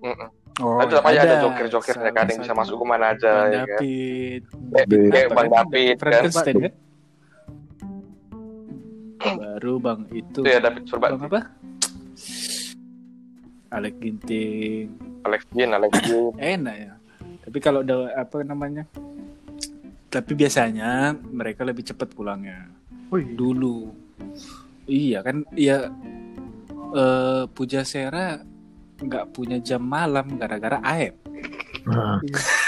Mm-mm. 0.00 0.28
Oh, 0.56 0.78
Nah, 0.78 0.86
tetap 0.86 1.02
aja 1.04 1.18
ada 1.20 1.34
ada. 1.34 1.42
joker-jokernya 1.42 2.10
kan 2.10 2.24
yang 2.24 2.40
bisa 2.40 2.54
masuk 2.54 2.76
ke 2.76 2.84
mana 2.84 3.10
aja 3.10 3.26
Bang 3.26 3.50
ya 3.50 3.62
kan. 3.66 3.80
David 4.70 5.10
Kayak 5.10 5.28
Bang 5.28 5.46
kan? 5.46 5.64
David 5.64 5.86
kan. 5.90 5.98
Frankenstein 6.00 6.56
kan 6.60 6.72
baru 9.24 9.74
bang 9.78 10.00
itu 10.12 10.38
Itu 10.38 10.40
ya 10.44 10.60
David 10.60 10.84
Surbat, 10.84 11.10
bang 11.10 11.22
apa 11.24 11.40
Alek 13.72 13.94
Ginting 13.98 14.86
Alex 15.24 15.42
Jin, 15.50 15.70
Alex 15.70 15.92
Jin. 16.02 16.30
enak 16.54 16.76
ya 16.78 16.92
tapi 17.40 17.58
kalau 17.58 17.80
udah 17.80 18.14
apa 18.14 18.36
namanya 18.40 18.84
tapi 20.14 20.38
biasanya 20.38 21.10
mereka 21.18 21.66
lebih 21.66 21.82
cepat 21.82 22.14
pulangnya 22.14 22.70
Oh, 23.10 23.18
iya. 23.18 23.34
dulu 23.34 23.90
iya 24.86 25.18
kan 25.20 25.42
iya 25.54 25.90
eh 26.94 27.42
Puja 27.50 27.82
Sera 27.82 28.38
nggak 28.94 29.34
punya 29.34 29.58
jam 29.58 29.82
malam 29.82 30.38
gara-gara 30.38 30.78
aib 30.94 31.18
Nah, 31.84 32.16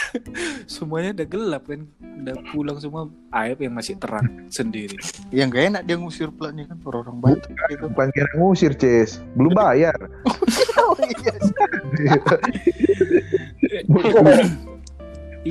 semuanya 0.69 1.17
udah 1.17 1.29
gelap 1.31 1.65
kan 1.65 1.89
udah 2.21 2.37
pulang 2.53 2.77
semua 2.77 3.09
aib 3.41 3.65
yang 3.65 3.73
masih 3.73 3.97
terang 3.97 4.45
sendiri 4.53 4.93
Yang 5.33 5.57
gak 5.57 5.65
enak 5.73 5.83
dia 5.89 5.97
ngusir 5.97 6.29
pelatnya 6.37 6.69
kan 6.69 6.77
orang-orang 6.85 7.41
Batak 7.41 7.57
gitu. 7.73 7.89
bukan 7.89 8.09
kira 8.13 8.29
ngusir, 8.37 8.73
Ces. 8.77 9.25
Belum 9.33 9.57
bayar. 9.57 9.97
Oh 10.77 10.93
iya. 11.01 11.33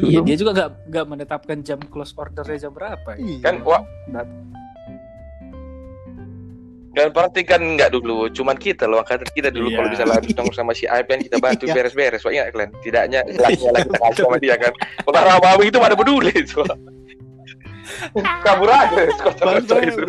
iya 0.03 0.19
dia 0.21 0.35
juga 0.35 0.51
nggak 0.51 0.69
nggak 0.91 1.05
menetapkan 1.07 1.57
jam 1.63 1.79
close 1.87 2.11
ordernya 2.17 2.67
jam 2.67 2.71
berapa 2.75 3.09
ya. 3.15 3.19
Iya. 3.21 3.39
Kan 3.43 3.55
wah 3.63 3.81
dan 6.95 7.11
berarti 7.11 7.43
kan 7.43 7.59
enggak 7.59 7.91
dulu, 7.91 8.31
cuman 8.31 8.55
kita 8.55 8.87
loh 8.87 9.03
angkatan 9.03 9.27
kita 9.35 9.51
dulu 9.51 9.67
Iya. 9.67 9.75
kalau 9.83 9.89
bisa 9.91 10.03
habis 10.07 10.31
nongkrong 10.39 10.55
sama 10.55 10.71
si 10.71 10.87
Aib 10.87 11.11
kan 11.11 11.19
kita 11.19 11.43
bantu 11.43 11.67
Iya. 11.67 11.75
beres-beres, 11.75 12.23
Wah, 12.23 12.31
ingat 12.31 12.55
kalian? 12.55 12.71
Tidaknya 12.79 13.19
lagi 13.43 13.63
lagi 13.67 14.15
sama 14.15 14.39
dia 14.39 14.55
kan. 14.55 14.71
Kalau 15.03 15.19
Rawawi 15.19 15.67
itu 15.67 15.77
mana 15.83 15.91
peduli 15.91 16.31
itu. 16.47 16.63
Kabur 18.15 18.71
aja 18.71 19.11
kota 19.19 19.43
Bangsa 19.43 19.75
itu. 19.83 20.01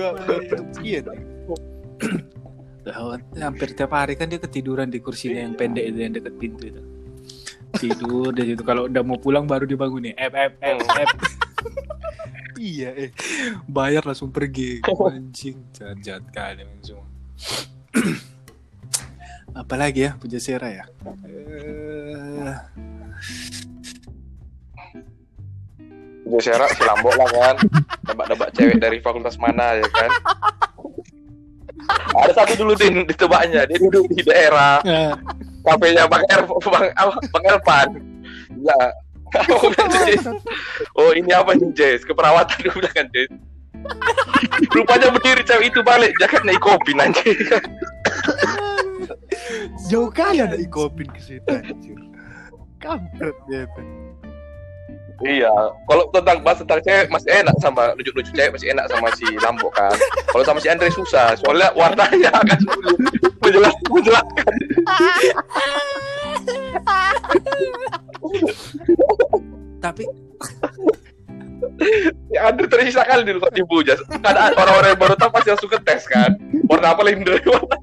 Lah, 2.87 3.19
hampir 3.43 3.75
tiap 3.75 3.91
hari 3.91 4.15
kan 4.15 4.31
dia 4.31 4.39
ketiduran 4.39 4.87
di 4.87 5.03
kursinya 5.03 5.43
yang 5.43 5.59
pendek 5.59 5.91
itu 5.91 5.99
yang 5.99 6.15
dekat 6.15 6.39
pintu 6.39 6.71
itu 6.71 6.79
tidur 7.75 8.31
dia 8.31 8.45
gitu. 8.47 8.63
Kalau 8.63 8.87
udah 8.87 9.03
mau 9.03 9.19
pulang 9.19 9.49
baru 9.49 9.67
dibangunin 9.67 10.15
ep 10.15 10.33
ep 10.35 10.55
ep 10.63 10.79
ep. 10.83 11.11
Iya 12.57 12.89
eh. 12.97 13.11
bayar 13.69 14.01
langsung 14.09 14.33
pergi. 14.33 14.81
Anjing 15.13 15.61
jahat 15.77 15.99
jahat 16.01 16.25
kali 16.33 16.65
memang 16.65 16.81
semua. 16.81 17.07
Apalagi 19.61 20.09
ya 20.09 20.11
puja 20.17 20.41
sera 20.41 20.69
ya? 20.69 20.85
Eh, 21.25 22.57
Jadi 26.27 26.43
serak 26.43 26.75
si 26.75 26.83
Lambok 26.83 27.15
lah 27.15 27.29
kan. 27.31 27.57
Debak-debak 28.05 28.51
cewek 28.53 28.77
dari 28.83 28.99
fakultas 29.01 29.39
mana 29.39 29.79
ya 29.81 29.89
kan. 29.93 30.11
Ada 32.17 32.33
satu 32.43 32.53
dulu 32.65 32.73
din 32.75 33.05
ditebaknya, 33.07 33.69
dia 33.69 33.79
duduk 33.79 34.09
di 34.11 34.25
daerah. 34.25 34.81
Eh, 34.83 35.13
kafenya 35.67 36.07
Bang 36.07 36.23
Er 36.31 36.47
Bang, 36.47 36.87
apa, 36.95 37.15
Bang 37.35 37.45
Erpan. 37.51 37.89
Ya. 38.63 38.79
"Jess, 39.91 40.23
Oh 40.95 41.11
ini 41.11 41.35
apa 41.35 41.59
nih 41.59 41.75
Jess? 41.75 42.07
Keperawatan 42.07 42.57
dulu 42.63 42.79
bilang 42.87 42.95
kan 42.95 43.07
Jess. 43.11 43.31
Rupanya 44.73 45.11
berdiri 45.11 45.43
cewek 45.43 45.75
itu 45.75 45.81
balik 45.83 46.15
jaketnya 46.23 46.59
kopi 46.63 46.95
nanti. 46.95 47.35
Jauh 49.91 50.11
kali 50.11 50.43
ada 50.43 50.57
ikopin 50.59 51.07
ke 51.11 51.21
situ 51.23 51.47
anjir. 51.47 51.99
Kampret 52.83 53.37
dia 53.51 53.67
itu. 53.67 53.83
Iya, 55.25 55.53
kalau 55.89 56.05
tentang 56.13 56.45
bahas 56.45 56.61
tentang 56.61 56.81
cewek 56.85 57.09
masih 57.09 57.31
enak 57.33 57.57
sama 57.63 57.97
lucu-lucu 57.97 58.29
cewek 58.37 58.53
masih 58.53 58.69
enak 58.77 58.85
sama 58.93 59.09
si 59.17 59.25
Lambo 59.41 59.73
kan. 59.73 59.97
Kalau 60.29 60.45
sama 60.45 60.59
si 60.61 60.69
Andre 60.69 60.93
susah, 60.93 61.33
soalnya 61.41 61.73
warnanya 61.73 62.31
akan 62.37 62.59
menjelaskan, 63.41 63.89
menjelaskan. 63.89 64.53
tapi 69.81 70.05
Ya 72.31 72.53
Andre 72.53 72.69
tersisa 72.69 73.03
kali 73.05 73.25
dulu 73.25 73.49
kok 73.49 73.55
dibujas. 73.57 74.01
Kan 74.09 74.37
orang-orang 74.57 74.93
yang 74.93 75.01
baru 75.01 75.15
tahu 75.17 75.31
pasti 75.33 75.49
langsung 75.53 75.71
ke 75.73 75.79
tes 75.83 76.05
kan. 76.05 76.37
Warna 76.69 76.93
apa 76.93 77.01
lagi 77.05 77.25
dari 77.25 77.41
warna. 77.49 77.77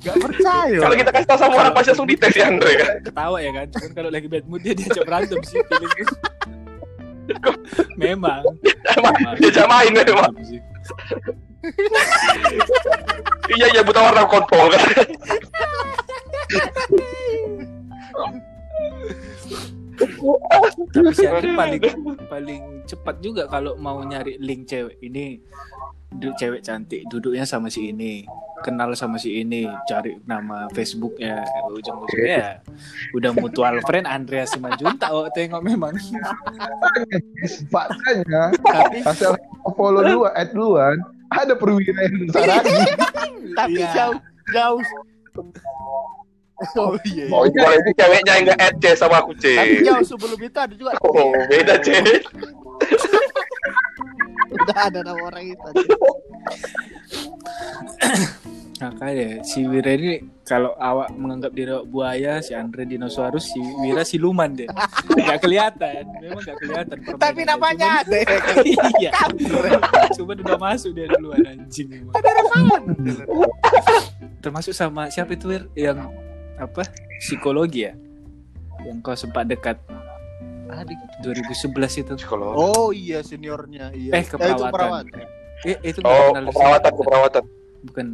Gak 0.00 0.16
percaya. 0.16 0.78
Kalau 0.80 0.94
kita 0.94 1.10
kasih 1.10 1.26
tahu 1.26 1.38
sama 1.38 1.54
orang 1.58 1.72
pasti 1.72 1.88
langsung 1.92 2.08
dites 2.08 2.32
ya 2.32 2.46
Andre 2.46 2.72
kan. 2.74 2.88
ketawa 3.04 3.36
ya 3.38 3.50
kan 3.52 3.66
cuman 3.68 3.90
kalau 3.92 4.08
lagi 4.08 4.26
bad 4.26 4.44
mood 4.48 4.60
dia 4.60 4.72
diajak 4.72 5.04
berantem 5.04 5.38
sih 5.44 5.60
memang 7.94 8.42
Emang 8.90 9.14
memang. 9.14 9.34
dia 9.38 9.64
main 9.64 9.92
memang. 9.92 10.30
sih. 10.42 10.58
Iya 13.52 13.66
iya 13.70 13.80
buta 13.84 14.00
warna 14.00 14.24
kontol 14.24 14.72
kan. 14.72 14.80
tapi 20.90 21.12
si 21.12 21.24
Andre 21.24 21.50
paling 21.52 21.80
paling 22.26 22.60
cepat 22.84 23.16
juga 23.18 23.44
kalau 23.46 23.76
mau 23.76 24.00
nyari 24.00 24.36
link 24.36 24.66
cewek 24.66 24.96
ini 25.00 25.38
du- 26.10 26.34
cewek 26.34 26.60
cantik 26.60 27.06
duduknya 27.06 27.44
sama 27.44 27.66
si 27.66 27.88
ini 27.88 28.26
kenal 28.60 28.92
sama 28.92 29.16
si 29.16 29.40
ini 29.40 29.64
cari 29.84 30.18
nama 30.22 30.68
Facebooknya 30.68 31.40
ujung-ujungnya 31.70 32.36
ya 32.36 32.52
udah 33.12 33.30
mutual 33.32 33.78
friend 33.82 34.04
Andrea 34.04 34.44
Simanjunta 34.44 35.08
oh 35.08 35.28
tengok 35.28 35.60
memang 35.60 35.94
Faktanya, 37.66 38.52
tapi 38.62 39.00
asal 39.02 39.32
follow 39.72 40.02
duluan, 40.02 40.32
add 40.34 40.50
duluan, 40.50 40.96
ada 41.30 41.54
perwira 41.54 42.04
yang 42.04 42.28
saragi. 42.28 42.76
Tapi 43.52 43.78
Iya. 43.78 43.90
jauh 43.94 44.18
jauh. 44.50 44.82
Oh 46.76 46.92
iya. 47.08 47.24
iya. 47.24 47.32
Oh 47.32 47.48
itu 47.48 47.56
kalau 47.56 47.76
itu 47.80 47.90
ceweknya 47.96 48.32
yang 48.36 48.44
nggak 48.52 48.60
add 48.60 48.76
C 48.76 48.84
sama 48.92 49.16
aku 49.24 49.32
C. 49.40 49.56
Tapi 49.56 49.80
jauh 49.80 50.04
sebelum 50.04 50.38
itu 50.38 50.58
ada 50.60 50.74
juga. 50.76 50.92
Oh 51.00 51.32
beda 51.48 51.74
C. 51.80 51.88
Udah 54.50 54.78
ada 54.90 55.00
nama 55.06 55.20
orang 55.24 55.44
itu. 55.56 55.68
Makanya 58.80 59.28
si 59.48 59.62
Wira 59.64 59.92
ini 59.94 60.20
kalau 60.42 60.74
awak 60.74 61.14
menganggap 61.14 61.52
diri 61.54 61.70
buaya, 61.86 62.42
si 62.42 62.52
Andre 62.58 62.82
dinosaurus, 62.82 63.54
si 63.54 63.60
Wira 63.80 64.02
siluman 64.02 64.50
deh. 64.50 64.66
Gak 65.14 65.46
kelihatan, 65.46 66.02
memang 66.18 66.42
gak 66.42 66.58
kelihatan. 66.58 66.96
Tapi 67.14 67.40
namanya 67.46 68.02
ada. 68.02 68.18
Cuman- 68.66 68.92
iya. 68.98 69.12
Cuma 70.18 70.32
udah 70.34 70.58
masuk 70.58 70.90
dia 70.92 71.06
duluan 71.06 71.46
anjing. 71.46 71.88
emang. 71.94 72.82
Termasuk 74.42 74.74
sama 74.74 75.06
siapa 75.12 75.36
itu 75.38 75.46
Wir? 75.46 75.62
yang 75.78 76.10
apa? 76.60 76.82
Psikologi 77.18 77.88
ya? 77.88 77.92
Yang 78.84 78.98
kau 79.04 79.16
sempat 79.16 79.48
dekat 79.48 79.76
Ada 80.70 80.86
gitu. 80.86 81.34
2011 81.34 82.06
itu. 82.06 82.12
Psikolog. 82.14 82.54
Oh 82.54 82.94
iya 82.94 83.26
seniornya 83.26 83.90
iya. 83.90 84.14
Eh, 84.14 84.22
keperawatan. 84.22 84.54
itu 84.54 84.64
perawat. 84.70 85.04
Eh, 85.66 85.76
itu 85.82 85.98
Oh 86.06 86.30
keperawatan 86.30 86.92
keperawatan. 86.94 87.44
Bukan. 87.90 88.06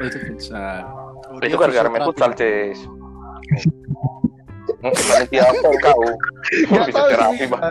Oh, 0.00 0.04
itu 0.08 0.18
futsal. 0.32 0.80
Oh, 1.28 1.36
Itu 1.44 1.52
dia 1.52 1.60
gara-gara 1.60 1.88
futsal. 2.08 2.32
Cis. 2.32 2.80
Nanti 4.80 5.36
apa 5.36 5.68
kau? 5.84 6.02
Nggak 6.72 6.84
Bisa 6.88 7.02
terapi 7.12 7.44
bang. 7.44 7.62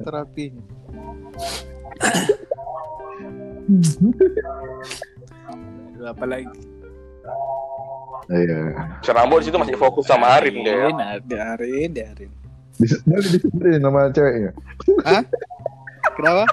Terapinya. 0.00 0.62
Aduh, 5.52 6.08
Apalagi 6.08 6.48
Iya. 8.32 8.60
Serambo 9.04 9.36
di 9.36 9.48
situ 9.48 9.56
masih 9.60 9.76
fokus 9.76 10.08
sama 10.08 10.40
Arin 10.40 10.64
dia. 10.64 10.88
Arin, 10.88 11.36
Arin, 11.36 11.92
Arin. 11.92 12.30
Boleh 13.04 13.28
disebutin 13.30 13.80
nama 13.80 14.10
ceweknya. 14.10 14.50
Kenapa? 16.16 16.44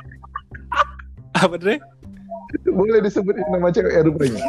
Apa 1.33 1.55
deh? 1.57 1.79
Boleh 2.67 2.99
disebutin 2.99 3.47
nama 3.49 3.71
cewek 3.71 3.91
ya 3.95 4.01
rupanya. 4.03 4.41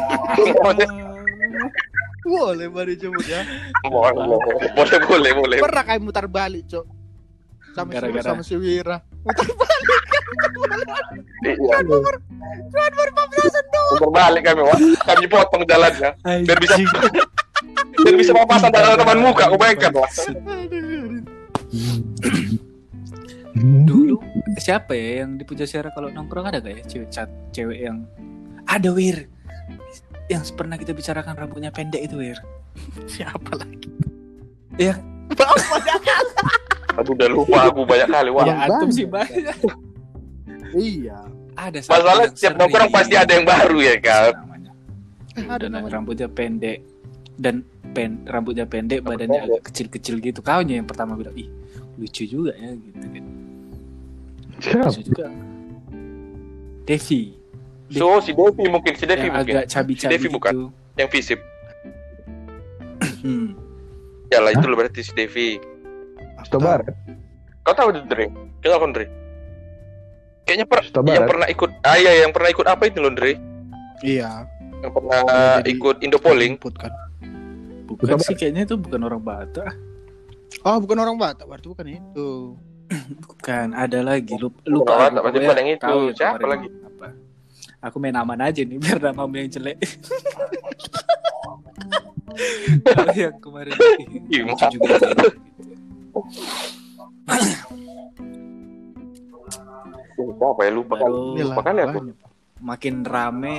Boleh 2.23 2.67
baru 2.71 2.93
coba 2.95 3.19
ya. 3.27 3.41
Boleh 3.87 4.13
boleh 4.75 4.99
boleh 5.07 5.31
boleh. 5.35 5.57
Pernah 5.59 5.83
kayak 5.83 6.01
mutar 6.03 6.27
balik, 6.27 6.67
Cok. 6.71 6.85
Sama 7.73 7.89
si 7.89 7.95
Gara-gara. 7.97 8.29
sama 8.31 8.43
si 8.45 8.55
Wira. 8.55 8.97
Iya. 13.93 14.01
Berbalik 14.01 14.43
kami 14.43 14.61
wah. 14.65 14.79
Kami 15.05 15.25
potong 15.29 15.63
jalannya. 15.63 16.09
Biar 16.43 16.57
bisa 16.57 16.75
biar 18.03 18.15
bisa 18.17 18.31
papasan 18.33 18.69
dengan 18.73 18.97
teman 18.97 19.19
muka. 19.21 19.43
Kau 19.47 19.57
bayangkan 19.57 19.93
wah. 19.93 20.09
Dulu 23.53 24.17
siapa 24.57 24.97
ya 24.97 25.23
yang 25.23 25.37
dipuja 25.37 25.63
Sierra 25.69 25.93
kalau 25.93 26.09
nongkrong 26.09 26.49
ada 26.49 26.57
gak 26.57 26.73
ya 26.73 26.83
cewek 26.89 27.09
cat, 27.13 27.29
cewek 27.53 27.85
yang 27.85 28.01
ada 28.65 28.89
Wir 28.89 29.29
yang 30.25 30.41
pernah 30.57 30.75
kita 30.79 30.91
bicarakan 30.91 31.37
rambutnya 31.37 31.69
pendek 31.69 32.01
itu 32.09 32.17
Wir 32.17 32.37
Siapa 33.13 33.53
lagi? 33.53 33.87
Iya. 34.77 34.97
Aduh 36.97 37.13
udah 37.13 37.29
lupa 37.29 37.59
aku 37.69 37.85
banyak 37.85 38.09
kali 38.09 38.29
wah. 38.29 38.45
ya 38.45 38.55
antum 38.69 38.89
banyak. 38.89 38.97
sih 38.97 39.05
banyak 39.05 39.57
Iya. 40.73 41.19
Ada 41.55 41.77
Masalah 41.79 42.25
yang 42.27 42.33
tiap 42.33 42.37
sering 42.37 42.57
nongkrong 42.59 42.91
pasti 42.91 43.15
ada 43.17 43.31
yang 43.33 43.45
baru 43.45 43.77
ya 43.81 43.95
kan. 44.01 44.33
Ada 45.33 45.65
dan 45.65 45.69
namanya. 45.73 45.91
rambutnya 45.97 46.27
pendek 46.29 46.77
dan 47.41 47.65
pen 47.93 48.21
rambutnya 48.29 48.65
pendek 48.69 49.01
badannya 49.01 49.41
agak 49.49 49.61
kecil-kecil 49.69 50.21
gitu 50.21 50.41
kau 50.45 50.61
yang 50.61 50.85
pertama 50.85 51.17
bilang 51.17 51.33
ih 51.33 51.49
lucu 51.97 52.25
juga 52.25 52.53
ya 52.57 52.73
gitu 52.73 53.05
kan 53.09 53.25
lucu 54.85 55.01
juga 55.01 55.25
Devi 56.85 57.43
So 57.93 58.17
si 58.25 58.33
Devi 58.33 58.65
mungkin 58.73 58.93
si 58.97 59.05
Devi 59.05 59.29
yang 59.29 59.37
mungkin. 59.37 59.53
agak 59.53 59.65
cabi-cabi 59.69 60.13
Devi 60.17 60.27
bukan? 60.33 60.53
gitu 60.53 60.65
Yang 60.97 61.09
visip. 61.13 61.39
hmm. 63.21 63.47
Ya 64.33 64.41
lah 64.41 64.51
itu 64.55 64.65
loh 64.65 64.77
berarti 64.81 65.05
si 65.05 65.13
Devi. 65.13 65.61
Barat. 66.53 66.89
Kau 67.65 67.73
tahu 67.73 67.93
itu 67.93 68.01
Dre? 68.09 68.25
Kau 68.61 68.69
tahu 68.73 68.81
kan 68.89 68.91
Dre? 68.97 69.05
Kayaknya 70.43 70.65
per 70.65 70.79
Suta 70.81 70.99
yang 71.01 71.05
Barat. 71.05 71.27
pernah 71.27 71.45
ikut 71.47 71.69
ah 71.81 71.95
iya 71.95 72.11
yang 72.19 72.31
pernah 72.31 72.49
ikut 72.49 72.65
apa 72.65 72.83
itu 72.85 72.97
loh 72.99 73.09
Dre? 73.09 73.33
Iya. 73.99 74.29
Yang 74.79 74.91
pernah 74.93 75.19
Jadi- 75.57 75.67
ikut 75.71 75.95
Indo 75.99 76.17
Polling. 76.17 76.55
Input 76.55 76.73
kan. 76.75 76.91
bukan 77.85 78.15
Suta 78.15 78.23
sih 78.25 78.33
kayaknya 78.33 78.65
itu 78.65 78.73
bukan 78.75 79.01
orang 79.01 79.19
Batak 79.19 79.73
Oh, 80.61 80.77
bukan 80.77 80.97
orang 80.97 81.15
Batak, 81.15 81.43
berarti 81.43 81.65
bukan 81.65 81.85
itu. 81.89 82.29
bukan 83.25 83.73
ada 83.73 83.99
lagi 83.99 84.33
lupa, 84.33 84.57
lupa 84.65 84.91
Batak, 85.01 85.19
berarti 85.21 85.37
bukan 85.41 85.57
yang 85.57 85.69
itu. 85.71 85.95
Siapa 86.13 86.43
lagi? 86.43 86.67
apa 86.69 87.07
aku 87.81 87.95
main 87.97 88.13
aman 88.13 88.37
aja 88.39 88.61
nih 88.61 88.77
biar 88.77 88.97
namamu 88.97 89.33
yang 89.37 89.49
jelek 89.49 89.75
yang 93.19 93.35
kemarin 93.39 93.71
juga. 94.31 94.55
Lupa 100.23 100.45
apa 100.55 100.61
ya 100.63 100.71
lupa 100.71 100.93
kan. 100.95 101.09
Inilah, 101.11 101.45
Lupa 101.51 101.61
kali 101.61 101.79
aku. 101.83 101.99
makin 102.63 102.95
rame 103.03 103.57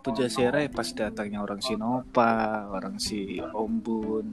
Puja 0.00 0.26
Sera 0.32 0.64
pas 0.72 0.88
datangnya 0.96 1.44
orang 1.44 1.60
Sinopa, 1.60 2.66
orang 2.72 2.96
si 2.96 3.36
Ombun. 3.52 4.26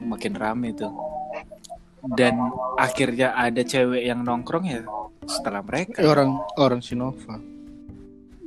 Makin 0.00 0.32
rame 0.38 0.70
tuh. 0.72 0.94
Dan 2.04 2.38
akhirnya 2.78 3.34
ada 3.34 3.64
cewek 3.64 4.06
yang 4.06 4.22
nongkrong 4.22 4.64
ya 4.70 4.80
setelah 5.26 5.66
mereka. 5.66 5.98
Eh, 5.98 6.06
orang 6.06 6.38
orang 6.60 6.78
Sinova. 6.78 7.42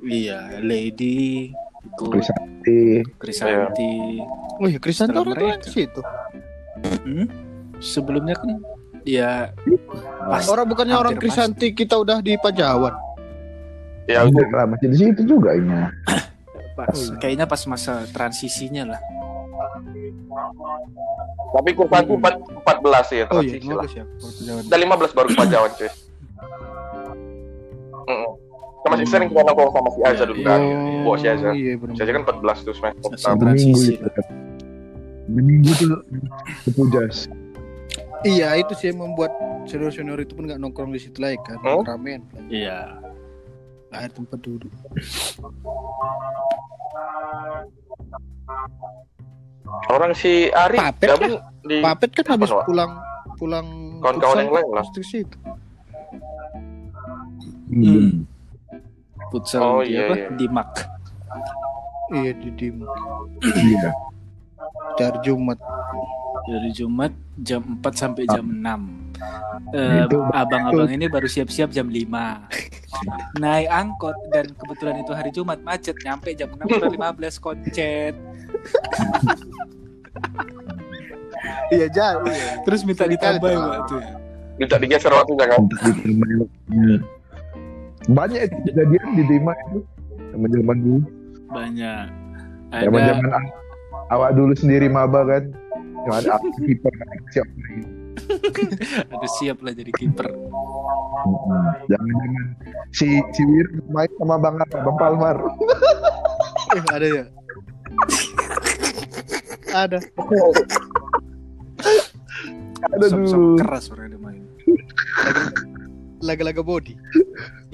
Iya, 0.07 0.61
Lady, 0.63 1.51
Krisanti. 1.97 3.03
Krisanti. 3.19 4.21
Oh 4.61 4.67
iya, 4.69 4.79
Setelah 4.79 5.25
orang 5.25 5.59
tuh 5.59 5.71
situ. 5.73 6.01
Hmm? 7.03 7.27
Sebelumnya 7.81 8.37
kan 8.37 8.61
ya 9.07 9.55
pas 10.21 10.43
Orang 10.45 10.67
bukannya 10.67 10.93
orang 10.93 11.15
Krisanti 11.15 11.71
kita 11.71 11.95
udah 11.95 12.19
di 12.19 12.35
Pajawan. 12.35 12.91
Ya 14.05 14.21
Enggak 14.21 14.47
lah, 14.49 14.65
masih 14.65 14.87
di 14.87 14.97
situ 14.97 15.21
juga 15.25 15.51
ini. 15.51 15.71
pas 16.73 16.87
Oh, 16.87 16.99
iya. 17.01 17.17
kayaknya 17.17 17.45
pas 17.45 17.63
masa 17.65 18.03
transisinya 18.07 18.93
lah. 18.93 19.01
tapi 21.49 21.71
kurvanku 21.73 22.13
Hmm. 22.13 22.21
empat 22.21 22.33
empat 22.37 22.77
belas 22.79 23.07
ya 23.09 23.25
Oh 23.25 23.41
iya, 23.41 23.57
transisi 23.57 23.67
lah. 23.67 23.83
15 23.83 23.97
ya. 23.97 24.03
Udah 24.61 24.77
15 24.77 25.11
baru 25.11 25.27
ke 25.27 25.35
Pajawan 25.37 25.71
cuy. 25.73 25.89
Kita 28.77 28.87
masih 28.87 29.07
sering 29.09 29.27
kita 29.27 29.41
nongkrong 29.41 29.71
sama 29.73 29.89
si 29.89 29.99
Aza 30.01 30.23
dulu 30.23 30.41
kan. 30.41 30.59
Bawa 31.01 31.15
si 31.17 31.25
Aza. 31.25 31.49
iya 31.51 31.73
Si 31.73 31.77
benar. 31.77 31.95
Aza 31.97 32.11
kan 32.13 32.23
14 32.23 32.57
tuh 32.61 32.73
semester 32.73 33.07
pertama. 33.09 33.33
Minggu 33.33 33.43
transisi 33.43 33.91
itu. 33.93 34.09
Minggu 35.27 35.71
tuh 35.73 35.87
kepujas. 36.63 37.15
Iya, 38.23 38.57
itu 38.57 38.73
sih 38.73 38.89
yang 38.89 38.99
membuat 38.99 39.29
senior-senior 39.65 40.17
itu 40.17 40.33
pun 40.33 40.45
nggak 40.45 40.57
nongkrong 40.57 40.89
di 40.89 40.97
situ 40.97 41.17
lagi 41.17 41.37
kan. 41.43 41.57
Hmm? 41.59 41.83
Ramen. 41.83 42.21
Iya. 42.47 42.97
Ada 43.89 44.09
tempat 44.11 44.39
duduk. 44.41 44.71
Orang 49.87 50.11
si 50.13 50.47
Ari 50.49 50.77
Papet 50.79 51.07
gabung 51.09 51.35
di 51.63 51.77
Papet 51.83 52.09
kan 52.15 52.25
habis 52.33 52.49
Apa, 52.49 52.63
pulang 52.63 52.91
pulang 53.35 53.67
Kawan-kawan 53.99 54.35
yang 54.39 54.53
lain 54.53 54.67
lah. 54.71 54.83
pasti 54.85 54.99
ke 55.01 55.07
situ. 55.07 55.37
Hmm. 57.67 58.23
Futsal 59.27 59.59
Oh, 59.59 59.81
di 59.83 59.91
iya, 59.91 60.05
apa? 60.05 60.15
iya. 60.15 60.27
Di 60.31 60.45
Mak. 60.47 60.71
Iya 62.13 62.31
di 62.37 62.49
Dim. 62.55 62.75
Iya. 63.43 63.89
Dari 64.95 65.17
Jumat. 65.19 65.59
Dari 66.47 66.71
Jumat 66.71 67.11
jam 67.43 67.59
4 67.83 67.91
sampai 67.91 68.23
jam 68.23 68.45
6. 68.47 69.11
Eh, 69.75 70.07
Itu- 70.07 70.23
abang-abang 70.31 70.87
ini 70.87 71.11
baru 71.11 71.27
siap-siap 71.27 71.75
jam 71.75 71.91
5. 71.91 72.47
Naik 73.35 73.67
angkot 73.67 74.15
dan 74.31 74.55
kebetulan 74.55 75.03
itu 75.03 75.11
hari 75.11 75.29
Jumat 75.35 75.59
macet 75.59 75.99
nyampe 76.01 76.31
jam 76.33 76.47
6 76.55 76.63
kurang 76.71 76.95
15 76.95 77.35
koncet. 77.37 78.15
Iya 81.67 81.87
jauh. 81.91 82.23
Iya. 82.25 82.63
Terus 82.63 82.81
minta 82.87 83.03
ditambahin 83.03 83.59
tuh. 83.59 83.69
waktu. 83.69 83.97
minta 84.57 84.75
digeser 84.81 85.13
waktunya 85.13 85.45
kan. 85.45 85.61
Banyak 88.07 88.39
itu 88.49 88.57
kejadian 88.71 89.07
di 89.13 89.23
Dima 89.27 89.53
itu. 89.67 89.79
Zaman-zaman 90.33 90.77
dulu. 90.81 90.99
Banyak. 91.51 92.05
Ada 92.71 92.83
Zaman-zaman 92.87 93.31
awak 94.09 94.31
dulu 94.33 94.53
sendiri 94.55 94.87
maba 94.87 95.27
kan. 95.27 95.43
Yang 96.07 96.15
ada 96.23 96.29
aku 96.39 96.47
kiper 96.63 96.93
lagi. 96.95 97.39
Aduh 99.11 99.31
siap 99.39 99.59
lah 99.59 99.75
jadi 99.75 99.91
kiper. 99.91 100.31
Mm-mm. 100.31 101.63
Jangan-jangan 101.91 102.45
si 102.95 103.19
si 103.35 103.41
Wir 103.43 103.67
main 103.91 104.07
sama 104.15 104.39
Bang 104.39 104.55
apa? 104.63 104.77
Bang 104.87 104.95
Palmar. 104.95 105.35
Eh, 106.71 106.83
ada 106.95 107.07
ya? 107.07 107.23
ada. 109.83 109.99
Ada 112.87 113.05
Sama-sama 113.09 113.27
dulu. 113.27 113.59
keras 113.59 113.85
orang 113.91 114.07
dia 114.15 114.19
main. 114.23 114.43
Laga-laga 116.23 116.63
body. 116.63 116.95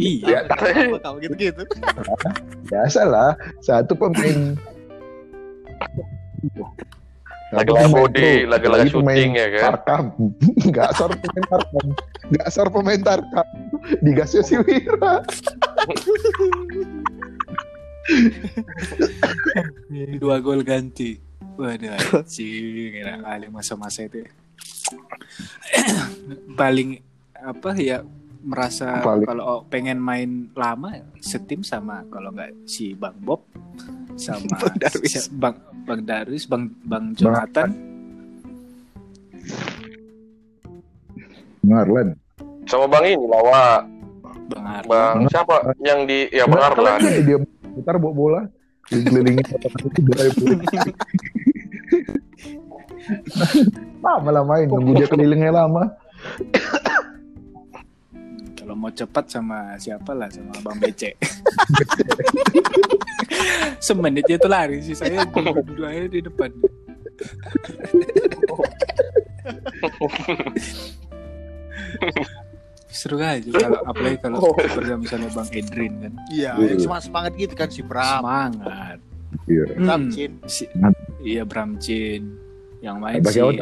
Iya. 0.02 0.50
Apa 0.50 0.98
kau 1.06 1.22
gitu-gitu? 1.22 1.62
Biasa 2.66 3.06
lah. 3.06 3.38
Satu 3.62 3.94
pemain. 3.94 4.58
Laga-laga 7.54 7.86
pemain 7.86 7.94
body, 7.94 8.32
laga-laga 8.44 8.84
apalagi 8.84 8.92
pemain 8.92 9.16
syuting 9.16 9.32
ya 9.34 9.48
kan. 9.48 9.62
Tarkam. 9.64 10.04
Nggak 10.70 10.90
sor 10.94 11.12
pemain 11.14 11.44
Tarkam. 11.46 11.86
Nggak 12.32 12.48
sor 12.50 12.68
pemain 12.70 13.02
Tarkam. 13.02 13.48
Digasnya 14.02 14.42
si 14.42 14.56
Wira. 14.58 15.14
Dua 20.20 20.38
gol 20.40 20.62
ganti. 20.64 21.20
Waduh, 21.54 21.94
anjing, 21.94 22.98
enak 22.98 23.22
kali 23.22 23.48
masa-masa 23.48 24.10
itu. 24.10 24.26
ya. 24.26 24.30
Paling 26.60 26.98
apa 27.38 27.70
ya 27.78 28.02
merasa 28.42 29.00
Paling- 29.00 29.28
kalau 29.28 29.64
pengen 29.70 30.00
main 30.02 30.50
lama 30.52 30.98
setim 31.20 31.62
sama 31.62 32.04
kalau 32.10 32.34
nggak 32.34 32.52
si 32.66 32.92
Bang 32.92 33.16
Bob 33.22 33.46
sama 34.18 34.44
Bang 34.60 34.76
Darwis. 34.76 35.14
si- 35.16 35.32
Bang 35.32 35.56
Bang 35.84 36.02
Darwis, 36.08 36.48
Bang 36.48 36.72
Bang 36.88 37.12
Jonathan, 37.16 37.70
Marlan. 41.64 42.16
Sama 42.68 42.88
Bang 42.88 43.04
ini 43.08 43.26
lawa 43.28 43.84
Bang 44.52 44.66
Arlan. 44.68 45.24
Bang 45.24 45.32
siapa 45.32 45.76
yang 45.84 46.08
di 46.08 46.28
ya 46.32 46.48
Bang 46.48 46.64
Arlan. 46.64 47.00
kalian 47.00 47.24
dia 47.24 47.38
putar 47.76 47.96
bawa 48.00 48.14
bola. 48.14 48.42
Dikelilingi 48.92 49.44
kotak 49.50 49.72
itu 49.80 50.00
drive. 50.04 50.36
Lama 54.04 54.30
lah 54.32 54.44
main, 54.44 54.68
nunggu 54.68 55.00
dia 55.00 55.08
kelilingnya 55.08 55.52
lama. 55.52 55.92
Kalau 58.74 58.90
mau 58.90 58.90
cepat 58.90 59.30
sama 59.30 59.78
siapa 59.78 60.18
lah 60.18 60.34
sama 60.34 60.50
Bang 60.66 60.82
Becek. 60.82 61.14
Semenit 63.86 64.26
dia 64.26 64.42
tuh 64.42 64.50
lari 64.50 64.82
sih 64.82 64.98
saya 64.98 65.30
dua 65.78 65.94
aja 65.94 66.10
di 66.10 66.26
depan. 66.26 66.50
Seru 72.90 73.22
aja 73.22 73.46
kalau 73.46 73.82
apalagi 73.86 74.18
kalau 74.26 74.58
bersama 74.58 75.06
misalnya 75.06 75.30
Bang 75.38 75.50
Edrin 75.54 75.94
kan. 76.02 76.14
Iya, 76.34 76.58
yang 76.58 76.82
semangat 76.82 77.04
semangat 77.06 77.32
gitu 77.38 77.54
kan 77.54 77.70
si 77.70 77.86
Bram. 77.86 78.26
Semangat. 78.26 78.98
Iya. 79.46 79.64
Bram 79.70 80.02
Hmm, 80.10 80.34
si, 80.50 80.66
iya 81.22 81.46
Bram 81.46 81.78
Chin. 81.78 82.26
Yang 82.82 82.98
main 82.98 83.22
Bagi 83.22 83.38
si 83.38 83.62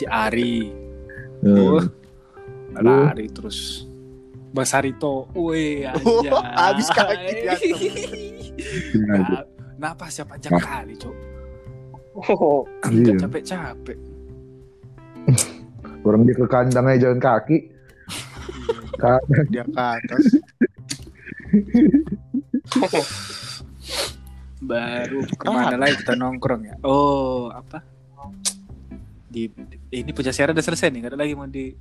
si 0.00 0.04
Ari. 0.08 0.72
Hmm. 1.44 1.76
Oh, 1.76 1.84
lari 2.80 3.28
terus. 3.28 3.92
Bang 4.54 4.70
Sarito, 4.70 5.26
wih 5.34 5.82
Oh, 6.06 6.22
aja. 6.30 6.70
habis 6.70 6.86
kaki 6.94 7.42
dia. 7.42 7.58
Iya. 7.58 9.42
Napas 9.82 10.14
siapa 10.14 10.38
panjang 10.38 10.54
kali, 10.62 10.94
Cok. 10.94 11.16
Iya. 12.86 13.18
Gak 13.18 13.26
capek-capek. 13.26 13.98
Orang 16.06 16.22
dia 16.22 16.38
ke 16.38 16.46
kandang 16.46 16.86
aja 16.86 17.10
jalan 17.10 17.18
kaki. 17.18 17.66
Kandang. 19.02 19.46
Dia 19.50 19.66
ke 19.66 19.74
atas. 19.74 20.24
Baru 24.62 25.26
ke 25.34 25.46
mana 25.50 25.74
lagi 25.74 25.98
kita 25.98 26.14
nongkrong 26.14 26.62
ya? 26.62 26.74
Oh, 26.86 27.50
apa? 27.50 27.82
Di 29.26 29.50
ini 29.90 30.14
Pujasyara 30.14 30.54
udah 30.54 30.62
selesai 30.62 30.94
nih, 30.94 31.10
gak 31.10 31.10
ada 31.10 31.18
lagi 31.18 31.34
mau 31.34 31.50
di 31.50 31.74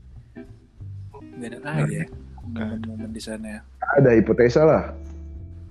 Gak 1.38 1.50
ada 1.54 1.60
lagi 1.62 2.02
ya 2.02 2.08
momen-momen 2.46 3.10
di 3.10 3.22
sana 3.22 3.48
ya. 3.48 3.60
Ada 3.96 4.10
hipotesa 4.14 4.62
lah. 4.64 4.84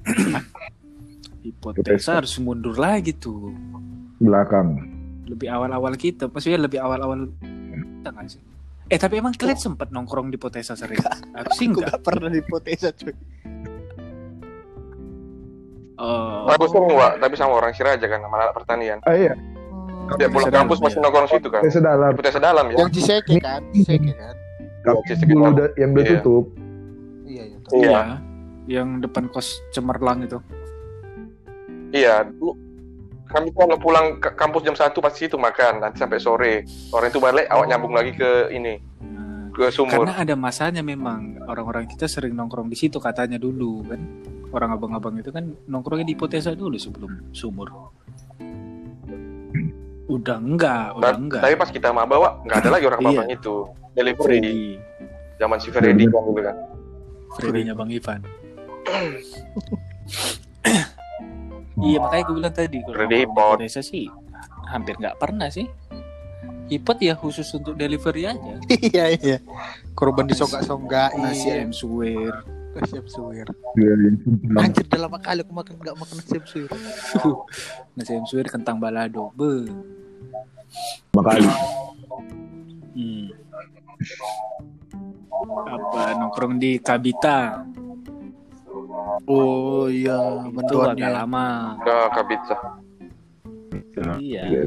Hipotesa 1.42 1.82
Hipotesa. 1.82 2.10
harus 2.22 2.34
mundur 2.38 2.78
lagi 2.78 3.12
tuh. 3.12 3.50
Belakang. 4.18 4.78
Lebih 5.26 5.50
awal-awal 5.50 5.94
kita, 5.94 6.30
maksudnya 6.30 6.58
lebih 6.60 6.78
awal-awal 6.78 7.26
kita 7.42 8.08
nggak 8.10 8.26
sih? 8.30 8.40
Eh 8.86 8.98
tapi 8.98 9.18
emang 9.18 9.32
kalian 9.32 9.56
sempat 9.56 9.88
nongkrong 9.88 10.28
di 10.28 10.36
Potesa 10.36 10.76
sering? 10.76 11.00
Aku 11.32 11.50
sih 11.56 11.66
Aku 11.66 11.80
enggak. 11.80 11.96
gak 11.96 12.00
pernah 12.04 12.28
hipotesa 12.28 12.92
cuy. 12.92 13.14
Oh, 15.96 16.50
Aku 16.50 16.66
sering 16.66 16.92
Wak, 16.92 17.12
tapi 17.18 17.34
sama 17.38 17.56
orang 17.56 17.72
Siraja 17.72 18.02
kan 18.04 18.18
sama 18.20 18.36
anak 18.36 18.52
pertanian. 18.52 18.98
Ah 19.06 19.14
iya, 19.14 19.32
Dia 20.18 20.26
pulang 20.28 20.50
kampus 20.50 20.82
masih 20.82 20.98
iya. 20.98 21.04
nongkrong 21.06 21.28
situ 21.30 21.48
kan. 21.48 21.62
hipotesa 21.62 21.80
dalam. 21.80 22.10
Hipotesa 22.12 22.38
dalam 22.42 22.64
ya. 22.68 22.76
Yang 22.82 22.90
Ciseke 22.98 23.36
kan, 23.38 23.60
Ciseke 23.72 24.12
kan. 24.12 24.34
Kalau 24.82 24.98
Hipotesa 25.00 25.24
dulu 25.24 25.42
udah- 25.48 25.72
yang 25.74 25.90
udah 25.90 26.02
Iya. 26.02 26.12
tutup. 26.18 26.44
Iya, 27.24 27.42
iya. 27.44 27.56
Iya. 27.72 27.80
iya. 27.80 28.02
Yang 28.64 28.88
depan 29.00 29.24
kos 29.28 29.48
cemerlang 29.70 30.22
itu. 30.22 30.38
Iya, 31.90 32.24
dulu 32.24 32.52
kami 33.26 33.48
kalau 33.50 33.76
pulang 33.76 34.18
ke 34.18 34.28
kampus 34.32 34.60
jam 34.62 34.74
1 34.74 35.00
pasti 35.00 35.24
situ 35.24 35.36
makan 35.36 35.80
nanti 35.80 35.96
sampai 35.98 36.18
sore. 36.18 36.54
Sore 36.66 37.08
itu 37.08 37.16
balik 37.16 37.48
awak 37.48 37.64
nyambung 37.64 37.92
lagi 37.92 38.12
ke 38.12 38.30
ini 38.50 38.76
Nah, 39.00 39.48
ke 39.50 39.68
sumur. 39.68 40.04
karena 40.04 40.14
ada 40.14 40.34
masanya 40.34 40.80
memang 40.80 41.40
orang-orang 41.42 41.86
kita 41.86 42.04
sering 42.04 42.32
nongkrong 42.32 42.66
di 42.66 42.76
situ 42.76 42.98
katanya 42.98 43.36
dulu 43.36 43.84
kan. 43.84 44.00
Orang 44.50 44.68
abang-abang 44.70 45.16
itu 45.16 45.30
kan 45.30 45.48
nongkrongnya 45.64 46.04
di 46.04 46.12
Potesa 46.12 46.52
dulu 46.52 46.76
sebelum 46.76 47.08
sumur. 47.30 47.72
Udah 50.04 50.36
enggak, 50.36 50.92
udah 50.92 51.12
enggak. 51.14 51.40
Tapi 51.40 51.54
pas 51.56 51.70
kita 51.70 51.88
mau 51.88 52.04
bawa 52.04 52.42
nggak 52.42 52.58
ada 52.58 52.68
lagi 52.68 52.84
orang 52.84 53.00
Iya. 53.00 53.08
abang 53.16 53.30
itu. 53.32 53.54
Delivery 53.93 54.40
Freddy, 54.40 54.80
zaman 55.36 55.61
si 55.61 55.68
Freddy 55.68 56.09
kan 56.09 56.24
dulu 56.24 56.40
kan. 56.40 56.57
Freddy-nya 57.36 57.76
Bang 57.76 57.93
Ivan. 57.93 58.24
iya 61.86 61.99
makanya 62.01 62.22
gue 62.28 62.34
bilang 62.36 62.55
tadi 62.55 62.78
kalau 62.84 62.97
Freddy 62.97 63.16
Hipot. 63.24 63.57
Potesa 63.61 63.82
sih 63.84 64.09
hampir 64.68 64.97
nggak 64.97 65.16
pernah 65.20 65.49
sih. 65.53 65.68
Hipot 66.72 66.97
ya 67.05 67.12
khusus 67.12 67.45
untuk 67.53 67.76
delivery 67.76 68.32
aja. 68.32 68.57
Iya, 68.88 69.05
iya. 69.20 69.38
Korban 69.93 70.24
disonggak-songgain. 70.24 71.20
Nasi 71.20 71.53
ayam 71.53 71.68
suwir. 71.68 72.32
Nasi 72.72 72.97
ayam 72.97 73.09
suwir. 73.12 73.45
Iya. 73.76 73.93
Anjir, 74.57 74.88
udah 74.88 75.01
lama 75.05 75.20
kali 75.20 75.45
aku 75.45 75.53
makan 75.53 75.76
gak 75.84 75.97
makan 76.01 76.16
nasi 76.16 76.40
ayam 76.40 76.49
suwir. 76.49 76.72
Nasi 78.01 78.16
ayam 78.16 78.24
suwir 78.24 78.49
kentang 78.49 78.80
balado. 78.80 79.36
Be. 79.36 79.68
Makanya. 81.12 81.53
Hmm. 82.97 83.41
Apa 85.66 86.16
nongkrong 86.18 86.61
di 86.61 86.78
Kabita? 86.78 87.66
Oh 89.26 89.86
iya, 89.86 90.18
Itu 90.51 90.76
agak 90.82 91.11
lama. 91.12 91.78
Udah 91.82 92.11
kabita. 92.11 92.57
Iya. 94.18 94.43
Iya. 94.49 94.62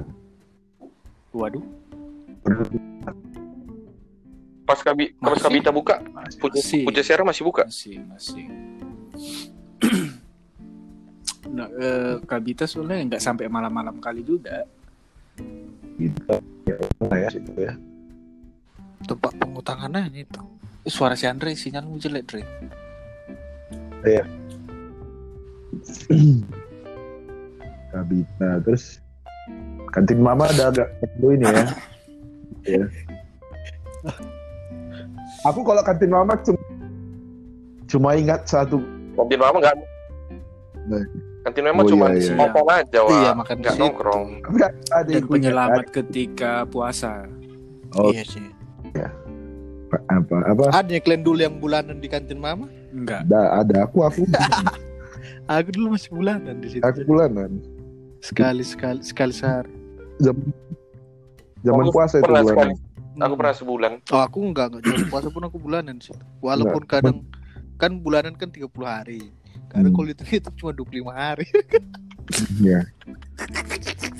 Waduh. 1.36 1.64
Pas 4.66 4.82
kabi 4.82 5.14
pas 5.22 5.38
kabita 5.38 5.70
buka, 5.70 6.02
Puja 6.42 7.02
Siara 7.06 7.22
masih 7.22 7.46
buka. 7.46 7.70
Masih, 7.70 8.02
masih. 8.10 8.46
nah, 11.56 11.70
eh, 11.70 12.18
Kabita 12.26 12.66
soalnya 12.66 13.14
nggak 13.14 13.22
sampai 13.22 13.46
malam-malam 13.46 14.02
kali 14.02 14.26
juga. 14.26 14.66
Gitu. 16.02 16.34
Ya, 16.66 16.78
ya, 17.14 17.30
situ 17.30 17.52
ya. 17.62 17.78
Tempat 19.06 19.34
pengutangannya 19.38 20.10
itu. 20.12 20.42
Suara 20.86 21.14
si 21.14 21.26
Andre 21.26 21.54
sinyalmu 21.54 21.98
jelek, 21.98 22.24
Dre. 22.26 22.42
Kabita 27.92 28.60
terus 28.66 29.00
kantin 29.94 30.20
mama 30.20 30.50
ada 30.52 30.70
agak 30.74 30.90
perlu 31.16 31.38
ini 31.40 31.46
ya. 31.48 31.64
ya. 32.82 32.86
Aku 35.46 35.62
kalau 35.62 35.82
kantin 35.86 36.12
mama 36.12 36.34
cuma, 36.42 36.60
cuma 37.88 38.10
ingat 38.18 38.44
satu 38.50 38.82
Kantin 39.16 39.40
mama 39.40 39.58
nggak. 39.64 39.76
Baik. 40.92 41.10
Kantin 41.46 41.64
mama 41.70 41.82
Oh, 41.86 41.88
cuma 41.88 42.06
iya, 42.12 42.20
iya. 42.26 42.36
makan 42.36 42.66
aja, 42.68 43.00
Wak. 43.06 43.14
Iya, 43.14 43.32
makan 43.32 43.56
di 43.56 43.62
nggak 43.62 43.74
situ. 43.78 43.82
nongkrong. 43.86 44.26
Enggak, 44.50 44.72
Dan 45.06 45.24
penyelamat 45.30 45.86
ketika 45.94 46.52
puasa. 46.68 47.12
Oh, 47.96 48.10
Iya 48.12 48.26
sih. 48.28 48.44
Apa 50.08 50.38
apa 50.46 50.64
Ada 50.72 50.92
yang 50.92 51.04
kalian 51.04 51.24
dulu 51.24 51.40
yang 51.40 51.56
bulanan 51.58 51.98
di 51.98 52.06
kantin 52.06 52.38
mama? 52.38 52.70
Enggak. 52.90 53.26
ada 53.26 53.42
ada 53.60 53.76
aku 53.84 54.02
aku 54.02 54.22
Aku 55.48 55.70
dulu 55.72 55.94
masih 55.94 56.10
bulanan 56.10 56.56
di 56.58 56.68
situ. 56.72 56.84
aku 56.84 57.02
bulanan 57.04 57.62
Sekali 58.20 58.62
sekali 58.62 59.02
sekali 59.02 59.30
sehari. 59.32 59.70
zaman 60.18 60.50
zaman 61.62 61.84
Aku 61.84 61.92
puasa 61.92 62.16
itu 62.18 62.26
bulanan 62.26 62.48
sekali 62.48 62.74
Aku 63.16 63.24
Hmm. 63.26 63.40
pernah 63.40 63.56
sebulan. 63.56 63.92
Oh 64.10 64.20
aku 64.20 64.38
enggak 64.44 64.66
enggak 64.70 64.82
jualan 64.84 65.08
puasa 65.08 65.28
pun 65.30 65.40
aku 65.42 65.56
bulanan 65.56 65.96
sih. 65.98 66.12
Walaupun 66.40 66.84
kadang 66.84 67.24
kan 67.76 67.96
bulanan 67.98 68.36
kan 68.36 68.52
30 68.52 68.68
hari. 68.84 69.32
Kadang 69.68 69.90
Hmm. 69.90 69.98
kalau 69.98 70.10
itu 70.10 70.24
itu 70.36 70.50
cuma 70.56 70.72
25 70.72 71.10
hari. 71.10 71.48
Iya. 72.60 72.84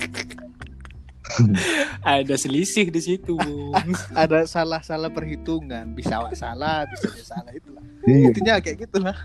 Ada 2.06 2.34
selisih 2.38 2.90
di 2.90 3.00
situ. 3.02 3.36
Ada 4.22 4.46
salah-salah 4.46 5.10
perhitungan, 5.10 5.92
bisa 5.94 6.22
awak 6.22 6.38
salah, 6.38 6.86
bisa 6.86 7.06
dia 7.10 7.24
salah 7.26 7.52
itulah. 7.52 7.82
Iya. 8.06 8.30
Intinya 8.30 8.54
kayak 8.62 8.76
gitulah. 8.86 9.16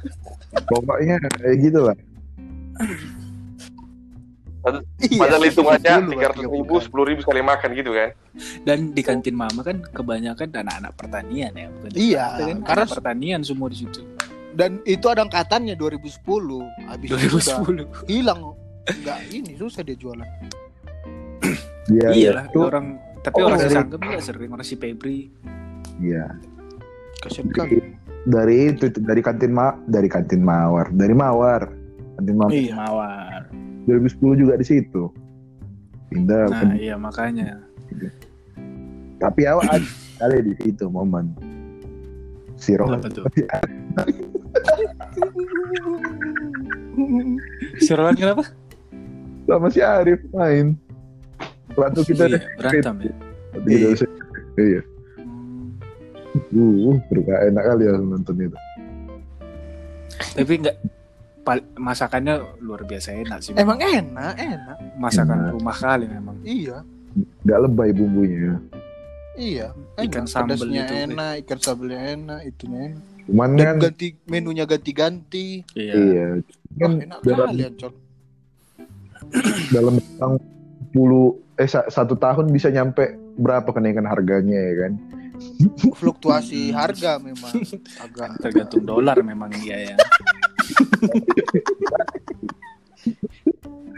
Pokoknya 0.68 1.22
kayak 1.22 1.56
gitu 1.62 1.80
lah. 1.86 1.98
Iya. 5.02 5.18
Padahal 5.18 5.44
hitungannya 5.50 5.94
10 6.06 6.14
tiga 6.14 6.26
ratus 6.30 6.46
ribu, 6.46 6.76
sepuluh 6.78 7.06
ribu 7.10 7.20
sekali 7.26 7.42
makan 7.42 7.70
gitu 7.74 7.98
kan. 7.98 8.10
Dan 8.62 8.94
di 8.94 9.02
kantin 9.02 9.34
mama 9.34 9.66
kan 9.66 9.82
kebanyakan 9.82 10.54
anak-anak 10.54 10.94
pertanian 10.94 11.52
ya, 11.58 11.68
bukan? 11.74 11.90
Iya, 11.98 12.26
kan 12.38 12.58
karena 12.62 12.84
anak 12.86 12.94
pertanian 12.94 13.42
semua 13.42 13.68
di 13.74 13.82
situ. 13.82 14.06
dan 14.52 14.84
itu 14.84 15.08
ada 15.08 15.24
angkatannya 15.24 15.80
2010. 15.80 16.22
Habis 16.92 17.08
itu 17.08 17.16
udah 17.16 17.56
2010. 17.88 18.12
hilang. 18.12 18.42
Enggak 18.84 19.20
ini 19.32 19.52
susah 19.56 19.82
dia 19.82 19.96
jualan. 19.96 20.28
Iya. 21.90 22.08
Iya 22.08 22.10
iya. 22.14 22.32
lah, 22.36 22.46
Tuh, 22.50 22.68
orang 22.68 22.86
tapi 23.22 23.36
Oh, 23.38 23.48
orang 23.48 23.60
dari- 23.60 23.74
sesangkem 23.74 24.00
juga 24.00 24.20
sering 24.22 24.50
orang 24.50 24.68
si 24.68 24.76
Febri. 24.76 25.18
Iya. 25.98 26.26
Kasian 27.20 27.48
kali. 27.50 27.78
Dari 28.22 28.58
itu, 28.70 28.84
itu 28.86 29.00
dari 29.02 29.22
kantin 29.22 29.50
ma 29.50 29.74
dari 29.86 30.06
kantin 30.06 30.42
mawar, 30.42 30.90
dari 30.92 31.14
mawar. 31.14 31.70
Kantin 32.18 32.36
mawar 32.36 32.52
Iya. 32.54 32.74
Mawar. 32.76 33.42
2010 33.86 34.38
juga 34.38 34.54
di 34.56 34.66
situ. 34.66 35.10
Pindah. 36.10 36.46
Nah, 36.50 36.76
iya 36.76 36.94
makanya. 36.94 37.62
Tapi 39.18 39.42
ada 39.46 39.78
kali 40.18 40.38
di 40.44 40.54
situ 40.60 40.86
momen. 40.86 41.34
Si 42.58 42.78
Roh. 42.78 42.94
Apa 42.94 43.10
tuh? 43.10 43.26
Si 47.80 47.92
Roland 47.92 48.18
kenapa? 48.18 48.44
sama 49.42 49.68
si 49.68 49.82
Arif 49.82 50.22
main. 50.32 50.78
Waktu 51.76 52.00
kita 52.04 52.24
iya, 52.28 52.40
berantem 52.58 52.96
ya. 53.02 53.14
Iya. 53.68 53.90
Iya. 54.58 54.82
Uh, 56.52 56.96
baru 57.12 57.22
gak 57.28 57.42
enak 57.52 57.64
kali 57.64 57.84
ya 57.84 57.94
nonton 57.98 58.36
itu. 58.40 58.58
Tapi 60.32 60.54
enggak 60.64 60.78
pal- 61.44 61.68
masakannya 61.76 62.40
luar 62.60 62.84
biasa 62.84 63.16
enak 63.20 63.40
sih. 63.44 63.52
Emang 63.56 63.80
enak, 63.80 64.36
enak. 64.36 64.78
masakan 64.96 65.38
Enak. 65.48 65.52
rumah 65.56 65.76
kali 65.76 66.06
memang. 66.08 66.36
Iya. 66.44 66.84
Gak 67.44 67.60
lebay 67.68 67.92
bumbunya. 67.92 68.60
Iya. 69.36 69.72
Ikan 69.98 70.28
Enak. 70.28 70.32
sambal 70.32 70.56
Pedasnya 70.60 70.84
itu. 70.86 70.96
enak, 71.08 71.32
ikan 71.44 71.60
sambelnya 71.60 72.00
enak, 72.16 72.40
itunya 72.46 72.80
enak. 72.92 73.04
Cuman 73.22 73.50
Dan 73.56 73.64
kan 73.64 73.76
ganti 73.80 74.08
menunya 74.28 74.66
ganti-ganti. 74.68 75.48
Iya. 75.76 75.94
iya. 75.96 76.26
Wah, 76.36 76.80
Kan 76.80 76.92
enak 77.00 77.20
dalam, 77.24 77.48
kali 77.48 77.62
Ancol. 77.68 77.92
dalam 79.72 79.96
tahun 80.18 80.40
10 80.92 81.41
eh 81.62 81.70
sa- 81.70 81.86
satu 81.86 82.18
tahun 82.18 82.50
bisa 82.50 82.68
nyampe 82.68 83.06
berapa 83.38 83.70
kenaikan 83.70 84.04
harganya 84.04 84.58
ya 84.58 84.76
kan? 84.82 84.94
Fluktuasi 86.00 86.70
harga 86.72 87.18
memang 87.18 87.54
agak 88.04 88.42
Tergantung 88.42 88.82
dolar 88.84 89.18
memang 89.22 89.54
iya 89.56 89.94
ya. 89.94 89.96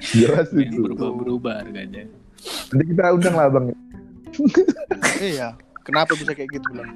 Jelas 0.03 0.51
itu. 0.51 0.84
berubah-berubah 0.84 1.64
harganya. 1.64 2.03
Nanti 2.72 2.84
kita 2.91 3.03
undang 3.09 3.36
lah 3.36 3.47
bang. 3.49 3.66
iya. 5.22 5.55
Kenapa 5.84 6.16
bisa 6.16 6.32
kayak 6.32 6.51
gitu 6.53 6.70
lah? 6.76 6.88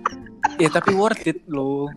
Ya 0.59 0.68
tapi 0.68 0.91
worth 0.91 1.24
it 1.24 1.43
loh. 1.47 1.88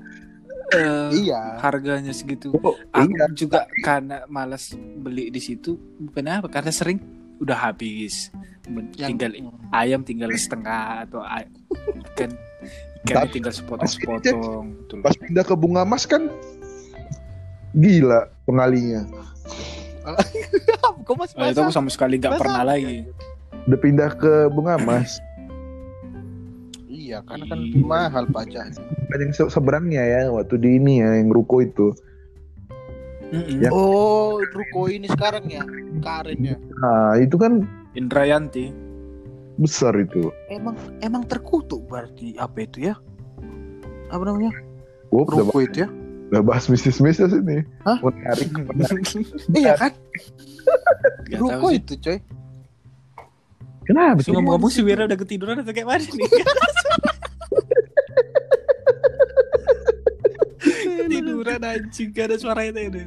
Eh, 0.70 1.26
Iya. 1.26 1.58
harganya 1.58 2.14
segitu. 2.14 2.54
Oh, 2.56 2.78
Aku 2.94 3.10
iya. 3.10 3.26
juga 3.34 3.66
karena 3.82 4.22
malas 4.26 4.70
beli 4.76 5.26
di 5.28 5.42
situ 5.42 5.74
bukan 5.98 6.30
apa 6.30 6.46
karena 6.46 6.70
sering 6.70 6.98
udah 7.40 7.56
habis. 7.58 8.28
Men- 8.66 8.92
Yang- 8.94 9.10
Tinggal 9.10 9.32
ayam 9.72 10.00
tinggal 10.00 10.30
setengah 10.30 11.04
atau 11.04 11.20
ay- 11.20 11.48
ikan 12.12 12.30
ikan 13.02 13.16
Tapi- 13.18 13.32
tinggal 13.32 13.50
sepotong-sepotong. 13.50 14.66
Pas 15.00 15.16
pindah 15.16 15.42
ke 15.42 15.54
bunga 15.54 15.82
mas 15.82 16.04
kan 16.04 16.28
gila 17.72 18.28
pengalinya. 18.44 19.08
Kok 21.06 21.16
Nah, 21.34 21.50
itu 21.50 21.60
aku 21.60 21.72
sama 21.72 21.90
sekali 21.90 22.16
nggak 22.16 22.38
pernah 22.38 22.62
lagi. 22.64 23.02
Udah 23.66 23.78
pindah 23.78 24.10
ke 24.12 24.32
bunga 24.48 24.78
mas. 24.78 25.18
Iya, 26.86 27.24
karena 27.24 27.44
kan 27.46 27.58
Iya. 27.58 27.82
mahal 27.82 28.24
pajaknya. 28.28 28.78
Kan 29.08 29.18
yang 29.18 29.32
se- 29.32 29.50
seberangnya 29.50 29.98
ya 30.00 30.20
waktu 30.30 30.54
di 30.56 30.78
ini 30.78 31.02
ya 31.02 31.18
yang 31.18 31.28
ruko 31.28 31.58
itu. 31.58 31.90
Mm-mm. 33.30 33.62
Ya. 33.62 33.70
Oh, 33.70 34.42
ruko 34.42 34.90
ini 34.90 35.06
sekarang 35.06 35.46
ya, 35.46 35.62
Karen 36.02 36.38
ya. 36.42 36.56
Nah 36.82 37.14
itu 37.16 37.38
kan 37.38 37.62
Indrayanti. 37.94 38.74
besar 39.60 39.92
itu. 39.94 40.32
Emang 40.48 40.72
emang 41.04 41.22
terkutuk 41.28 41.84
berarti 41.84 42.32
apa 42.40 42.64
itu 42.64 42.88
ya? 42.88 42.94
Apa 44.08 44.24
namanya? 44.24 44.50
Udah, 45.12 45.44
Ruko 45.44 45.60
itu 45.60 45.84
ya? 45.84 45.88
udah 46.30 46.40
bahas 46.40 46.64
bisnis-bisnis 46.64 47.34
ini. 47.34 47.66
Hah? 47.84 47.98
Menarik, 48.00 48.48
menarik. 48.56 49.04
Iya 49.58 49.74
kan? 49.76 49.92
Ruko 51.36 51.74
sih. 51.74 51.78
itu, 51.82 51.92
coy. 52.00 52.18
Kenapa? 53.84 54.22
Terus 54.22 54.30
ngomong-ngomong 54.32 54.70
si 54.70 54.80
Wira 54.80 55.04
udah 55.04 55.18
ketiduran 55.18 55.60
atau 55.60 55.74
kayak 55.74 55.88
mana 55.90 56.06
nih? 56.06 56.30
ketiduran 61.40 61.64
anjing 61.64 62.08
gak 62.12 62.26
ada 62.28 62.36
suara 62.36 62.60
itu 62.68 62.80
ini. 62.84 63.02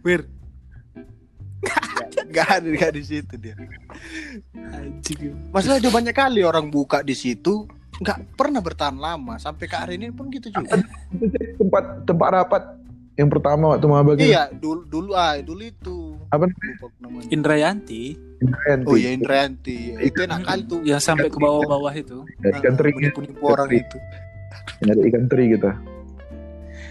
Wir, 0.00 0.20
Gak 2.32 2.48
ada 2.60 2.68
gak 2.68 2.92
di 2.94 3.02
situ 3.04 3.34
dia. 3.36 3.54
anjing. 4.72 5.36
Masalah 5.52 5.76
ada 5.78 5.90
banyak 5.92 6.14
kali 6.14 6.40
orang 6.40 6.72
buka 6.72 7.04
di 7.04 7.12
situ 7.12 7.68
nggak 7.96 8.36
pernah 8.36 8.60
bertahan 8.60 8.92
lama 8.92 9.40
sampai 9.40 9.64
ke 9.64 9.72
hari 9.72 9.96
ini 9.96 10.12
pun 10.12 10.28
gitu 10.28 10.52
juga. 10.52 10.76
Tempat 11.56 12.04
tempat 12.04 12.28
rapat 12.28 12.62
yang 13.16 13.32
pertama 13.32 13.72
waktu 13.72 13.88
maba 13.88 14.12
gitu. 14.12 14.28
iya, 14.28 14.52
dulu 14.52 14.84
dulu 14.84 15.10
ah 15.16 15.40
dulu 15.40 15.64
itu. 15.64 15.96
Apa 16.28 16.44
namanya. 17.00 17.24
Indrayanti 17.32 18.12
Indrayanti. 18.36 18.84
Oh 18.84 18.96
iya 19.00 19.10
Indrayanti. 19.16 19.96
Itu 19.96 20.28
enak 20.28 20.44
kali 20.44 20.62
tuh. 20.68 20.80
yang 20.84 21.00
sampai 21.00 21.32
ke 21.32 21.40
bawah-bawah 21.40 21.92
itu. 21.96 22.20
Ya, 22.44 22.52
ikan 22.60 22.76
teri, 22.76 22.92
Penipu-penipu 22.92 23.44
orang 23.48 23.68
itu. 23.72 23.96
ada 24.84 25.00
ikan 25.00 25.24
teri 25.32 25.44
kita. 25.56 25.72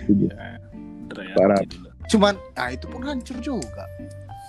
Iya. 0.07 0.59
Indrayanti 1.03 1.35
Parah. 1.35 1.59
dulu. 1.61 1.89
Cuman, 2.05 2.33
ah 2.53 2.69
itu 2.69 2.85
pun 2.85 3.01
hancur 3.01 3.37
juga. 3.39 3.85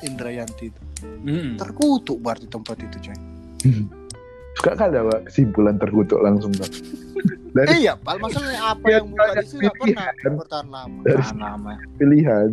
Indrayanti 0.03 0.69
itu. 0.69 0.83
Mm. 1.23 1.57
Terkutuk 1.57 2.21
berarti 2.21 2.47
tempat 2.47 2.77
itu, 2.79 2.97
coy. 3.03 3.17
Suka 4.57 4.73
kali 4.73 4.95
ada 4.95 5.21
kesimpulan 5.23 5.77
terkutuk 5.77 6.17
langsung 6.19 6.49
Pak. 6.51 6.69
Dari 7.53 7.69
Eh, 7.71 7.79
iya, 7.83 7.93
Pal, 7.95 8.17
masalahnya 8.17 8.61
apa 8.73 8.87
yang 8.91 9.05
buka 9.07 9.25
di 9.35 9.47
situ 9.47 9.61
nggak 9.61 9.77
pernah 9.77 10.09
bertahan 10.35 10.69
lama. 10.69 11.01
dari 11.03 11.17
Tahan 11.19 11.37
lama. 11.39 11.73
pilihan 11.97 12.49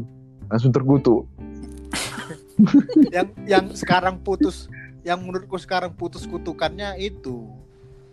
langsung 0.46 0.72
terkutuk. 0.72 1.24
Yang 3.10 3.28
yang 3.46 3.66
sekarang 3.74 4.16
putus, 4.20 4.70
yang 5.02 5.20
menurutku 5.20 5.58
sekarang 5.58 5.90
putus 5.92 6.24
kutukannya 6.24 6.96
itu 6.98 7.50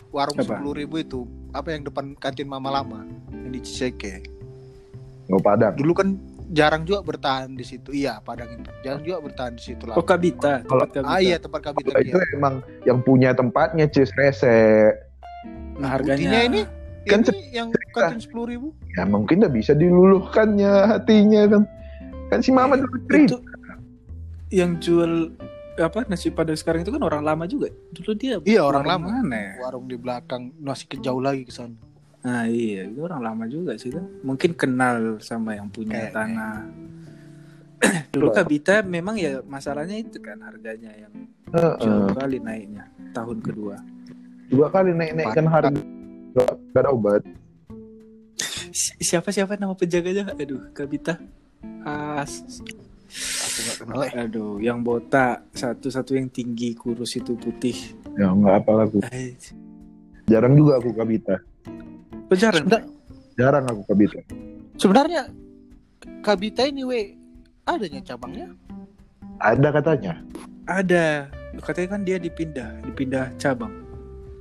warung 0.08 0.34
sepuluh 0.36 0.72
ribu 0.72 0.96
itu 0.96 1.20
apa 1.50 1.70
yang 1.70 1.84
depan 1.84 2.16
kantin 2.16 2.48
Mama 2.48 2.72
Lama 2.72 3.04
yang 3.30 3.52
di 3.52 3.60
Ciseke. 3.60 4.24
Nggak 5.30 5.42
padang. 5.42 5.74
Dulu 5.78 5.92
kan 5.94 6.08
jarang 6.50 6.82
juga 6.82 7.00
bertahan 7.00 7.54
di 7.54 7.62
situ. 7.62 7.94
Iya, 7.94 8.18
Padang 8.18 8.50
itu. 8.50 8.66
Jarang 8.82 9.02
juga 9.02 9.18
bertahan 9.22 9.54
di 9.54 9.62
situ 9.62 9.82
Oh 9.86 9.94
lama. 9.94 10.02
Kabita, 10.02 10.52
tempat 10.66 10.88
Kabita. 10.90 11.06
Ah 11.06 11.20
iya 11.22 11.36
tempat 11.38 11.60
kabinet 11.62 11.86
Kalau 11.88 12.02
itu 12.02 12.18
dia. 12.18 12.34
emang 12.34 12.54
yang 12.82 12.98
punya 13.00 13.30
tempatnya 13.30 13.86
cis 13.86 14.10
rese. 14.12 14.90
Nah, 15.78 15.94
Buktinya 15.96 16.18
harganya 16.18 16.40
ini 16.44 16.60
Kan 17.08 17.24
ini 17.24 17.48
yang 17.50 17.72
kantin 17.96 18.20
sepuluh 18.20 18.44
ribu. 18.44 18.68
Ya 18.92 19.08
mungkin 19.08 19.40
udah 19.40 19.48
bisa 19.48 19.72
diluluhkannya 19.72 20.72
hatinya 20.90 21.42
kan. 21.48 21.62
Kan 22.28 22.38
si 22.42 22.50
Mama 22.52 22.76
dulu 22.76 22.92
cerita. 23.08 23.34
itu 23.34 23.36
yang 24.50 24.76
jual 24.76 25.30
apa 25.78 26.04
nasi 26.04 26.28
padang 26.28 26.58
sekarang 26.58 26.82
itu 26.82 26.92
kan 26.92 27.00
orang 27.00 27.24
lama 27.24 27.46
juga. 27.46 27.70
Dulu 27.94 28.12
dia 28.12 28.36
Iya 28.44 28.60
orang 28.60 28.84
lama. 28.84 29.06
mana 29.16 29.32
ya? 29.32 29.52
Warung 29.62 29.86
di 29.86 29.96
belakang 29.96 30.52
masih 30.58 30.90
ke 30.90 30.96
jauh 31.00 31.22
lagi 31.22 31.46
ke 31.46 31.54
sana. 31.54 31.72
Nah 32.20 32.44
iya, 32.44 32.84
itu 32.84 33.00
orang 33.00 33.22
lama 33.22 33.44
juga 33.48 33.72
sih 33.74 33.88
kan. 33.88 34.04
Mungkin 34.20 34.52
kenal 34.52 35.16
sama 35.18 35.56
yang 35.56 35.68
punya 35.68 36.04
Kayaknya. 36.04 36.12
tanah. 36.12 36.54
Dulu 38.12 38.28
Kabita 38.36 38.84
memang 38.84 39.16
ya 39.16 39.40
masalahnya 39.40 39.96
itu 39.96 40.20
kan 40.20 40.36
harganya 40.40 40.92
yang 40.92 41.12
Heeh. 41.50 41.80
jauh 41.80 42.12
kali 42.12 42.36
naiknya 42.38 42.84
tahun 43.10 43.40
kedua. 43.40 43.76
Dua 44.46 44.68
kali 44.68 44.92
naik-naikkan 44.92 45.46
harga. 45.46 45.80
Gak, 46.30 46.52
gak 46.70 46.80
ada 46.82 46.90
obat. 46.90 47.22
Si- 48.70 48.94
Siapa 49.00 49.32
siapa 49.32 49.56
nama 49.56 49.74
penjaganya? 49.74 50.30
Aduh, 50.34 50.70
Kabita. 50.70 51.18
Ah, 51.82 52.22
s- 52.22 52.44
Aku 53.10 53.58
nggak 53.58 53.76
kenal 53.82 54.00
eh. 54.06 54.12
aduh, 54.14 54.62
yang 54.62 54.86
botak, 54.86 55.42
satu-satu 55.50 56.14
yang 56.14 56.30
tinggi, 56.30 56.78
kurus 56.78 57.18
itu 57.18 57.34
putih. 57.34 57.74
Ya 58.14 58.30
nggak 58.30 58.62
apa 58.62 58.86
aku. 58.86 58.98
Jarang 60.26 60.54
juga 60.54 60.78
aku 60.78 60.94
Kabita. 60.94 61.42
Bejaran. 62.30 62.62
Sebentar- 62.62 62.86
Jarang 63.34 63.64
aku 63.66 63.82
Kabita. 63.84 64.20
Sebenarnya 64.76 65.22
Kabita 66.20 66.62
ini 66.62 66.82
we 66.82 67.00
adanya 67.64 68.00
cabangnya. 68.04 68.52
Ada 69.38 69.68
katanya. 69.72 70.12
Ada. 70.64 71.26
Katanya 71.58 71.88
kan 71.90 72.02
dia 72.02 72.16
dipindah, 72.16 72.78
dipindah 72.82 73.32
cabang 73.36 73.72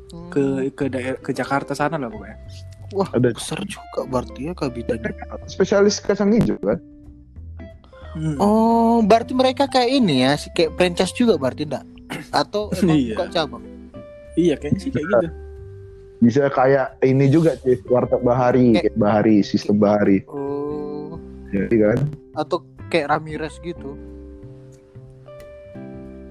Hmm. 0.09 0.29
ke 0.29 0.43
ke 0.71 0.85
daerah 0.87 1.17
ke 1.17 1.31
Jakarta 1.31 1.73
sana 1.73 1.95
lah 1.95 2.07
pokoknya. 2.07 2.37
Wah, 2.91 3.09
Ada 3.11 3.29
besar 3.29 3.61
juga 3.63 4.01
berarti 4.03 4.45
ya 4.45 4.53
Kabita 4.53 4.93
ini. 4.93 5.09
spesialis 5.45 5.97
kacang 5.99 6.29
hijau 6.31 6.57
kan? 6.59 6.79
Hmm. 8.11 8.35
Oh, 8.37 8.99
berarti 8.99 9.31
mereka 9.31 9.65
kayak 9.65 9.89
ini 9.91 10.23
ya, 10.23 10.33
si- 10.33 10.49
kayak 10.49 10.73
franchise 10.73 11.13
juga 11.13 11.37
berarti 11.37 11.63
enggak? 11.63 11.85
Atau 12.31 12.69
emang 12.75 12.97
Iya. 12.97 13.13
buka 13.13 13.25
cabang? 13.29 13.63
Iya 14.35 14.53
kayaknya 14.55 14.79
sih 14.79 14.89
kayak 14.89 15.05
gitu. 15.05 15.27
Bisa 16.19 16.51
kayak 16.51 16.99
ini 16.99 17.31
juga 17.31 17.55
Cis, 17.55 17.79
warteg 17.87 18.19
Bahari, 18.19 18.75
Kayak- 18.75 18.91
kayak 18.91 18.97
Bahari, 18.99 19.37
sistem 19.39 19.79
Bahari. 19.79 20.19
Oh, 20.27 21.15
Jadi 21.49 21.75
kan. 21.79 21.99
atau 22.35 22.61
kayak 22.91 23.07
Ramirez 23.09 23.55
gitu. 23.63 23.95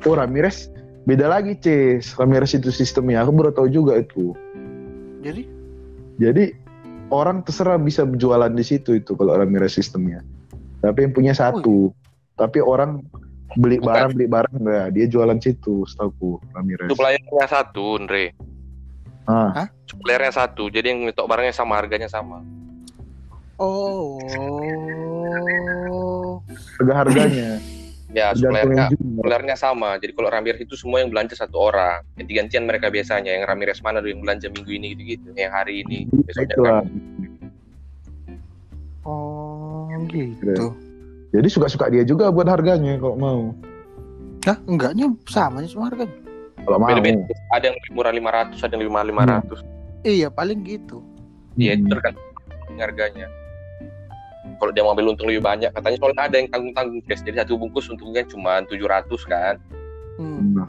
Oh 0.04 0.14
Ramirez 0.14 0.68
beda 1.04 1.26
lagi 1.26 1.56
Cis. 1.58 2.14
Ramirez 2.14 2.52
itu 2.54 2.68
sistemnya. 2.68 3.24
Aku 3.24 3.32
baru 3.32 3.50
tahu 3.50 3.68
juga 3.68 3.98
itu. 3.98 4.36
Jadi 5.24 5.48
Jadi 6.18 6.50
orang 7.08 7.46
terserah 7.46 7.78
bisa 7.78 8.02
jualan 8.04 8.50
di 8.50 8.64
situ 8.66 8.98
itu 8.98 9.14
kalau 9.14 9.38
Ramirez 9.38 9.74
sistemnya. 9.74 10.20
Tapi 10.82 11.06
yang 11.06 11.14
punya 11.14 11.32
satu. 11.32 11.94
Tapi 12.34 12.58
orang 12.58 13.02
beli 13.56 13.80
Bukan. 13.80 13.88
barang 13.88 14.10
beli 14.12 14.26
barang 14.28 14.54
nah, 14.60 14.86
dia 14.92 15.06
jualan 15.08 15.38
situ 15.40 15.86
setahu 15.88 16.38
Ramirez. 16.52 16.90
Suppliernya 16.92 17.46
satu, 17.48 17.98
Andre. 17.98 18.34
Ah, 19.28 19.68
Suppliernya 19.98 20.30
satu, 20.30 20.70
jadi 20.70 20.94
yang 20.94 21.10
ngetok 21.10 21.26
barangnya 21.26 21.54
sama, 21.54 21.74
harganya 21.82 22.06
sama. 22.06 22.38
Oh. 23.58 24.22
harga 26.78 26.94
harganya 26.94 27.58
Ya, 28.08 28.32
suppliernya 28.32 28.88
jual. 28.88 29.20
suppliernya 29.20 29.56
sama. 29.58 30.00
Jadi 30.00 30.16
kalau 30.16 30.32
Ramirez 30.32 30.64
itu 30.64 30.72
semua 30.80 31.04
yang 31.04 31.12
belanja 31.12 31.36
satu 31.36 31.60
orang. 31.60 32.00
Ganti-gantian 32.16 32.64
mereka 32.64 32.88
biasanya. 32.88 33.36
Yang 33.36 33.44
Ramirez 33.52 33.78
mana 33.84 34.00
dulu 34.00 34.16
yang 34.16 34.22
belanja 34.24 34.48
minggu 34.48 34.70
ini 34.72 34.86
gitu-gitu. 34.96 35.28
Yang 35.36 35.52
hari 35.52 35.84
ini, 35.84 36.08
besoknya 36.24 36.56
kamu. 36.56 36.88
Oh, 39.04 39.92
gitu. 40.08 40.72
Jadi 41.36 41.48
suka-suka 41.52 41.92
dia 41.92 42.00
juga 42.08 42.32
buat 42.32 42.48
harganya 42.48 42.96
kalau 42.96 43.16
mau. 43.20 43.40
Hah, 44.48 44.56
enggaknya 44.64 45.12
sama 45.28 45.60
aja 45.60 45.68
semua 45.68 45.92
harganya. 45.92 46.16
Kalau 46.64 46.78
mau. 46.80 46.88
Ada 46.88 47.64
yang 47.68 47.76
lebih 47.76 47.90
murah 47.92 48.12
500, 48.12 48.64
ada 48.64 48.72
yang 48.72 48.82
lebih 48.88 48.94
mahal 48.96 49.06
500. 49.12 49.77
Iya, 50.02 50.28
paling 50.30 50.62
gitu. 50.62 51.02
Iya, 51.58 51.74
itu 51.74 51.84
Hmm. 51.86 51.92
tergantung 51.98 52.78
harganya. 52.78 53.26
Kalau 54.58 54.70
dia 54.74 54.82
mau 54.82 54.94
ambil 54.94 55.14
untung 55.14 55.28
lebih 55.30 55.44
banyak, 55.44 55.70
katanya 55.70 55.96
soalnya 55.98 56.22
ada 56.26 56.36
yang 56.38 56.48
tanggung-tanggung 56.50 56.98
guys. 57.06 57.22
Jadi 57.22 57.36
satu 57.38 57.58
bungkus 57.58 57.86
untungnya 57.90 58.26
cuma 58.26 58.62
700 58.64 59.22
kan. 59.24 59.56
Hmm. 60.18 60.54
Nah, 60.54 60.68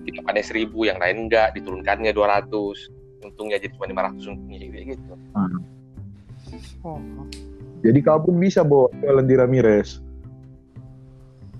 Kita 0.00 0.24
panen 0.24 0.40
1000, 0.42 0.88
yang 0.88 0.96
lain 0.96 1.28
enggak, 1.28 1.52
diturunkannya 1.54 2.10
200. 2.16 2.88
Untungnya 3.20 3.60
jadi 3.60 3.76
cuma 3.76 3.84
500 3.84 4.32
untungnya 4.32 4.58
gitu. 4.96 5.14
Oh. 6.82 6.96
Jadi 7.84 7.98
kau 8.00 8.16
pun 8.18 8.40
bisa 8.40 8.64
bawa 8.64 8.88
jualan 8.96 9.28
di 9.28 9.34
Ramirez. 9.36 10.00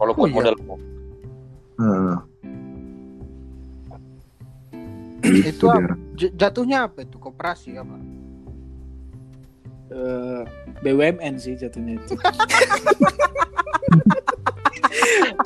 Kalau 0.00 0.16
Oh, 0.16 0.24
kuat 0.24 0.32
iya. 0.32 0.36
modal 0.40 0.54
Nah, 1.76 2.24
Itu 5.52 5.66
dia. 5.68 5.76
apa? 5.76 5.94
Jatuhnya 6.16 6.78
apa 6.88 7.04
itu? 7.04 7.16
Koperasi 7.20 7.76
apa? 7.76 7.96
Eh, 9.90 10.42
BUMN 10.86 11.34
sih 11.36 11.58
jatuhnya 11.58 11.98
itu. 11.98 12.14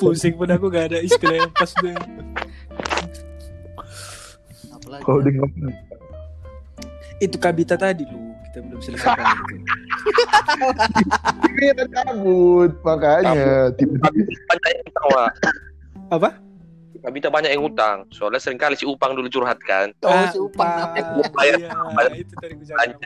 Pusing 0.00 0.36
pun 0.36 0.50
aku 0.52 0.68
gak 0.68 0.92
ada 0.92 0.98
istilah 1.00 1.46
yang 1.46 1.52
pas 1.56 1.72
deh. 1.80 1.96
Di 4.94 5.30
ngomong, 5.40 5.74
Itu 7.24 7.36
Kabita 7.40 7.80
tadi 7.80 8.04
lu, 8.04 8.36
kita 8.50 8.60
belum 8.68 8.80
selesai. 8.84 9.16
itu. 9.16 9.56
ini 11.56 11.64
ada 11.72 11.84
cabut 11.88 12.72
makanya 12.84 13.72
Wak. 15.08 15.32
Apa? 16.12 16.36
Nggak 17.04 17.20
bisa 17.20 17.28
banyak 17.28 17.52
yang 17.52 17.68
utang. 17.68 18.08
Soalnya 18.08 18.40
sering 18.40 18.56
kali 18.56 18.80
si 18.80 18.88
Upang 18.88 19.12
dulu 19.12 19.28
curhat 19.28 19.60
kan. 19.60 19.92
Oh, 20.00 20.08
Ah, 20.08 20.32
si 20.32 20.40
Upang 20.40 20.88
Upang. 20.88 21.20
apa? 21.20 21.40
Iya. 21.44 21.68
Iya, 21.68 22.16
itu 22.16 22.32
tadi 22.40 22.56
gue 22.56 22.64
Banyak. 22.72 22.96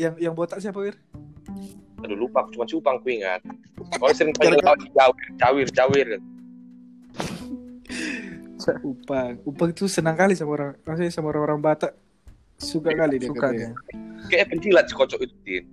Yang 0.00 0.14
yang 0.16 0.32
botak 0.32 0.56
siapa, 0.56 0.80
Wir? 0.80 0.96
Aduh 2.00 2.16
lupa, 2.16 2.48
cuma 2.48 2.64
si 2.64 2.72
Upang 2.72 2.96
ku 3.04 3.12
ingat. 3.12 3.44
Soalnya 4.00 4.16
sering 4.16 4.32
kali 4.32 4.56
cawir, 4.56 4.88
cawir, 5.36 5.68
cawir. 5.68 6.08
Upang. 8.88 9.36
Upang 9.44 9.68
itu 9.68 9.84
senang 9.84 10.16
kali 10.16 10.32
sama 10.32 10.56
orang, 10.56 10.72
maksudnya 10.80 11.12
sama 11.12 11.28
orang-orang 11.28 11.60
Batak. 11.60 11.92
Suka 12.56 12.88
kali 12.94 13.18
dia 13.20 13.28
Suka 13.28 13.52
katanya. 13.52 13.74
Kayak 14.30 14.46
penjilat 14.54 14.86
si 14.88 14.94
kocok 14.96 15.20
itu, 15.28 15.34
Din. 15.44 15.64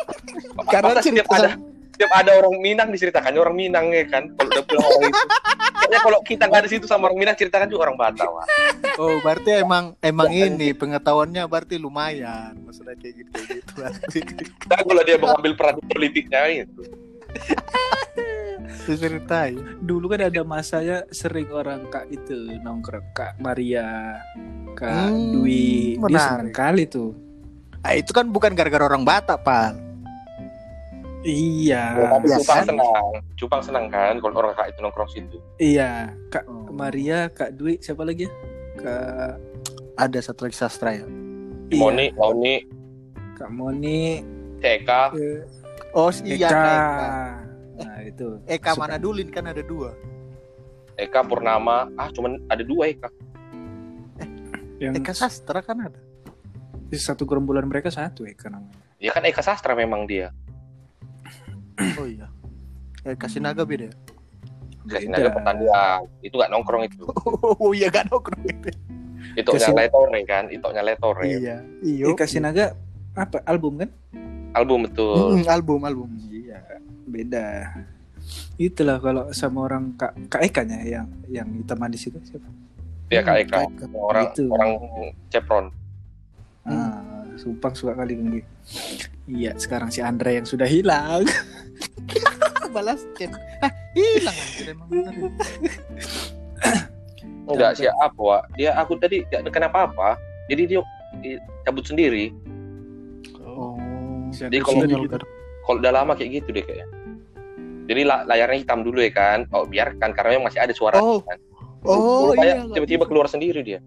Karena 0.72 1.02
cerita 1.02 1.26
ada 1.34 1.58
setiap 1.98 2.14
ada 2.14 2.30
orang 2.38 2.54
Minang 2.62 2.94
diceritakannya 2.94 3.40
orang 3.42 3.56
Minang 3.58 3.90
ya 3.90 4.06
kan. 4.06 4.30
Kalau 4.38 4.54
udah 4.54 4.64
pulang 4.70 4.86
orang 4.86 5.02
itu. 5.10 5.18
Kayaknya 5.78 5.98
kalau 5.98 6.18
kita 6.22 6.42
nggak 6.46 6.60
ada 6.62 6.70
situ 6.70 6.86
sama 6.86 7.10
orang 7.10 7.18
Minang 7.18 7.34
ceritakan 7.34 7.66
juga 7.66 7.90
orang 7.90 7.98
Batak. 7.98 8.28
Wak. 8.30 8.46
Oh, 9.02 9.18
berarti 9.18 9.50
emang 9.58 9.98
emang 9.98 10.30
ini 10.30 10.70
pengetahuannya 10.70 11.42
berarti 11.50 11.74
lumayan. 11.74 12.54
Maksudnya 12.62 12.94
kayak 12.94 13.14
gitu 13.18 13.30
kayak 13.34 13.48
gitu 13.50 13.70
berarti. 13.74 14.18
Dan 14.62 14.80
kalau 14.86 15.02
dia 15.02 15.16
mengambil 15.18 15.52
peran 15.58 15.76
politiknya 15.90 16.40
itu. 16.62 16.82
Diceritain. 18.86 19.58
Dulu 19.82 20.14
kan 20.14 20.22
ada 20.22 20.42
masanya 20.46 21.02
sering 21.10 21.50
orang 21.50 21.90
Kak 21.90 22.06
itu 22.08 22.56
nongkrong 22.62 23.10
Kak 23.10 23.42
Maria, 23.42 24.22
Kak 24.78 25.10
Hmm, 25.10 25.34
Dwi. 25.34 25.98
Dia 25.98 26.02
menarik. 26.06 26.22
senang 26.22 26.50
kali 26.54 26.84
tuh. 26.86 27.10
Ah, 27.82 27.98
itu 27.98 28.14
kan 28.14 28.30
bukan 28.30 28.54
gara-gara 28.54 28.86
orang 28.86 29.02
Batak, 29.02 29.42
Pak. 29.42 29.87
Iya. 31.20 31.98
Tapi 32.08 32.26
ya 32.26 32.38
Cupang 32.38 32.56
kan? 32.56 32.66
senang. 32.66 33.10
Cupang 33.34 33.62
senang 33.62 33.86
kan 33.86 34.14
kalau 34.18 34.34
orang 34.36 34.54
kak 34.54 34.70
itu 34.70 34.78
nongkrong 34.78 35.10
situ. 35.10 35.38
Iya, 35.56 36.14
Kak 36.28 36.46
Oh. 36.46 36.70
Maria, 36.70 37.26
Kak 37.28 37.52
Dwi, 37.52 37.78
siapa 37.78 38.02
lagi 38.02 38.24
ya? 38.24 38.32
Kak 38.76 39.32
Ada 39.96 40.18
satu 40.22 40.46
lagi 40.46 40.54
sastra 40.54 40.94
ya. 40.94 41.06
iya, 41.68 41.80
Moni, 41.82 42.06
Launi, 42.14 42.62
Kak 43.34 43.50
Moni, 43.50 44.22
Ceka, 44.56 45.10
eh, 45.12 45.42
Oh, 45.90 46.14
iya 46.22 46.46
Eka. 46.46 46.54
Eka. 46.54 47.10
Nah, 47.78 47.98
itu. 48.00 48.28
Eka 48.44 48.70
Suka. 48.72 48.80
Manadulin 48.80 49.28
kan 49.28 49.44
ada 49.44 49.60
dua. 49.60 49.90
Eka 50.94 51.22
Purnama. 51.22 51.90
Ah, 51.94 52.08
cuman 52.08 52.38
ada 52.46 52.62
dua 52.62 52.86
Eka. 52.86 53.10
Yang 54.78 54.94
Eka 54.96 55.12
sastra 55.12 55.58
kan 55.60 55.78
ada. 55.82 56.00
di 56.88 56.96
satu 56.96 57.26
gerombolan 57.26 57.66
mereka 57.66 57.90
satu 57.90 58.22
Eka 58.22 58.48
namanya. 58.48 58.78
Ya 58.96 59.10
kan 59.10 59.20
Eka 59.20 59.42
Sastra 59.42 59.74
memang 59.74 60.06
dia. 60.06 60.32
Oh 61.96 62.04
iya. 62.04 62.26
Eka 63.04 63.26
Sinaga 63.26 63.62
beda. 63.62 63.88
ya? 63.88 63.94
Kasih 64.84 65.06
Beda. 65.06 65.20
naga 65.20 65.30
pertanian. 65.32 66.00
Itu 66.20 66.34
nggak 66.34 66.50
nongkrong 66.50 66.82
itu. 66.84 67.04
Oh 67.60 67.70
iya 67.70 67.88
gak 67.88 68.08
nongkrong 68.08 68.42
itu. 68.42 68.68
Itu 69.36 69.50
Kasih- 69.52 69.76
letore 69.76 70.20
kan. 70.24 70.48
Itu 70.48 70.66
letore. 70.72 71.22
Iya. 71.24 71.60
Iya. 71.80 72.04
Eka 72.08 72.24
Sinaga 72.24 72.72
apa 73.12 73.44
album 73.44 73.78
kan? 73.78 73.90
Album 74.52 74.88
betul. 74.88 75.36
Mm, 75.36 75.46
album 75.46 75.80
album. 75.84 76.08
Iya, 76.24 76.58
beda. 77.04 77.46
Itulah 78.56 78.98
kalau 78.98 79.30
sama 79.30 79.62
orang 79.62 79.92
Kak 79.94 80.16
Kak 80.26 80.42
Eka 80.42 80.62
nya 80.64 80.80
yang 80.82 81.06
yang 81.28 81.48
hitam 81.54 81.76
manis 81.76 82.02
itu 82.02 82.16
siapa? 82.22 82.48
Dia 83.08 83.20
Kak 83.20 83.34
Hmm, 83.34 83.42
Eka. 83.44 83.54
Kak 83.54 83.64
Eka. 83.68 83.84
Orang 83.94 84.24
Itu. 84.26 84.42
orang 84.48 84.70
Cepron. 85.28 85.66
Ah, 86.64 87.22
Sumpang 87.36 87.70
suka 87.70 87.94
kali 87.94 88.12
kan 88.14 88.26
dia. 88.30 88.44
Iya, 89.24 89.52
sekarang 89.54 89.88
si 89.88 90.00
Andre 90.00 90.36
yang 90.36 90.46
sudah 90.46 90.66
hilang. 90.66 91.22
Balas 92.78 93.02
chat. 93.18 93.32
Ah, 93.58 93.72
hilang 93.92 94.36
anjir 94.36 94.66
emang 94.70 94.88
ya. 94.88 95.10
Enggak 97.50 97.72
siapa, 97.74 98.14
Wak. 98.14 98.42
Dia 98.54 98.76
aku 98.76 98.94
tadi 98.96 99.24
nggak 99.24 99.50
kenapa 99.50 99.90
apa. 99.90 100.14
Jadi 100.46 100.62
dia 100.68 100.80
dia 101.18 101.36
cabut 101.66 101.82
sendiri. 101.82 102.30
Oh. 103.42 103.74
Jadi 104.30 104.62
kalau- 104.62 104.86
gitu. 104.86 105.08
kan. 105.10 105.22
Kalau 105.66 105.78
udah 105.80 105.92
lama 105.92 106.12
kayak 106.14 106.30
gitu 106.40 106.54
deh 106.54 106.62
kayaknya. 106.62 106.86
Jadi 107.88 108.00
la- 108.04 108.24
layarnya 108.24 108.58
hitam 108.62 108.84
dulu 108.84 109.00
ya 109.00 109.10
kan. 109.10 109.48
Oh 109.50 109.64
biarkan 109.64 110.12
karena 110.12 110.36
memang 110.36 110.52
masih 110.52 110.60
ada 110.62 110.70
suara 110.70 111.00
Oh. 111.00 111.24
kan. 111.24 111.40
Oh 111.82 112.36
iya. 112.36 112.62
tiba-tiba 112.68 113.08
keluar 113.08 113.26
sendiri 113.26 113.64
dia. 113.64 113.80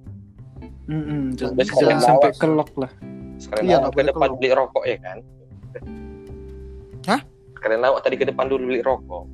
Jangan, 0.91 1.55
Terus 1.55 1.69
jangan 1.71 2.01
sampai 2.01 2.29
kelok 2.35 2.71
lah. 2.75 2.91
Sekalian 3.39 3.63
Iya, 3.63 3.77
ke 3.79 3.89
boleh 3.93 4.05
depan 4.11 4.29
beli 4.35 4.49
rokok 4.51 4.83
ya 4.83 4.97
kan. 4.99 5.17
Hah? 7.61 7.69
Sekalian 7.69 7.81
lawak 7.85 8.01
tadi 8.01 8.17
ke 8.17 8.25
depan 8.25 8.49
dulu 8.49 8.73
beli 8.73 8.81
rokok. 8.81 9.25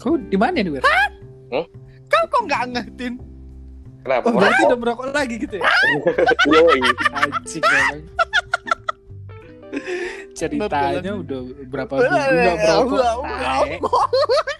Kau 0.00 0.16
di 0.16 0.36
mana 0.36 0.60
nih, 0.60 0.68
Wir? 0.68 0.84
Kau 2.08 2.24
kok 2.28 2.42
nggak 2.44 2.62
ngertiin? 2.72 3.14
Kenapa? 4.04 4.28
Oh, 4.28 4.36
berarti 4.36 4.62
udah 4.68 4.78
merokok 4.78 5.06
lagi 5.12 5.34
gitu 5.40 5.54
ya? 5.56 5.64
Yoi. 6.52 6.80
Anjing 7.16 7.64
memang. 7.64 8.00
Ceritanya 10.36 11.12
udah 11.16 11.40
berapa 11.68 11.92
minggu 11.96 12.12
nggak 12.12 12.56
merokok. 12.60 13.24
Tae. 13.24 13.74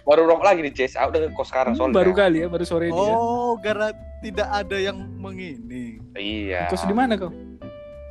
Baru 0.01 0.21
rokok 0.25 0.45
lagi 0.45 0.59
nih, 0.65 0.73
Jess. 0.73 0.97
Aku 0.97 1.13
udah 1.13 1.29
kos 1.33 1.49
sekarang 1.49 1.73
Hmm, 1.73 1.79
soalnya. 1.81 1.97
Baru 1.97 2.11
kali 2.13 2.37
ya, 2.41 2.47
baru 2.49 2.65
sore 2.65 2.89
ini 2.89 2.97
ya. 2.97 3.13
Oh, 3.13 3.53
karena 3.61 3.87
tidak 4.21 4.49
ada 4.49 4.77
yang 4.77 4.97
mengini. 5.17 6.01
Iya. 6.17 6.69
Kos 6.69 6.85
di 6.85 6.93
mana 6.97 7.13
kau? 7.13 7.29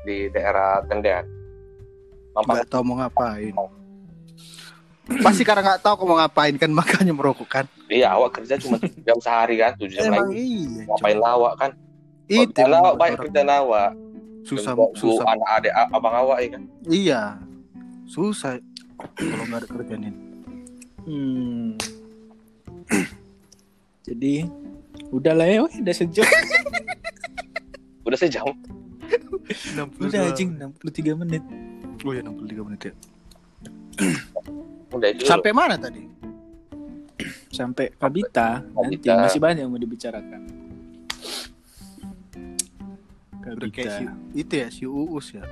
Di 0.07 0.31
daerah 0.31 0.87
Tendean. 0.87 1.27
Mampang. 2.35 2.63
Nggak 2.63 2.67
tahu 2.71 2.83
mau 2.87 2.97
ngapain. 3.03 3.55
Pasti 5.05 5.45
karena 5.45 5.61
nggak 5.61 5.81
tahu 5.81 6.09
mau 6.09 6.17
ngapain 6.17 6.57
kan 6.57 6.71
makanya 6.79 7.13
merokok 7.13 7.49
kan. 7.49 7.65
Iya, 7.87 8.17
awak 8.17 8.41
kerja 8.41 8.57
cuma 8.57 8.81
jam 8.81 9.19
sehari 9.21 9.61
kan, 9.61 9.77
tujuh 9.77 9.95
jam 9.95 10.09
Emang 10.09 10.33
lagi. 10.33 10.41
iya. 10.41 10.83
Ngapain 10.89 11.19
lawak 11.19 11.55
kan? 11.61 11.71
Itu 12.25 12.41
Kerjaan 12.49 12.57
yang 12.57 12.73
awak 12.73 12.81
membuat 12.81 12.97
banyak 12.97 13.13
orang 13.13 13.21
kerjaan 13.29 13.51
awak. 13.53 13.91
susah 14.45 14.73
bu 14.77 14.93
susah. 14.93 15.25
anak 15.25 15.49
adik 15.57 15.73
abang 15.73 16.15
awak 16.15 16.39
ya 16.41 16.49
kan. 16.53 16.63
Iya. 16.85 17.23
Susah 18.05 18.61
kalau 19.15 19.45
nggak 19.45 19.61
ada 19.61 19.69
kerjaan 19.69 20.03
ini. 20.05 20.19
Hmm. 21.05 21.69
Jadi 24.09 24.35
udahlah 25.09 25.47
ya, 25.47 25.59
weh, 25.65 25.75
udah 25.81 25.95
sejam. 25.95 26.29
Udah 28.05 28.19
sejam. 28.21 28.45
udah 30.01 30.21
anjing 30.29 30.57
63 30.57 31.17
menit. 31.17 31.45
Oh 32.05 32.13
ya 32.13 32.21
63 32.21 32.67
menit 32.69 32.81
ya. 32.89 32.93
Udah 34.91 35.09
itu. 35.11 35.23
Sampai 35.25 35.51
mana 35.51 35.75
tadi? 35.77 36.03
Sampai 37.49 37.95
Kabita, 37.95 38.63
nanti 38.67 38.99
Kabita. 38.99 39.23
masih 39.23 39.39
banyak 39.39 39.63
yang 39.63 39.71
mau 39.71 39.79
dibicarakan. 39.79 40.41
Kayak 43.71 43.91
si, 43.93 44.05
Kabita. 44.05 44.13
itu 44.35 44.53
ya 44.57 44.69
si 44.73 44.85
Uus 44.85 45.27
ya. 45.31 45.45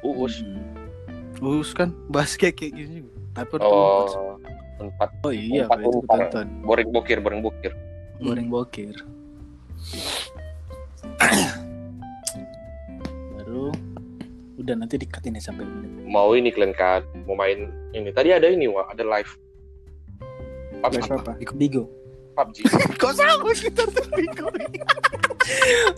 Uus. 0.00 0.40
Hmm. 0.40 1.42
Uus 1.42 1.76
kan 1.76 1.92
bahas 2.08 2.32
kayak 2.34 2.56
kayak 2.56 2.72
gini 2.72 2.94
juga. 3.04 3.12
Tapi. 3.36 3.60
Oh, 3.60 4.40
tempat 4.76 5.08
Oh 5.20 5.32
iya, 5.32 5.68
Empat 5.68 5.78
itu 5.82 5.98
tonton. 6.06 6.46
boring 6.64 6.88
bokir, 6.88 7.18
boring 7.20 7.40
bokir. 7.44 7.72
Goreng 8.16 8.48
bokir. 8.48 8.96
udah 14.66 14.82
nanti 14.82 14.98
dikat 14.98 15.22
ini 15.30 15.38
sampai 15.38 15.62
menit. 15.62 15.90
Mau 16.10 16.34
ini 16.34 16.50
kalian 16.50 16.74
kan, 16.74 17.06
mau 17.22 17.38
main 17.38 17.70
ini. 17.94 18.10
Tadi 18.10 18.34
ada 18.34 18.50
ini, 18.50 18.66
wah, 18.66 18.90
ada 18.90 19.06
live. 19.06 19.30
PUBG. 20.82 20.94
Live 20.98 21.14
apa? 21.14 21.32
Bigo. 21.54 21.84
PUBG. 22.34 22.56
Kok 23.00 23.12
sama 23.14 23.50
kita 23.54 23.86
tuh 23.86 24.06
Bigo? 24.10 24.50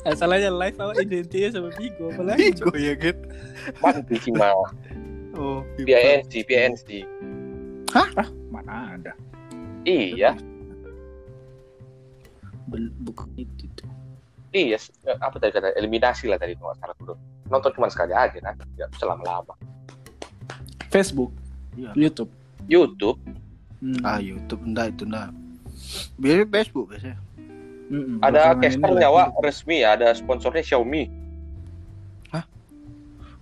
Asalnya 0.05 0.53
live 0.53 0.77
apa 0.77 0.93
identiknya 1.01 1.49
sama 1.49 1.73
Bigo, 1.81 2.13
apalagi 2.13 2.53
Bigo 2.53 2.77
ya 2.77 2.95
kan? 3.01 3.17
Mati 3.81 4.17
sih 4.21 4.33
mah. 4.37 4.53
Oh, 5.33 5.65
PNC, 5.81 6.45
PNC. 6.45 7.09
mana 8.53 9.01
ada. 9.01 9.13
Iya, 9.89 10.37
bukan 13.01 13.29
itu 13.41 13.65
iya. 14.53 14.77
s- 14.77 14.93
Apa 15.07 15.41
tadi 15.41 15.57
kata? 15.57 15.73
Eliminasi 15.77 16.29
lah 16.29 16.37
tadi 16.37 16.53
itu 16.53 16.61
nggak 16.61 16.79
salah 16.81 16.97
dulu. 17.01 17.15
Nonton 17.49 17.71
cuma 17.73 17.89
sekali 17.89 18.13
aja 18.13 18.37
kan, 18.37 18.55
nggak 18.55 18.89
bisa 18.91 19.05
lama-lama. 19.05 19.55
Facebook, 20.89 21.33
Iya. 21.75 21.93
YouTube. 21.95 22.31
YouTube, 22.65 23.19
Hmm. 23.79 24.03
Ah 24.03 24.19
YouTube 24.19 24.63
enggak 24.65 24.91
itu 24.91 25.05
enggak. 25.05 25.31
Biasanya 26.17 26.47
Facebook 26.51 26.87
biasanya. 26.91 27.19
Mm-mm, 27.89 28.19
ada 28.21 28.41
ini 28.51 28.61
casternya, 28.61 29.07
lagi. 29.07 29.17
wak, 29.17 29.29
resmi, 29.41 29.79
ada 29.81 30.07
sponsornya 30.13 30.61
Xiaomi. 30.61 31.05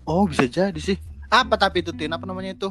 Oh 0.06 0.22
bisa 0.22 0.46
jadi 0.46 0.76
sih. 0.76 0.94
Apa 1.26 1.58
tapi 1.58 1.82
itu 1.82 1.90
Tin? 1.90 2.06
Apa 2.08 2.22
namanya 2.22 2.54
itu? 2.54 2.70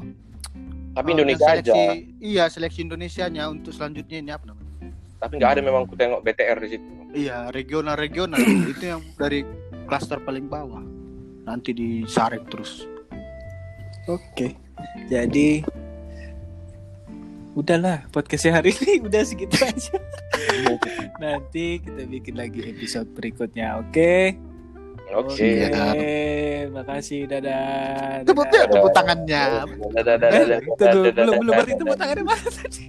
Tapi 0.96 1.04
Oh, 1.06 1.14
Indonesia 1.14 1.44
yang 1.46 1.60
aja. 1.60 1.74
seleksi- 1.76 2.08
Iya 2.22 2.44
seleksi 2.48 2.80
Indonesianya 2.82 3.44
untuk 3.46 3.76
selanjutnya 3.76 4.18
ini 4.18 4.32
apa 4.32 4.48
namanya? 4.48 4.72
Tapi 5.20 5.34
nggak 5.36 5.52
ada 5.52 5.62
memang 5.62 5.84
ku 5.84 5.94
tengok 5.94 6.24
BTR 6.24 6.64
di 6.64 6.70
situ. 6.72 6.88
Iya 7.12 7.52
regional-regional 7.52 8.40
itu 8.72 8.86
yang 8.86 9.04
dari 9.14 9.44
klaster 9.84 10.24
paling 10.24 10.48
bawah. 10.48 10.80
Nanti 11.46 11.72
disaring 11.72 12.46
terus. 12.50 12.89
Oke. 14.06 14.58
Jadi 15.08 15.62
udahlah 17.56 18.04
podcastnya 18.12 18.60
hari 18.60 18.76
ini 18.76 19.00
udah 19.08 19.22
segitu 19.24 19.56
aja. 19.62 19.96
Nanti 21.24 21.80
kita 21.80 22.04
bikin 22.04 22.36
lagi 22.36 22.66
episode 22.66 23.08
berikutnya. 23.14 23.80
Oke. 23.80 24.36
Oke. 25.14 25.70
Oke. 25.70 26.18
Makasih. 26.74 27.30
Dadah. 27.30 28.26
Tepuk 28.26 28.46
Dadah. 28.50 28.66
tepuk 28.68 28.91
tangannya. 28.91 29.43
Dadah, 29.93 30.16
dadah, 30.18 30.30
Eh, 30.34 30.43
dadah, 30.43 30.60
tunggu, 30.76 31.00
dadah, 31.06 31.24
belum 31.24 31.36
belum 31.39 31.54
berarti 31.54 31.74
tepuk 31.78 31.96
tangannya 31.96 32.24
mana 32.26 32.50
tadi? 32.52 32.84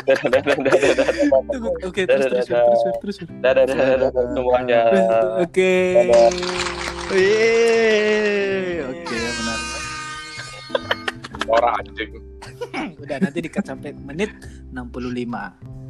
dadah, 0.00 0.26
dadah, 0.26 0.54
dadah, 0.56 1.06
Tunggu. 1.46 1.68
Oke, 1.84 2.00
terus 2.02 2.24
terus 2.26 2.46
terus 2.48 2.80
terus 2.80 2.94
terus. 2.96 3.16
dadah, 3.38 3.64
dadah, 3.68 3.86
dadah, 4.08 4.24
semuanya. 4.32 4.80
Oke. 5.38 5.72
Yeay. 7.10 8.86
Oke 8.86 9.18
benar. 9.18 9.60
Orang 11.50 11.74
anjing. 11.82 12.10
Udah 13.02 13.18
nanti 13.18 13.38
dikat 13.42 13.66
sampai 13.66 13.90
menit 13.98 14.30
65. 14.70 15.89